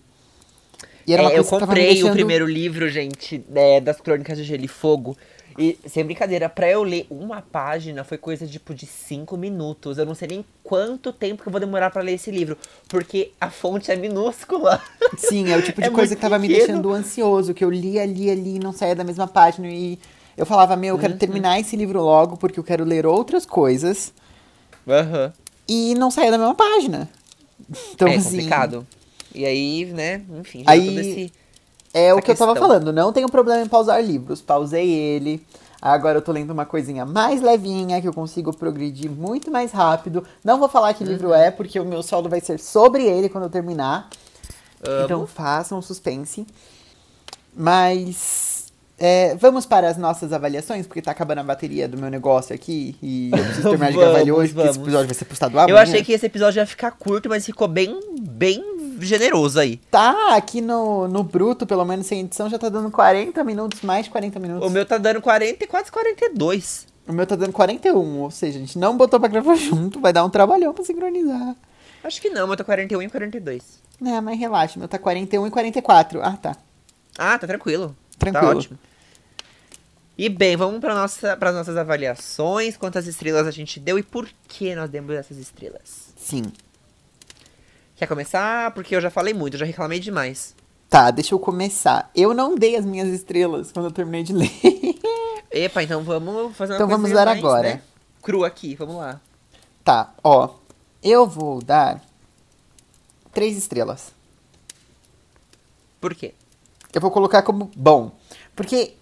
É, 1.09 1.39
eu 1.39 1.43
me 1.45 1.49
comprei 1.49 1.87
deixando... 1.89 2.09
o 2.11 2.13
primeiro 2.13 2.47
livro, 2.47 2.89
gente, 2.89 3.45
é, 3.55 3.81
das 3.81 4.01
Crônicas 4.01 4.39
de 4.39 4.45
Gelo 4.45 4.65
e 4.65 4.69
Fogo. 4.69 5.17
E, 5.59 5.77
sem 5.87 6.05
brincadeira, 6.05 6.49
pra 6.49 6.71
eu 6.71 6.83
ler 6.83 7.07
uma 7.11 7.43
página 7.43 8.05
foi 8.05 8.17
coisa 8.17 8.47
tipo 8.47 8.73
de 8.73 8.87
cinco 8.87 9.37
minutos. 9.37 9.99
Eu 9.99 10.07
não 10.07 10.15
sei 10.15 10.29
nem 10.29 10.45
quanto 10.63 11.13
tempo 11.13 11.43
que 11.43 11.49
eu 11.49 11.51
vou 11.51 11.61
demorar 11.61 11.91
pra 11.91 12.01
ler 12.03 12.13
esse 12.13 12.31
livro. 12.31 12.57
Porque 12.89 13.33
a 13.41 13.51
fonte 13.51 13.91
é 13.91 13.97
minúscula. 13.97 14.81
Sim, 15.19 15.51
é 15.51 15.57
o 15.57 15.63
tipo 15.63 15.81
de 15.83 15.89
É 15.89 15.91
coisa 15.91 16.15
que 16.15 16.21
tava 16.23 16.39
me 16.39 16.47
pequeno. 16.49 16.67
deixando 16.67 16.93
ansioso, 16.93 17.53
que 17.53 17.65
eu 17.65 17.69
lia, 17.71 18.07
lia, 18.07 18.35
lia 18.35 18.57
e 18.57 18.59
não 18.61 18.73
saía 18.73 18.95
da 18.95 19.05
mesma 19.05 19.27
página. 19.27 19.69
E 19.69 19.99
eu 20.37 20.47
falava, 20.47 20.77
meu, 20.77 20.91
eu 20.91 20.95
Uhum. 20.95 21.01
quero 21.01 21.17
terminar 21.19 21.59
esse 21.61 21.77
livro 21.77 22.01
logo, 22.01 22.37
porque 22.37 22.59
eu 22.59 22.65
quero 22.65 22.85
ler 22.85 23.05
outras 23.05 23.45
coisas. 23.45 24.15
Aham. 24.89 25.33
E 25.69 25.95
não 25.97 26.11
saía 26.11 26.31
da 26.31 26.39
mesma 26.39 26.55
página. 26.55 27.09
Então, 27.93 28.09
é 28.09 28.15
assim, 28.17 28.31
complicado. 28.31 28.87
E 29.35 29.45
aí, 29.45 29.87
né, 29.87 30.23
enfim, 30.39 30.65
Aí- 30.67 30.87
todo 30.87 31.01
esse... 31.01 31.33
é 31.95 32.13
o 32.13 32.21
que 32.21 32.31
eu 32.31 32.37
tava 32.37 32.53
questão. 32.53 32.69
falando. 32.69 32.93
Não 32.93 33.13
tenho 33.13 33.29
problema 33.29 33.63
em 33.63 33.69
pausar 33.69 34.03
livros. 34.03 34.41
Pausei 34.41 34.89
ele. 34.89 35.45
Agora 35.83 36.19
eu 36.19 36.23
tô 36.23 36.31
lendo 36.31 36.51
uma 36.51 36.67
coisinha 36.67 37.07
mais 37.07 37.41
levinha, 37.41 38.03
que 38.03 38.09
eu 38.09 38.13
consigo 38.13 38.55
progredir 38.55 39.11
muito 39.11 39.51
mais 39.51 39.73
rápido. 39.73 40.23
Não 40.45 40.59
vou 40.59 40.69
falar 40.69 40.93
que 40.93 41.03
livro 41.03 41.33
é, 41.33 41.51
porque 41.51 41.81
o 41.81 41.87
meu 41.87 42.03
solo 42.03 42.29
vai 42.29 42.41
ser 42.41 42.59
sobre 42.59 43.05
ele 43.05 43.31
quando 43.31 43.45
eu 43.45 43.51
terminar. 43.51 44.11
Amo. 44.87 45.05
Então 45.05 45.27
façam 45.27 45.79
um 45.79 45.83
suspense. 45.83 46.47
Mas 47.57 48.73
é, 48.99 49.35
vamos 49.37 49.65
para 49.65 49.89
as 49.89 49.97
nossas 49.97 50.33
avaliações, 50.33 50.87
porque 50.87 51.01
tá 51.01 51.11
acabando 51.11 51.39
a 51.39 51.43
bateria 51.43 51.89
do 51.89 51.97
meu 51.97 52.11
negócio 52.11 52.55
aqui 52.55 52.95
e 53.03 53.31
eu 53.33 53.45
preciso 53.45 53.71
terminar 53.71 53.91
de 53.91 53.97
gravar 53.97 54.21
ele 54.21 54.31
Vamos, 54.31 54.45
hoje, 54.45 54.55
porque 54.55 54.69
esse 54.69 54.79
episódio 54.79 55.07
vai 55.07 55.15
ser 55.15 55.25
postado 55.25 55.59
amanhã. 55.59 55.73
Eu 55.73 55.79
achei 55.79 56.05
que 56.05 56.13
esse 56.13 56.27
episódio 56.27 56.61
ia 56.61 56.67
ficar 56.67 56.91
curto, 56.91 57.29
mas 57.29 57.47
ficou 57.47 57.67
bem, 57.67 57.99
bem 58.21 58.63
generoso 59.07 59.59
aí. 59.59 59.77
Tá, 59.91 60.35
aqui 60.37 60.61
no, 60.61 61.09
no 61.09 61.23
bruto, 61.23 61.67
pelo 61.67 61.85
menos 61.85 62.07
sem 62.07 62.21
edição, 62.21 62.49
já 62.49 62.59
tá 62.59 62.69
dando 62.69 62.91
40 62.91 63.43
minutos, 63.45 63.83
mais 63.83 64.05
de 64.05 64.11
40 64.11 64.39
minutos. 64.39 64.67
O 64.67 64.71
meu 64.71 64.85
tá 64.85 64.99
dando 64.99 65.21
40 65.21 65.65
e 65.65 65.67
quase 65.67 65.91
42. 65.91 66.87
O 67.07 67.13
meu 67.13 67.27
tá 67.27 67.35
dando 67.37 67.53
41, 67.53 68.21
ou 68.21 68.31
seja, 68.31 68.59
a 68.59 68.61
gente 68.61 68.79
não 68.79 68.97
botou 68.97 69.19
pra 69.19 69.29
gravar 69.29 69.55
junto, 69.57 70.01
vai 70.01 70.13
dar 70.13 70.25
um 70.25 70.31
trabalhão 70.31 70.73
pra 70.73 70.85
sincronizar. 70.85 71.57
Acho 72.03 72.21
que 72.21 72.31
não, 72.31 72.47
meu 72.47 72.57
tá 72.57 72.65
41 72.65 73.03
e 73.03 73.09
42. 73.09 73.81
É, 74.05 74.21
mas 74.21 74.39
relaxa, 74.39 74.79
meu 74.79 74.89
tá 74.89 74.99
41 74.99 75.47
e 75.47 75.51
44. 75.51 76.23
Ah, 76.23 76.37
tá. 76.37 76.57
Ah, 77.19 77.39
tá 77.39 77.47
tranquilo. 77.47 77.95
Tranquilo. 78.19 78.53
Tá 78.53 78.59
ótimo. 78.59 78.79
E 80.17 80.29
bem, 80.29 80.57
vamos 80.57 80.81
para 80.81 80.95
nossa, 80.95 81.33
as 81.33 81.55
nossas 81.55 81.77
avaliações. 81.77 82.77
Quantas 82.77 83.07
estrelas 83.07 83.47
a 83.47 83.51
gente 83.51 83.81
deu 83.81 83.99
e 83.99 84.03
por 84.03 84.29
que 84.49 84.75
nós 84.75 84.91
demos 84.91 85.15
essas 85.15 85.39
estrelas? 85.39 86.13
Sim. 86.17 86.43
Quer 88.01 88.07
começar? 88.07 88.71
Porque 88.71 88.97
eu 88.97 89.01
já 89.03 89.11
falei 89.11 89.35
muito, 89.35 89.55
eu 89.55 89.59
já 89.59 89.67
reclamei 89.67 90.01
demais. 90.01 90.57
Tá, 90.89 91.11
deixa 91.11 91.35
eu 91.35 91.39
começar. 91.39 92.11
Eu 92.15 92.33
não 92.33 92.55
dei 92.55 92.75
as 92.75 92.83
minhas 92.87 93.09
estrelas 93.09 93.71
quando 93.71 93.85
eu 93.85 93.91
terminei 93.91 94.23
de 94.23 94.33
ler. 94.33 94.51
Epa, 95.53 95.83
então 95.83 96.03
vamos 96.03 96.57
fazer 96.57 96.73
uma 96.73 96.77
Então 96.77 96.89
vamos 96.89 97.13
dar 97.13 97.27
mais, 97.27 97.39
agora. 97.39 97.75
né, 97.75 97.83
Cru 98.23 98.43
aqui, 98.43 98.75
vamos 98.75 98.97
lá. 98.97 99.21
tá, 99.85 100.15
ó. 100.25 100.49
Eu 101.03 101.27
vou 101.27 101.61
dar 101.63 102.03
três 103.35 103.55
estrelas. 103.59 104.15
Por 106.01 106.15
quê? 106.15 106.33
Eu 106.95 107.03
vou 107.03 107.11
colocar 107.11 107.43
como 107.43 107.71
bom. 107.77 108.13
Porque 108.57 108.95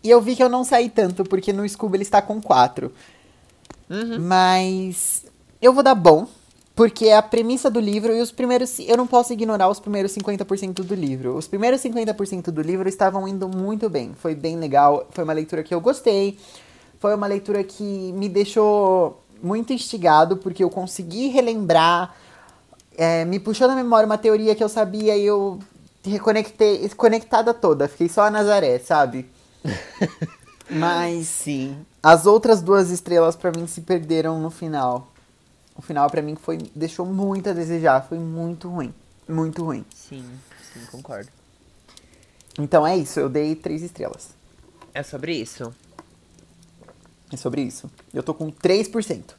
e 0.00 0.10
eu 0.10 0.20
vi 0.20 0.36
que 0.36 0.42
eu 0.44 0.48
não 0.48 0.62
saí 0.62 0.88
tanto, 0.88 1.24
porque 1.24 1.52
no 1.52 1.68
Scooby 1.68 1.96
ele 1.96 2.02
está 2.04 2.22
com 2.22 2.40
quatro. 2.40 2.94
Uhum. 3.90 4.20
Mas 4.20 5.24
eu 5.60 5.72
vou 5.72 5.82
dar 5.82 5.96
bom, 5.96 6.28
porque 6.76 7.06
é 7.06 7.16
a 7.16 7.22
premissa 7.22 7.70
do 7.70 7.80
livro 7.80 8.14
e 8.14 8.20
os 8.20 8.30
primeiros. 8.30 8.78
Eu 8.80 8.98
não 8.98 9.06
posso 9.06 9.32
ignorar 9.32 9.66
os 9.68 9.80
primeiros 9.80 10.12
50% 10.12 10.84
do 10.84 10.94
livro. 10.94 11.34
Os 11.34 11.48
primeiros 11.48 11.80
50% 11.80 12.50
do 12.50 12.60
livro 12.60 12.86
estavam 12.86 13.26
indo 13.26 13.48
muito 13.48 13.88
bem. 13.88 14.12
Foi 14.14 14.34
bem 14.34 14.56
legal. 14.56 15.08
Foi 15.10 15.24
uma 15.24 15.32
leitura 15.32 15.62
que 15.62 15.74
eu 15.74 15.80
gostei. 15.80 16.38
Foi 17.00 17.14
uma 17.14 17.26
leitura 17.26 17.64
que 17.64 18.12
me 18.12 18.28
deixou 18.28 19.22
muito 19.42 19.72
instigado, 19.72 20.36
porque 20.36 20.62
eu 20.62 20.68
consegui 20.68 21.28
relembrar. 21.28 22.14
é, 22.96 23.24
me 23.24 23.38
puxou 23.38 23.68
na 23.68 23.74
memória 23.74 24.06
uma 24.06 24.18
teoria 24.18 24.54
que 24.54 24.62
eu 24.62 24.68
sabia 24.68 25.16
e 25.16 25.24
eu 25.24 25.58
reconectei, 26.04 26.86
conectada 26.90 27.54
toda. 27.54 27.88
Fiquei 27.88 28.08
só 28.08 28.22
a 28.24 28.30
Nazaré, 28.30 28.78
sabe? 28.78 29.30
Mas 30.68 31.26
Sim. 31.28 31.78
as 32.02 32.26
outras 32.26 32.60
duas 32.60 32.90
estrelas 32.90 33.34
pra 33.34 33.50
mim 33.50 33.66
se 33.66 33.80
perderam 33.80 34.40
no 34.40 34.50
final. 34.50 35.08
O 35.76 35.82
final 35.82 36.08
pra 36.10 36.22
mim 36.22 36.34
foi 36.36 36.58
deixou 36.74 37.04
muito 37.04 37.50
a 37.50 37.52
desejar, 37.52 38.06
foi 38.08 38.18
muito 38.18 38.68
ruim, 38.68 38.94
muito 39.28 39.64
ruim. 39.64 39.84
Sim, 39.94 40.24
sim, 40.72 40.80
concordo. 40.90 41.28
Então 42.58 42.86
é 42.86 42.96
isso, 42.96 43.20
eu 43.20 43.28
dei 43.28 43.54
três 43.54 43.82
estrelas. 43.82 44.30
É 44.94 45.02
sobre 45.02 45.34
isso. 45.34 45.74
É 47.30 47.36
sobre 47.36 47.60
isso. 47.60 47.90
Eu 48.14 48.22
tô 48.22 48.32
com 48.32 48.50
3%. 48.50 49.34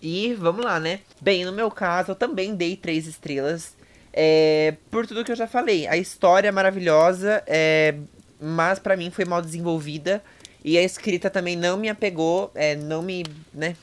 E 0.00 0.34
vamos 0.34 0.64
lá, 0.64 0.78
né? 0.78 1.00
Bem, 1.20 1.44
no 1.44 1.52
meu 1.52 1.70
caso, 1.70 2.12
eu 2.12 2.14
também 2.14 2.54
dei 2.54 2.76
três 2.76 3.06
estrelas. 3.06 3.74
É, 4.12 4.76
por 4.90 5.06
tudo 5.06 5.24
que 5.24 5.32
eu 5.32 5.36
já 5.36 5.48
falei. 5.48 5.86
A 5.88 5.96
história 5.96 6.48
é 6.48 6.52
maravilhosa, 6.52 7.42
é, 7.46 7.96
mas 8.40 8.78
pra 8.78 8.96
mim 8.96 9.10
foi 9.10 9.24
mal 9.24 9.42
desenvolvida. 9.42 10.22
E 10.64 10.78
a 10.78 10.82
escrita 10.82 11.30
também 11.30 11.56
não 11.56 11.76
me 11.76 11.88
apegou, 11.88 12.50
é, 12.54 12.76
não 12.76 13.02
me. 13.02 13.24
né? 13.52 13.74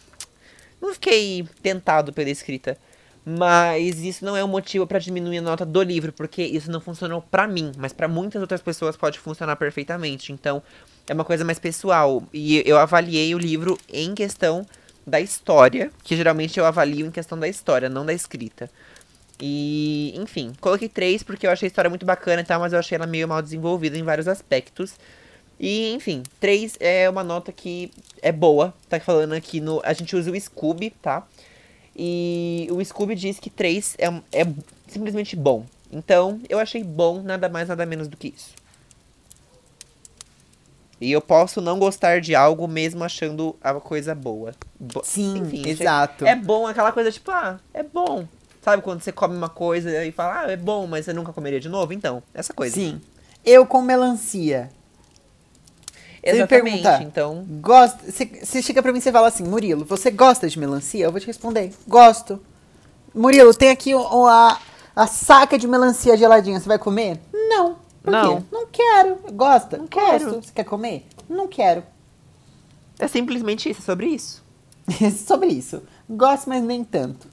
Não 0.86 0.93
fiquei 0.93 1.47
tentado 1.63 2.13
pela 2.13 2.29
escrita. 2.29 2.77
Mas 3.25 3.97
isso 3.97 4.23
não 4.23 4.38
é 4.38 4.43
um 4.43 4.47
motivo 4.47 4.86
pra 4.86 4.99
diminuir 4.99 5.39
a 5.39 5.41
nota 5.41 5.65
do 5.65 5.81
livro, 5.81 6.13
porque 6.13 6.43
isso 6.43 6.69
não 6.69 6.79
funcionou 6.79 7.23
pra 7.23 7.47
mim, 7.47 7.71
mas 7.75 7.91
pra 7.91 8.07
muitas 8.07 8.39
outras 8.39 8.61
pessoas 8.61 8.95
pode 8.95 9.17
funcionar 9.17 9.55
perfeitamente. 9.55 10.31
Então, 10.31 10.61
é 11.07 11.13
uma 11.13 11.25
coisa 11.25 11.43
mais 11.43 11.57
pessoal. 11.57 12.21
E 12.31 12.61
eu 12.67 12.77
avaliei 12.77 13.33
o 13.33 13.39
livro 13.39 13.79
em 13.91 14.13
questão 14.13 14.63
da 15.07 15.19
história, 15.19 15.91
que 16.03 16.15
geralmente 16.15 16.59
eu 16.59 16.65
avalio 16.65 17.07
em 17.07 17.11
questão 17.11 17.39
da 17.39 17.47
história, 17.47 17.89
não 17.89 18.05
da 18.05 18.13
escrita. 18.13 18.69
E, 19.41 20.13
enfim, 20.15 20.53
coloquei 20.61 20.88
três 20.88 21.23
porque 21.23 21.47
eu 21.47 21.51
achei 21.51 21.65
a 21.65 21.69
história 21.69 21.89
muito 21.89 22.05
bacana 22.05 22.41
e 22.41 22.45
tal, 22.45 22.59
mas 22.59 22.73
eu 22.73 22.79
achei 22.79 22.95
ela 22.95 23.07
meio 23.07 23.27
mal 23.27 23.41
desenvolvida 23.41 23.97
em 23.97 24.03
vários 24.03 24.27
aspectos. 24.27 24.93
E, 25.60 25.93
enfim, 25.93 26.22
três 26.39 26.76
é 26.80 27.10
uma 27.10 27.24
nota 27.24 27.51
que 27.51 27.91
é 28.22 28.32
boa. 28.32 28.74
Tá 28.89 28.99
falando 28.99 29.34
aqui 29.34 29.62
no. 29.62 29.82
A 29.86 29.93
gente 29.93 30.16
usa 30.16 30.30
o 30.32 30.39
Scooby, 30.39 30.89
tá? 30.89 31.26
E 31.95 32.68
o 32.72 32.84
Scooby 32.84 33.16
diz 33.16 33.39
que 33.39 33.49
três 33.49 33.95
é, 33.97 34.08
é 34.41 34.45
simplesmente 34.88 35.36
bom. 35.36 35.66
Então, 35.91 36.41
eu 36.49 36.60
achei 36.60 36.84
bom, 36.84 37.22
nada 37.22 37.47
mais, 37.47 37.70
nada 37.70 37.86
menos 37.86 38.08
do 38.10 38.18
que 38.18 38.34
isso. 38.36 38.49
E 40.99 41.12
eu 41.12 41.22
posso 41.22 41.62
não 41.62 41.78
gostar 41.78 42.22
de 42.22 42.34
algo 42.36 42.68
mesmo 42.68 43.03
achando 43.03 43.56
a 43.62 43.74
coisa 43.76 44.16
boa. 44.16 44.53
Bo- 44.80 45.01
Sim, 45.03 45.43
achei- 45.45 45.70
exato. 45.72 46.26
É 46.26 46.36
bom 46.36 46.66
aquela 46.68 46.91
coisa 46.91 47.12
tipo, 47.12 47.32
ah, 47.32 47.60
é 47.74 47.84
bom. 47.84 48.28
Sabe 48.62 48.82
quando 48.82 49.01
você 49.01 49.12
come 49.12 49.36
uma 49.36 49.49
coisa 49.49 50.03
e 50.06 50.12
fala, 50.12 50.41
ah, 50.45 50.51
é 50.51 50.58
bom, 50.58 50.88
mas 50.88 51.06
você 51.06 51.14
nunca 51.14 51.32
comeria 51.34 51.60
de 51.60 51.70
novo? 51.70 51.93
Então, 51.93 52.24
essa 52.34 52.53
coisa. 52.53 52.74
Sim. 52.76 52.99
Eu 53.45 53.66
com 53.66 53.82
melancia. 53.82 54.70
Você 56.26 56.32
me 56.32 56.38
Exatamente, 56.39 56.82
pergunta, 56.82 57.03
então. 57.03 57.45
Gosta, 57.61 58.11
você, 58.11 58.26
você 58.26 58.59
chega 58.59 58.82
pra 58.82 58.91
mim 58.91 58.97
e 58.97 59.01
você 59.01 59.11
fala 59.11 59.28
assim, 59.28 59.43
Murilo, 59.43 59.86
você 59.86 60.09
gosta 60.09 60.49
de 60.49 60.57
melancia? 60.57 61.05
Eu 61.05 61.11
vou 61.11 61.21
te 61.21 61.28
responder, 61.28 61.71
gosto. 61.88 62.41
Murilo, 63.13 63.53
tem 63.53 63.69
aqui 63.69 63.93
a, 63.93 64.59
a 64.95 65.07
saca 65.07 65.55
de 65.55 65.67
melancia 65.67 66.17
geladinha, 66.17 66.59
você 66.59 66.67
vai 66.67 66.80
comer? 66.80 67.19
Não. 67.32 67.76
Por 68.01 68.11
Não. 68.11 68.38
quê? 68.38 68.43
Não 68.51 68.67
quero. 68.67 69.19
Gosta? 69.34 69.78
Não 69.78 69.88
quero. 69.88 70.26
Gosto. 70.26 70.45
Você 70.47 70.51
quer 70.51 70.63
comer? 70.63 71.05
Não 71.30 71.47
quero. 71.47 71.84
É 72.97 73.07
simplesmente 73.07 73.69
isso, 73.69 73.82
é 73.82 73.86
sobre 73.86 74.07
isso. 74.07 74.43
Sobre 75.28 75.47
isso. 75.47 75.82
Gosto, 76.07 76.47
mas 76.47 76.63
nem 76.63 76.84
tanto. 76.84 77.28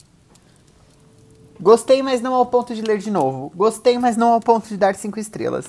Gostei, 1.59 2.01
mas 2.01 2.19
não 2.19 2.33
ao 2.33 2.47
ponto 2.47 2.73
de 2.73 2.81
ler 2.81 2.97
de 2.97 3.11
novo. 3.11 3.51
Gostei, 3.55 3.97
mas 3.99 4.17
não 4.17 4.33
ao 4.33 4.39
ponto 4.39 4.67
de 4.67 4.75
dar 4.75 4.95
cinco 4.95 5.19
estrelas. 5.19 5.65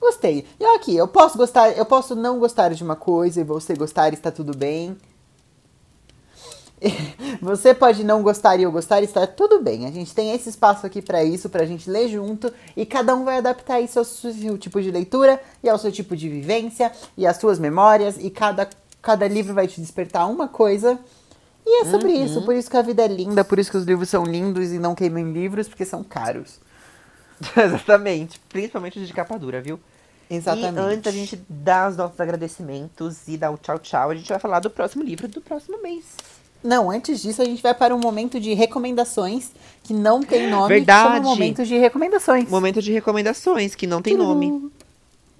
Gostei. 0.00 0.46
E 0.58 0.64
aqui, 0.64 0.96
eu 0.96 1.08
posso 1.08 1.36
gostar, 1.36 1.70
eu 1.70 1.84
posso 1.84 2.14
não 2.14 2.38
gostar 2.38 2.70
de 2.70 2.82
uma 2.82 2.96
coisa 2.96 3.40
e 3.40 3.44
você 3.44 3.74
gostar 3.74 4.10
e 4.10 4.14
está 4.14 4.30
tudo 4.30 4.56
bem. 4.56 4.96
Você 7.42 7.74
pode 7.74 8.04
não 8.04 8.22
gostar 8.22 8.56
e 8.56 8.62
eu 8.62 8.72
gostar 8.72 9.00
e 9.00 9.04
está 9.04 9.26
tudo 9.26 9.60
bem. 9.60 9.86
A 9.86 9.90
gente 9.90 10.14
tem 10.14 10.32
esse 10.32 10.48
espaço 10.48 10.86
aqui 10.86 11.02
pra 11.02 11.24
isso, 11.24 11.48
pra 11.48 11.66
gente 11.66 11.90
ler 11.90 12.08
junto 12.08 12.52
e 12.76 12.86
cada 12.86 13.14
um 13.14 13.24
vai 13.24 13.38
adaptar 13.38 13.80
isso 13.80 13.98
ao 13.98 14.04
seu 14.04 14.56
tipo 14.56 14.80
de 14.80 14.90
leitura 14.90 15.40
e 15.62 15.68
ao 15.68 15.78
seu 15.78 15.90
tipo 15.90 16.16
de 16.16 16.28
vivência 16.28 16.92
e 17.16 17.26
às 17.26 17.36
suas 17.36 17.58
memórias 17.58 18.16
e 18.18 18.30
cada, 18.30 18.68
cada 19.02 19.26
livro 19.26 19.54
vai 19.54 19.66
te 19.66 19.80
despertar 19.80 20.30
uma 20.30 20.48
coisa. 20.48 20.98
E 21.66 21.82
é 21.82 21.84
sobre 21.84 22.12
isso, 22.12 22.42
por 22.42 22.54
isso 22.54 22.70
que 22.70 22.76
a 22.78 22.82
vida 22.82 23.02
é 23.04 23.08
linda, 23.08 23.44
por 23.44 23.58
isso 23.58 23.70
que 23.70 23.76
os 23.76 23.84
livros 23.84 24.08
são 24.08 24.24
lindos 24.24 24.72
e 24.72 24.78
não 24.78 24.94
queimem 24.94 25.32
livros, 25.32 25.68
porque 25.68 25.84
são 25.84 26.02
caros. 26.02 26.58
Exatamente. 27.56 28.40
Principalmente 28.48 28.98
os 28.98 29.06
de 29.06 29.12
capa 29.12 29.38
dura, 29.38 29.60
viu? 29.60 29.78
Exatamente. 30.30 30.76
E 30.76 30.80
antes 30.80 31.06
a 31.06 31.16
gente 31.16 31.40
dar 31.48 31.90
os 31.90 31.96
nossos 31.96 32.20
agradecimentos 32.20 33.26
e 33.26 33.36
dar 33.36 33.50
o 33.50 33.56
tchau 33.56 33.78
tchau, 33.78 34.10
a 34.10 34.14
gente 34.14 34.28
vai 34.28 34.38
falar 34.38 34.60
do 34.60 34.70
próximo 34.70 35.02
livro 35.02 35.26
do 35.26 35.40
próximo 35.40 35.80
mês. 35.82 36.04
Não, 36.62 36.90
antes 36.90 37.22
disso 37.22 37.40
a 37.40 37.44
gente 37.44 37.62
vai 37.62 37.72
para 37.72 37.94
um 37.94 37.98
momento 37.98 38.40
de 38.40 38.52
recomendações 38.52 39.52
que 39.82 39.94
não 39.94 40.22
tem 40.22 40.50
nome, 40.50 40.68
Verdade. 40.68 41.14
chama 41.14 41.20
momento 41.20 41.64
de 41.64 41.78
recomendações. 41.78 42.48
Momento 42.50 42.82
de 42.82 42.92
recomendações, 42.92 43.74
que 43.74 43.86
não 43.86 44.02
tem 44.02 44.16
nome. 44.16 44.70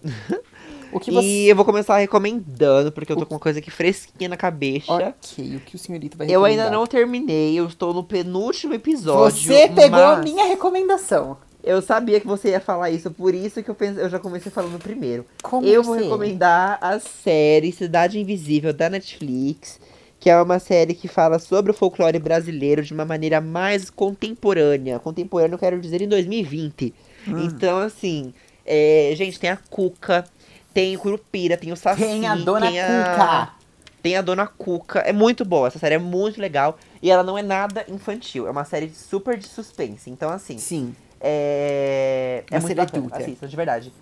O 0.90 0.98
que 0.98 1.10
você... 1.10 1.26
E 1.26 1.48
eu 1.48 1.54
vou 1.54 1.66
começar 1.66 1.98
recomendando, 1.98 2.90
porque 2.90 3.12
eu 3.12 3.16
tô 3.16 3.26
com 3.26 3.34
uma 3.34 3.40
coisa 3.40 3.58
aqui 3.58 3.70
fresquinha 3.70 4.28
na 4.28 4.38
cabeça. 4.38 4.90
Ok, 4.90 5.56
o 5.56 5.60
que 5.60 5.76
o 5.76 5.78
senhorito 5.78 6.16
vai 6.16 6.26
Eu 6.26 6.40
recomendar? 6.40 6.66
ainda 6.66 6.76
não 6.76 6.86
terminei, 6.86 7.58
eu 7.58 7.66
estou 7.66 7.92
no 7.92 8.02
penúltimo 8.02 8.72
episódio. 8.72 9.38
Você 9.38 9.68
pegou 9.68 10.00
a 10.00 10.16
mas 10.16 10.24
minha 10.24 10.46
recomendação. 10.46 11.36
Eu 11.62 11.82
sabia 11.82 12.20
que 12.20 12.26
você 12.26 12.50
ia 12.50 12.60
falar 12.60 12.90
isso, 12.90 13.10
por 13.10 13.34
isso 13.34 13.62
que 13.62 13.68
eu, 13.70 13.74
pense... 13.74 13.98
eu 13.98 14.08
já 14.08 14.18
comecei 14.18 14.50
falando 14.50 14.78
primeiro. 14.78 15.26
Como 15.42 15.66
eu 15.66 15.82
vou 15.82 15.96
você? 15.96 16.04
recomendar 16.04 16.78
a 16.80 16.98
série 17.00 17.72
Cidade 17.72 18.18
Invisível 18.18 18.72
da 18.72 18.88
Netflix, 18.88 19.80
que 20.20 20.30
é 20.30 20.40
uma 20.40 20.58
série 20.58 20.94
que 20.94 21.08
fala 21.08 21.38
sobre 21.38 21.70
o 21.72 21.74
folclore 21.74 22.18
brasileiro 22.18 22.82
de 22.82 22.94
uma 22.94 23.04
maneira 23.04 23.40
mais 23.40 23.90
contemporânea. 23.90 24.98
Contemporâneo, 24.98 25.54
eu 25.54 25.58
quero 25.58 25.80
dizer, 25.80 26.00
em 26.00 26.08
2020. 26.08 26.94
Hum. 27.26 27.44
Então, 27.44 27.78
assim, 27.78 28.32
é, 28.64 29.12
gente, 29.16 29.38
tem 29.40 29.50
a 29.50 29.56
Cuca, 29.56 30.24
Tem 30.72 30.96
o 30.96 31.00
Curupira, 31.00 31.56
tem 31.56 31.72
o 31.72 31.76
Saci, 31.76 32.02
Tem 32.02 32.26
a 32.26 32.36
Dona 32.36 32.68
tem 32.68 32.80
a- 32.80 32.86
Cuca. 32.86 33.58
Tem 34.00 34.16
a 34.16 34.22
Dona 34.22 34.46
Cuca. 34.46 35.00
É 35.00 35.12
muito 35.12 35.44
boa, 35.44 35.66
essa 35.66 35.78
série 35.78 35.96
é 35.96 35.98
muito 35.98 36.40
legal. 36.40 36.78
E 37.02 37.10
ela 37.10 37.24
não 37.24 37.36
é 37.36 37.42
nada 37.42 37.84
infantil, 37.88 38.46
é 38.46 38.50
uma 38.50 38.64
série 38.64 38.90
super 38.94 39.36
de 39.36 39.46
suspense. 39.48 40.08
Então, 40.08 40.30
assim, 40.30 40.56
Sim. 40.56 40.94
É. 41.20 42.44
É 42.50 42.60
muito 42.60 42.74
bacana. 42.76 42.98
adulta. 43.04 43.18
Assistam, 43.18 43.46
de 43.46 43.56
verdade. 43.56 43.92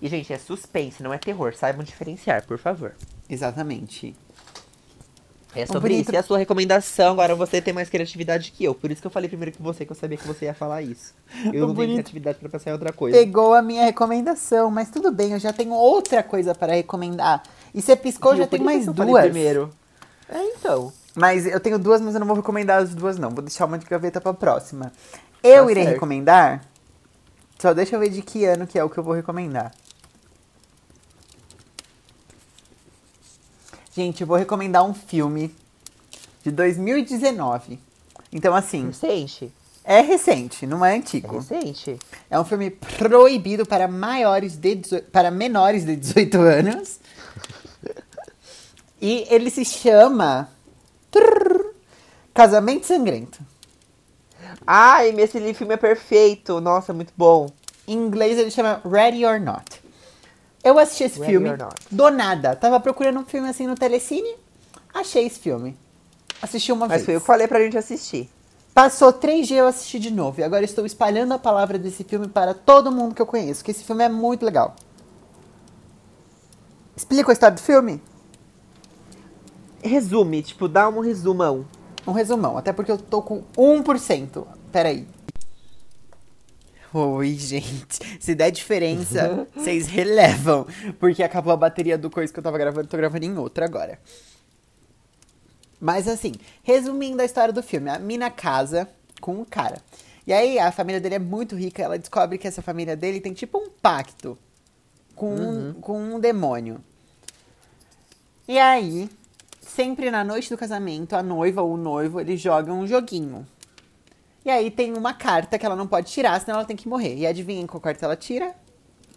E, 0.00 0.08
gente, 0.08 0.32
é 0.32 0.38
suspense, 0.38 1.02
não 1.02 1.12
é 1.12 1.18
terror. 1.18 1.54
Saibam 1.54 1.84
diferenciar, 1.84 2.44
por 2.46 2.58
favor. 2.58 2.92
Exatamente. 3.28 4.14
É 5.54 5.66
sobre 5.66 5.90
bonito- 5.90 6.06
isso. 6.08 6.14
E 6.14 6.16
a 6.16 6.22
sua 6.22 6.38
recomendação, 6.38 7.12
agora 7.12 7.34
você 7.34 7.60
tem 7.60 7.74
mais 7.74 7.90
criatividade 7.90 8.50
que 8.52 8.64
eu. 8.64 8.74
Por 8.74 8.90
isso 8.90 9.02
que 9.02 9.06
eu 9.06 9.10
falei 9.10 9.28
primeiro 9.28 9.52
que 9.52 9.60
você, 9.62 9.84
que 9.84 9.92
eu 9.92 9.96
sabia 9.96 10.16
que 10.16 10.26
você 10.26 10.46
ia 10.46 10.54
falar 10.54 10.80
isso. 10.82 11.14
Eu 11.52 11.64
Um 11.64 11.68
não 11.68 11.74
tenho 11.74 11.92
criatividade 11.92 12.38
pra 12.38 12.48
pensar 12.48 12.70
em 12.70 12.72
outra 12.72 12.90
coisa. 12.92 13.16
Pegou 13.18 13.52
a 13.54 13.60
minha 13.60 13.84
recomendação, 13.84 14.70
mas 14.70 14.88
tudo 14.90 15.12
bem, 15.12 15.32
eu 15.32 15.38
já 15.38 15.52
tenho 15.52 15.72
outra 15.72 16.22
coisa 16.22 16.54
para 16.54 16.72
recomendar. 16.74 17.42
E 17.74 17.82
você 17.82 17.94
piscou, 17.94 18.34
já 18.34 18.44
Por 18.44 18.50
tem 18.50 18.58
que 18.60 18.64
mais 18.64 18.86
eu 18.86 18.94
duas. 18.94 19.24
primeiro. 19.24 19.70
É, 20.28 20.42
então. 20.42 20.90
Mas 21.14 21.44
eu 21.46 21.60
tenho 21.60 21.78
duas, 21.78 22.00
mas 22.00 22.14
eu 22.14 22.20
não 22.20 22.26
vou 22.26 22.36
recomendar 22.36 22.82
as 22.82 22.94
duas, 22.94 23.18
não. 23.18 23.28
Vou 23.28 23.42
deixar 23.42 23.66
uma 23.66 23.78
de 23.78 23.84
gaveta 23.84 24.22
pra 24.22 24.32
próxima. 24.32 24.90
Eu 25.42 25.64
Tá 25.66 25.70
irei 25.70 25.84
certo. 25.84 25.94
recomendar. 25.94 26.64
Só 27.58 27.72
deixa 27.74 27.96
eu 27.96 28.00
ver 28.00 28.10
de 28.10 28.22
que 28.22 28.44
ano 28.44 28.66
que 28.66 28.78
é 28.78 28.84
o 28.84 28.90
que 28.90 28.98
eu 28.98 29.04
vou 29.04 29.14
recomendar. 29.14 29.72
Gente, 33.94 34.22
eu 34.22 34.26
vou 34.26 34.36
recomendar 34.36 34.84
um 34.84 34.94
filme 34.94 35.54
de 36.42 36.50
2019. 36.50 37.78
Então, 38.32 38.54
assim, 38.54 38.86
Recente. 38.86 39.52
é 39.84 40.00
recente, 40.00 40.66
não 40.66 40.82
é 40.84 40.94
É 40.94 40.96
antigo. 40.98 41.38
recente. 41.38 41.98
É 42.30 42.40
um 42.40 42.44
filme 42.44 42.70
proibido 42.70 43.66
para 43.66 43.86
maiores 43.86 44.56
de 44.56 44.74
18, 44.76 45.10
para 45.10 45.30
menores 45.30 45.84
de 45.84 45.94
18 45.94 46.40
anos. 46.40 46.98
E 49.00 49.26
ele 49.28 49.50
se 49.50 49.64
chama 49.64 50.48
Casamento 52.32 52.86
Sangrento. 52.86 53.38
Ai, 54.66 55.10
esse 55.18 55.54
filme 55.54 55.74
é 55.74 55.76
perfeito. 55.76 56.60
Nossa, 56.60 56.92
muito 56.92 57.12
bom. 57.16 57.48
Em 57.86 57.94
inglês 57.94 58.38
ele 58.38 58.50
chama 58.50 58.80
Ready 58.84 59.24
or 59.24 59.40
Not. 59.40 59.82
Eu 60.62 60.78
assisti 60.78 61.04
esse 61.04 61.18
Ready 61.18 61.32
filme 61.32 61.50
do 61.90 62.10
nada. 62.10 62.54
Tava 62.54 62.78
procurando 62.78 63.18
um 63.18 63.24
filme 63.24 63.48
assim 63.48 63.66
no 63.66 63.74
Telecine. 63.74 64.36
Achei 64.94 65.26
esse 65.26 65.40
filme. 65.40 65.76
Assisti 66.40 66.72
uma 66.72 66.86
Mas 66.86 66.96
vez. 66.96 67.04
foi 67.04 67.16
eu 67.16 67.20
que 67.20 67.26
falei 67.26 67.48
pra 67.48 67.60
gente 67.60 67.76
assistir. 67.76 68.30
Passou 68.74 69.12
três 69.12 69.46
dias 69.46 69.60
eu 69.60 69.66
assisti 69.66 69.98
de 69.98 70.10
novo. 70.10 70.40
E 70.40 70.44
agora 70.44 70.64
estou 70.64 70.86
espalhando 70.86 71.32
a 71.34 71.38
palavra 71.38 71.78
desse 71.78 72.04
filme 72.04 72.28
para 72.28 72.54
todo 72.54 72.90
mundo 72.90 73.14
que 73.14 73.20
eu 73.20 73.26
conheço. 73.26 73.64
Que 73.64 73.70
esse 73.70 73.84
filme 73.84 74.04
é 74.04 74.08
muito 74.08 74.44
legal. 74.44 74.74
Explica 76.96 77.30
a 77.30 77.34
história 77.34 77.56
do 77.56 77.60
filme? 77.60 78.02
Resume, 79.82 80.42
tipo, 80.42 80.68
dá 80.68 80.88
um 80.88 81.00
resumão. 81.00 81.66
Um 82.06 82.12
resumão. 82.12 82.56
Até 82.56 82.72
porque 82.72 82.90
eu 82.90 82.98
tô 82.98 83.22
com 83.22 83.42
1%. 83.56 84.46
Peraí. 84.70 85.06
Oi, 86.92 87.34
gente. 87.34 87.98
Se 88.20 88.34
der 88.34 88.50
diferença, 88.50 89.46
vocês 89.54 89.86
relevam. 89.86 90.66
Porque 90.98 91.22
acabou 91.22 91.52
a 91.52 91.56
bateria 91.56 91.96
do 91.96 92.10
coisa 92.10 92.32
que 92.32 92.38
eu 92.38 92.42
tava 92.42 92.58
gravando. 92.58 92.88
Tô 92.88 92.96
gravando 92.96 93.24
em 93.24 93.38
outra 93.38 93.64
agora. 93.64 93.98
Mas 95.80 96.06
assim, 96.06 96.32
resumindo 96.62 97.20
a 97.20 97.24
história 97.24 97.52
do 97.52 97.62
filme, 97.62 97.90
a 97.90 97.98
mina 97.98 98.30
casa 98.30 98.88
com 99.20 99.40
um 99.40 99.44
cara. 99.44 99.82
E 100.24 100.32
aí 100.32 100.56
a 100.58 100.70
família 100.70 101.00
dele 101.00 101.16
é 101.16 101.18
muito 101.18 101.56
rica, 101.56 101.82
ela 101.82 101.98
descobre 101.98 102.38
que 102.38 102.46
essa 102.46 102.62
família 102.62 102.96
dele 102.96 103.20
tem 103.20 103.32
tipo 103.32 103.58
um 103.58 103.68
pacto 103.68 104.38
com, 105.16 105.34
um, 105.34 105.72
com 105.74 105.98
um 105.98 106.20
demônio. 106.20 106.80
E 108.46 108.58
aí, 108.58 109.10
sempre 109.74 110.10
na 110.10 110.22
noite 110.22 110.50
do 110.50 110.56
casamento, 110.58 111.14
a 111.16 111.22
noiva 111.22 111.62
ou 111.62 111.74
o 111.74 111.76
noivo, 111.76 112.20
eles 112.20 112.40
jogam 112.40 112.80
um 112.80 112.86
joguinho. 112.86 113.46
E 114.44 114.50
aí 114.50 114.70
tem 114.70 114.92
uma 114.96 115.14
carta 115.14 115.58
que 115.58 115.64
ela 115.64 115.76
não 115.76 115.86
pode 115.86 116.10
tirar, 116.10 116.40
senão 116.40 116.56
ela 116.56 116.64
tem 116.66 116.76
que 116.76 116.88
morrer. 116.88 117.14
E 117.16 117.26
adivinhem 117.26 117.66
qual 117.66 117.80
carta 117.80 118.04
ela 118.04 118.16
tira? 118.16 118.54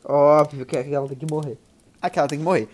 Óbvio 0.04 0.66
que 0.66 0.78
ela 0.78 1.08
tem 1.08 1.18
que 1.18 1.26
morrer. 1.32 1.58
Aquela 2.02 2.28
tem 2.28 2.38
que 2.40 2.46
morrer. 2.46 2.70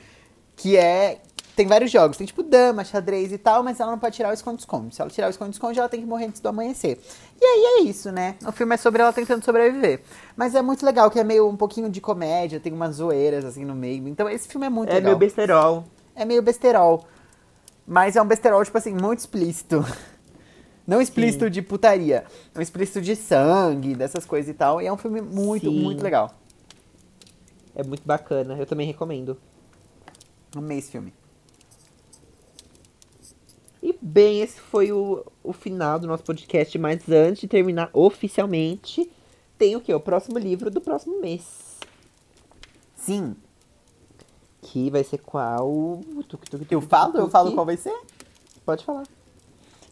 Que 0.56 0.78
é. 0.78 1.22
Tem 1.56 1.68
vários 1.68 1.92
jogos, 1.92 2.18
tem 2.18 2.26
tipo 2.26 2.44
dama, 2.44 2.84
xadrez 2.84 3.32
e 3.32 3.38
tal, 3.38 3.62
mas 3.62 3.80
ela 3.80 3.92
não 3.92 4.00
pode 4.00 4.16
tirar 4.16 4.30
o 4.30 4.34
esconde-esconde. 4.34 4.96
Se 4.96 5.02
ela 5.02 5.12
tirar 5.12 5.28
o 5.28 5.30
esconde-esconde, 5.30 5.80
ela 5.80 5.90
tem 5.90 6.00
que 6.00 6.06
morrer 6.06 6.26
antes 6.26 6.40
do 6.40 6.48
amanhecer. 6.48 7.00
E 7.40 7.44
aí 7.46 7.64
é 7.66 7.82
isso, 7.84 8.10
né? 8.12 8.36
O 8.48 8.52
filme 8.54 8.74
é 8.74 8.78
sobre 8.78 9.02
ela 9.02 9.12
tentando 9.12 9.44
sobreviver. 9.44 10.02
Mas 10.36 10.56
é 10.56 10.62
muito 10.62 10.86
legal, 10.86 11.12
que 11.12 11.20
é 11.20 11.24
meio 11.26 11.48
um 11.48 11.58
pouquinho 11.58 11.90
de 11.90 12.00
comédia, 12.00 12.60
tem 12.60 12.72
umas 12.72 12.96
zoeiras 12.96 13.44
assim 13.44 13.66
no 13.66 13.76
meio. 13.76 14.08
Então 14.08 14.30
esse 14.30 14.48
filme 14.48 14.66
é 14.66 14.70
muito 14.70 14.90
É 14.90 14.96
legal. 14.96 15.12
meu 15.12 15.20
besterol. 15.20 15.84
É 16.16 16.24
meio 16.26 16.42
besterol. 16.42 17.06
Mas 17.86 18.16
é 18.16 18.22
um 18.22 18.28
besterol, 18.28 18.64
tipo 18.64 18.78
assim, 18.78 18.94
muito 18.94 19.20
explícito. 19.20 19.86
Não 20.86 21.02
explícito 21.02 21.50
de 21.50 21.62
putaria. 21.62 22.26
É 22.54 22.60
um 22.60 22.62
explícito 22.62 23.02
de 23.02 23.16
sangue, 23.16 23.96
dessas 23.96 24.26
coisas 24.26 24.50
e 24.50 24.54
tal. 24.54 24.82
E 24.82 24.88
é 24.88 24.94
um 24.94 24.98
filme 24.98 25.22
muito, 25.22 25.70
Sim. 25.70 25.82
muito 25.82 26.04
legal. 26.04 26.34
É 27.76 27.84
muito 27.84 28.04
bacana. 28.06 28.58
Eu 28.58 28.66
também 28.66 28.88
recomendo. 28.88 29.38
Amei 30.56 30.80
esse 30.80 30.92
filme. 30.92 31.14
E 33.82 33.96
bem, 34.02 34.42
esse 34.42 34.60
foi 34.60 34.92
o, 34.92 35.26
o 35.44 35.54
final 35.54 35.98
do 35.98 36.08
nosso 36.08 36.24
podcast. 36.24 36.78
Mas 36.78 37.08
antes 37.10 37.42
de 37.42 37.48
terminar 37.48 37.90
oficialmente, 37.94 39.10
tem 39.58 39.76
o 39.76 39.82
quê? 39.82 39.94
O 39.94 40.00
próximo 40.00 40.38
livro 40.38 40.70
do 40.70 40.82
próximo 40.82 41.22
mês. 41.22 41.80
Sim. 42.96 43.36
Que 44.72 44.90
vai 44.90 45.04
ser 45.04 45.18
qual? 45.18 46.00
Tuc, 46.30 46.46
tuc, 46.48 46.60
tuc, 46.62 46.72
Eu 46.72 46.80
falo? 46.80 47.18
Eu 47.18 47.30
falo 47.30 47.52
qual 47.54 47.66
vai 47.66 47.76
ser? 47.76 47.94
Pode 48.66 48.86
falar. 48.86 49.04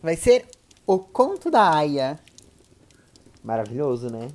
Vai 0.02 0.16
ser 0.16 0.46
O 0.88 0.98
Conto 0.98 1.52
da 1.52 1.70
Aya. 1.70 2.18
Maravilhoso, 3.44 4.10
né? 4.10 4.30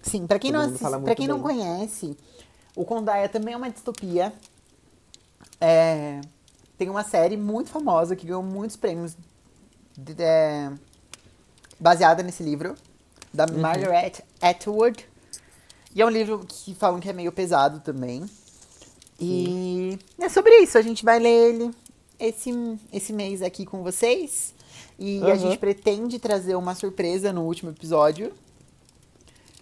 Sim, 0.00 0.28
pra 0.28 0.38
quem 0.38 0.52
Todo 0.52 0.60
não 0.60 0.68
assiste, 0.68 1.02
pra 1.02 1.14
quem 1.16 1.26
não 1.26 1.40
conhece, 1.40 2.16
O 2.76 2.84
Conto 2.84 3.06
da 3.06 3.14
Aya 3.14 3.28
também 3.28 3.54
é 3.54 3.56
uma 3.56 3.68
distopia. 3.68 4.32
É, 5.60 6.20
tem 6.78 6.88
uma 6.88 7.02
série 7.02 7.36
muito 7.36 7.68
famosa 7.68 8.14
que 8.14 8.26
ganhou 8.26 8.44
muitos 8.44 8.76
prêmios 8.76 9.16
de- 9.98 10.22
é, 10.22 10.70
baseada 11.80 12.22
nesse 12.22 12.44
livro, 12.44 12.76
da 13.32 13.44
Uhum. 13.46 13.58
Margaret 13.60 14.22
Atwood. 14.40 15.04
E 15.92 16.00
é 16.00 16.06
um 16.06 16.10
livro 16.10 16.44
que 16.46 16.76
falam 16.76 17.00
que 17.00 17.08
é 17.08 17.12
meio 17.12 17.32
pesado 17.32 17.80
também. 17.80 18.24
E 19.20 19.98
é 20.18 20.28
sobre 20.28 20.56
isso, 20.60 20.76
a 20.76 20.82
gente 20.82 21.04
vai 21.04 21.18
ler 21.18 21.54
ele 21.54 21.70
esse, 22.18 22.50
esse 22.92 23.12
mês 23.12 23.42
aqui 23.42 23.64
com 23.64 23.82
vocês. 23.82 24.52
E 24.98 25.20
a 25.22 25.26
Uhum. 25.28 25.36
gente 25.36 25.58
pretende 25.58 26.18
trazer 26.18 26.54
uma 26.56 26.74
surpresa 26.74 27.32
no 27.32 27.42
último 27.42 27.70
episódio. 27.70 28.32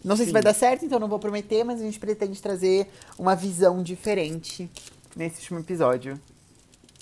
Não 0.05 0.17
sei 0.17 0.25
se 0.27 0.31
Sim. 0.31 0.33
vai 0.35 0.43
dar 0.43 0.55
certo, 0.55 0.85
então 0.85 0.99
não 0.99 1.09
vou 1.09 1.19
prometer, 1.19 1.65
mas 1.65 1.81
a 1.81 1.85
gente 1.85 1.99
pretende 1.99 2.41
trazer 2.43 2.89
uma 3.19 3.35
visão 3.37 3.83
diferente 3.83 4.69
nesse 5.15 5.37
último 5.41 5.61
episódio. 5.61 6.21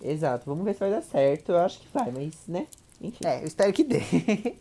Exato. 0.03 0.45
Vamos 0.47 0.65
ver 0.65 0.75
se 0.75 0.81
vai 0.81 0.91
dar 0.91 1.03
certo. 1.03 1.53
Eu 1.53 1.59
acho 1.59 1.81
que 1.81 1.87
vai, 1.93 2.11
mas, 2.11 2.35
né? 2.47 2.67
Enfim. 3.01 3.25
É, 3.25 3.41
eu 3.43 3.47
espero 3.47 3.73
que 3.73 3.85
dê. 3.85 4.01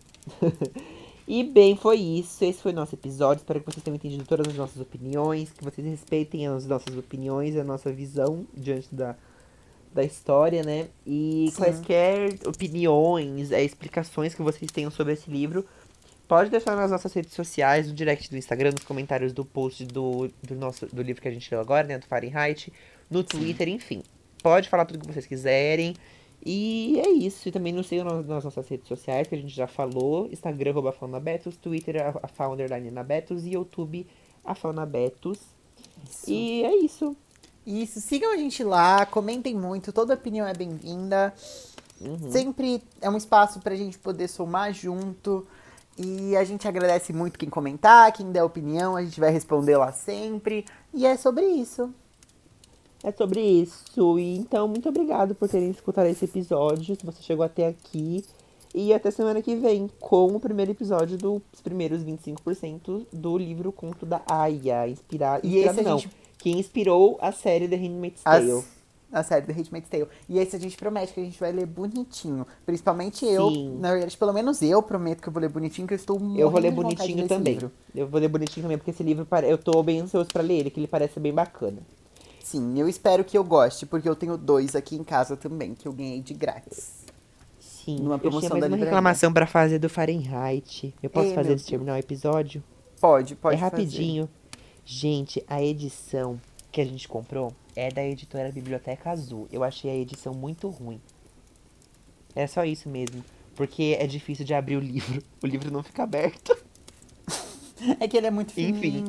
E 1.32 1.44
bem, 1.44 1.76
foi 1.76 1.98
isso. 1.98 2.44
Esse 2.44 2.60
foi 2.60 2.72
o 2.72 2.76
nosso 2.76 2.96
episódio. 2.96 3.42
Espero 3.42 3.60
que 3.60 3.72
vocês 3.72 3.84
tenham 3.84 3.96
entendido 3.96 4.26
todas 4.26 4.48
as 4.48 4.56
nossas 4.56 4.82
opiniões, 4.82 5.52
que 5.52 5.64
vocês 5.64 5.86
respeitem 5.86 6.48
as 6.48 6.66
nossas 6.66 6.98
opiniões, 6.98 7.56
a 7.56 7.64
nossa 7.64 7.94
visão 7.94 8.48
diante 8.52 8.88
da, 8.92 9.16
da 9.94 10.04
história, 10.04 10.64
né? 10.64 10.88
E 11.06 11.52
Sim. 11.52 11.58
quaisquer 11.62 12.34
opiniões, 12.48 13.52
é, 13.52 13.64
explicações 13.64 14.34
que 14.34 14.42
vocês 14.42 14.72
tenham 14.72 14.90
sobre 14.90 15.14
esse 15.14 15.30
livro, 15.30 15.64
pode 16.28 16.50
deixar 16.50 16.76
nas 16.76 16.90
nossas 16.90 17.14
redes 17.14 17.36
sociais, 17.36 17.88
no 17.88 17.94
direct 17.94 18.28
do 18.32 18.36
Instagram, 18.36 18.72
nos 18.72 18.84
comentários 18.84 19.32
do 19.32 19.46
post 19.46 19.86
do, 19.86 20.32
do, 20.42 20.56
nosso, 20.56 20.88
do 20.88 21.04
livro 21.04 21.22
que 21.22 21.28
a 21.28 21.32
gente 21.32 21.48
leu 21.52 21.62
agora, 21.62 21.86
né? 21.86 22.00
Do 22.00 22.08
Fahrenheit, 22.08 22.74
no 23.08 23.24
Twitter, 23.24 23.70
enfim. 23.70 24.02
Pode 24.42 24.68
falar 24.68 24.86
tudo 24.86 24.98
que 24.98 25.14
vocês 25.14 25.28
quiserem. 25.28 25.94
E 26.46 27.00
é 27.00 27.10
isso. 27.10 27.48
E 27.48 27.52
também 27.52 27.74
nos 27.74 27.88
sigam 27.88 28.06
nas, 28.06 28.26
nas 28.26 28.44
nossas 28.44 28.68
redes 28.68 28.88
sociais, 28.88 29.28
que 29.28 29.36
a 29.36 29.38
gente 29.38 29.54
já 29.54 29.68
falou. 29.68 30.28
Instagram, 30.32 30.72
arroba 30.72 30.92
Faunabetus. 30.92 31.58
Twitter, 31.58 32.02
a, 32.02 32.20
a 32.24 32.28
Founderline 32.28 32.92
Nabetus. 32.92 33.46
E 33.46 33.54
YouTube, 33.54 34.08
a 34.44 34.56
Faunabetus. 34.56 35.40
E 36.28 36.64
é 36.64 36.76
isso. 36.78 37.16
Isso, 37.66 38.02
sigam 38.02 38.34
a 38.34 38.38
gente 38.38 38.64
lá, 38.64 39.06
comentem 39.06 39.56
muito, 39.56 39.94
toda 39.94 40.16
opinião 40.16 40.48
é 40.48 40.54
bem-vinda. 40.54 41.34
Uhum. 42.02 42.32
Sempre 42.32 42.82
é 43.00 43.10
um 43.10 43.18
espaço 43.18 43.60
pra 43.60 43.76
gente 43.76 44.00
poder 44.00 44.28
somar 44.28 44.74
junto. 44.74 45.46
E 45.96 46.36
a 46.38 46.44
gente 46.46 46.68
agradece 46.68 47.12
muito 47.12 47.38
quem 47.38 47.50
comentar, 47.50 48.12
quem 48.14 48.32
der 48.32 48.42
opinião, 48.42 48.96
a 48.96 49.04
gente 49.04 49.20
vai 49.20 49.32
responder 49.32 49.78
lá 49.78 49.92
sempre. 49.92 50.66
E 50.94 51.06
é 51.06 51.18
sobre 51.18 51.46
isso. 51.46 51.94
É 53.04 53.12
sobre 53.12 53.40
isso. 53.42 54.18
E 54.20 54.38
então, 54.38 54.68
muito 54.68 54.90
obrigado 54.90 55.34
por 55.34 55.48
terem 55.48 55.70
escutado 55.70 56.08
esse 56.08 56.26
episódio. 56.26 56.96
Se 57.00 57.06
você 57.06 57.22
chegou 57.22 57.46
até 57.46 57.68
aqui. 57.68 58.24
E 58.76 58.94
até 58.94 59.10
semana 59.10 59.42
que 59.42 59.56
vem 59.56 59.90
com 60.00 60.28
o 60.36 60.40
primeiro 60.40 60.72
episódio 60.72 61.18
dos 61.18 61.42
primeiros 61.64 62.04
25% 62.04 63.06
do 63.12 63.38
livro 63.38 63.72
Conto 63.72 64.06
da 64.06 64.22
Aya. 64.30 64.88
Inspirado. 64.88 65.46
E 65.46 65.58
esse 65.58 65.70
Inspirado 65.70 65.90
não. 65.90 65.98
gente- 65.98 66.12
que 66.38 66.52
inspirou 66.52 67.18
a 67.22 67.32
série 67.32 67.68
The 67.68 67.76
Handmaid's 67.76 68.22
As- 68.24 68.46
Tale. 68.46 68.64
a 69.12 69.24
série 69.24 69.46
do 69.48 69.54
Handmaid's 69.54 69.90
Tale. 69.90 70.08
E 70.30 70.38
esse 70.38 70.56
a 70.56 70.60
gente 70.60 70.78
promete 70.78 71.14
que 71.14 71.20
a 71.20 71.24
gente 71.24 71.40
vai 71.40 71.52
ler 71.52 71.66
bonitinho. 71.66 72.46
Principalmente 72.66 73.26
eu. 73.26 73.50
Sim. 73.50 73.78
Na 73.80 73.92
verdade, 73.92 74.16
pelo 74.16 74.32
menos 74.34 74.62
eu 74.62 74.84
prometo 74.84 75.22
que 75.22 75.28
eu 75.30 75.34
vou 75.34 75.42
ler 75.42 75.50
bonitinho, 75.50 75.88
que 75.88 75.96
eu 75.96 75.98
estou 75.98 76.18
Eu 76.38 76.52
vou 76.52 76.60
ler 76.62 76.72
bonitinho 76.72 77.28
também. 77.28 77.54
livro. 77.56 77.72
Eu 77.96 78.08
vou 78.08 78.20
ler 78.22 78.28
bonitinho 78.30 78.64
também, 78.66 78.78
porque 78.78 78.92
esse 78.92 79.02
livro 79.04 79.28
eu 79.48 79.58
tô 79.58 79.82
bem 79.82 80.00
ansioso 80.02 80.30
pra 80.32 80.44
ler 80.44 80.60
ele, 80.60 80.70
que 80.70 80.80
ele 80.80 80.88
parece 80.88 81.20
bem 81.20 81.34
bacana. 81.34 81.78
Sim, 82.44 82.80
eu 82.80 82.88
espero 82.88 83.24
que 83.24 83.38
eu 83.38 83.44
goste, 83.44 83.86
porque 83.86 84.08
eu 84.08 84.16
tenho 84.16 84.38
dois 84.38 84.76
aqui 84.76 84.96
em 84.96 85.04
casa 85.04 85.36
também, 85.38 85.76
que 85.76 85.88
eu 85.88 85.94
ganhei 85.94 86.22
de 86.22 86.34
grátis. 86.34 87.06
Sim, 87.60 87.98
Numa 87.98 88.16
eu 88.16 88.20
promoção 88.20 88.42
tinha 88.42 88.50
mais 88.52 88.62
da 88.62 88.68
uma 88.68 88.76
livraria. 88.76 88.86
reclamação 88.86 89.34
pra 89.34 89.46
fazer 89.48 89.80
do 89.80 89.90
Fahrenheit. 89.90 90.94
Eu 91.02 91.10
posso 91.10 91.30
Ei, 91.30 91.36
fazer 91.36 91.54
antes 91.54 91.66
de 91.66 91.72
terminar 91.72 91.94
o 91.94 91.98
episódio? 91.98 92.64
Pode, 93.00 93.36
pode 93.36 93.56
é 93.56 93.60
fazer. 93.60 93.72
rapidinho. 93.72 94.30
Gente, 94.86 95.44
a 95.48 95.62
edição 95.62 96.40
que 96.72 96.82
a 96.82 96.86
gente 96.86 97.08
comprou 97.08 97.54
é 97.76 97.90
da 97.92 98.04
editora 98.04 98.52
Biblioteca 98.52 99.12
Azul. 99.12 99.48
Eu 99.52 99.64
achei 99.64 99.90
a 99.92 99.96
edição 99.96 100.34
muito 100.34 100.68
ruim. 100.68 101.00
É 102.36 102.46
só 102.48 102.64
isso 102.64 102.90
mesmo. 102.90 103.24
Porque 103.56 103.96
é 104.00 104.08
difícil 104.08 104.46
de 104.46 104.54
abrir 104.54 104.78
o 104.78 104.80
livro. 104.80 105.22
O 105.44 105.48
livro 105.48 105.72
não 105.72 105.82
fica 105.84 106.04
aberto. 106.04 106.56
É 108.00 108.08
que 108.08 108.18
ele 108.18 108.28
é 108.28 108.32
muito 108.32 108.60
Enfim. 108.60 109.06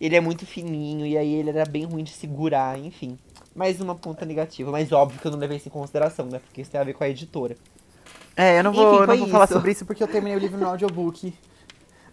Ele 0.00 0.16
é 0.16 0.20
muito 0.20 0.44
fininho 0.44 1.06
e 1.06 1.16
aí 1.16 1.34
ele 1.34 1.50
era 1.50 1.64
bem 1.64 1.84
ruim 1.84 2.04
de 2.04 2.12
segurar, 2.12 2.78
enfim. 2.78 3.18
Mais 3.54 3.80
uma 3.80 3.94
ponta 3.94 4.24
negativa. 4.24 4.70
Mas 4.70 4.90
óbvio 4.92 5.20
que 5.20 5.26
eu 5.26 5.30
não 5.30 5.38
levei 5.38 5.56
isso 5.58 5.68
em 5.68 5.72
consideração, 5.72 6.26
né? 6.26 6.40
Porque 6.40 6.60
isso 6.60 6.70
tem 6.70 6.80
a 6.80 6.84
ver 6.84 6.94
com 6.94 7.04
a 7.04 7.08
editora. 7.08 7.56
É, 8.36 8.58
eu 8.58 8.64
não 8.64 8.72
Enfim, 8.72 8.80
vou, 8.80 9.00
eu 9.02 9.06
não 9.06 9.16
vou 9.16 9.28
falar 9.28 9.46
sobre 9.46 9.70
isso 9.70 9.86
porque 9.86 10.02
eu 10.02 10.08
terminei 10.08 10.36
o 10.36 10.40
livro 10.40 10.58
no 10.58 10.66
audiobook. 10.68 11.32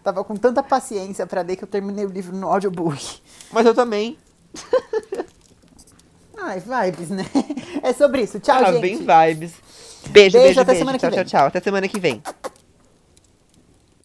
Tava 0.04 0.24
com 0.24 0.36
tanta 0.36 0.62
paciência 0.62 1.26
pra 1.26 1.42
ler 1.42 1.56
que 1.56 1.64
eu 1.64 1.68
terminei 1.68 2.04
o 2.04 2.08
livro 2.08 2.36
no 2.36 2.48
audiobook. 2.48 3.20
Mas 3.52 3.66
eu 3.66 3.74
também. 3.74 4.16
Ai, 6.36 6.60
vibes, 6.60 7.08
né? 7.10 7.24
É 7.82 7.92
sobre 7.92 8.22
isso. 8.22 8.40
Tchau, 8.40 8.64
ah, 8.64 8.72
gente. 8.72 8.80
bem 8.80 8.96
vibes. 8.98 9.52
Beijo, 10.10 10.38
beijo, 10.38 10.38
Beijo, 10.38 10.60
até 10.60 10.72
beijo. 10.72 10.78
semana 10.80 10.98
que 10.98 11.06
tchau, 11.06 11.10
vem. 11.10 11.24
tchau, 11.24 11.24
tchau. 11.24 11.46
Até 11.46 11.60
semana 11.60 11.88
que 11.88 12.00
vem. 12.00 12.22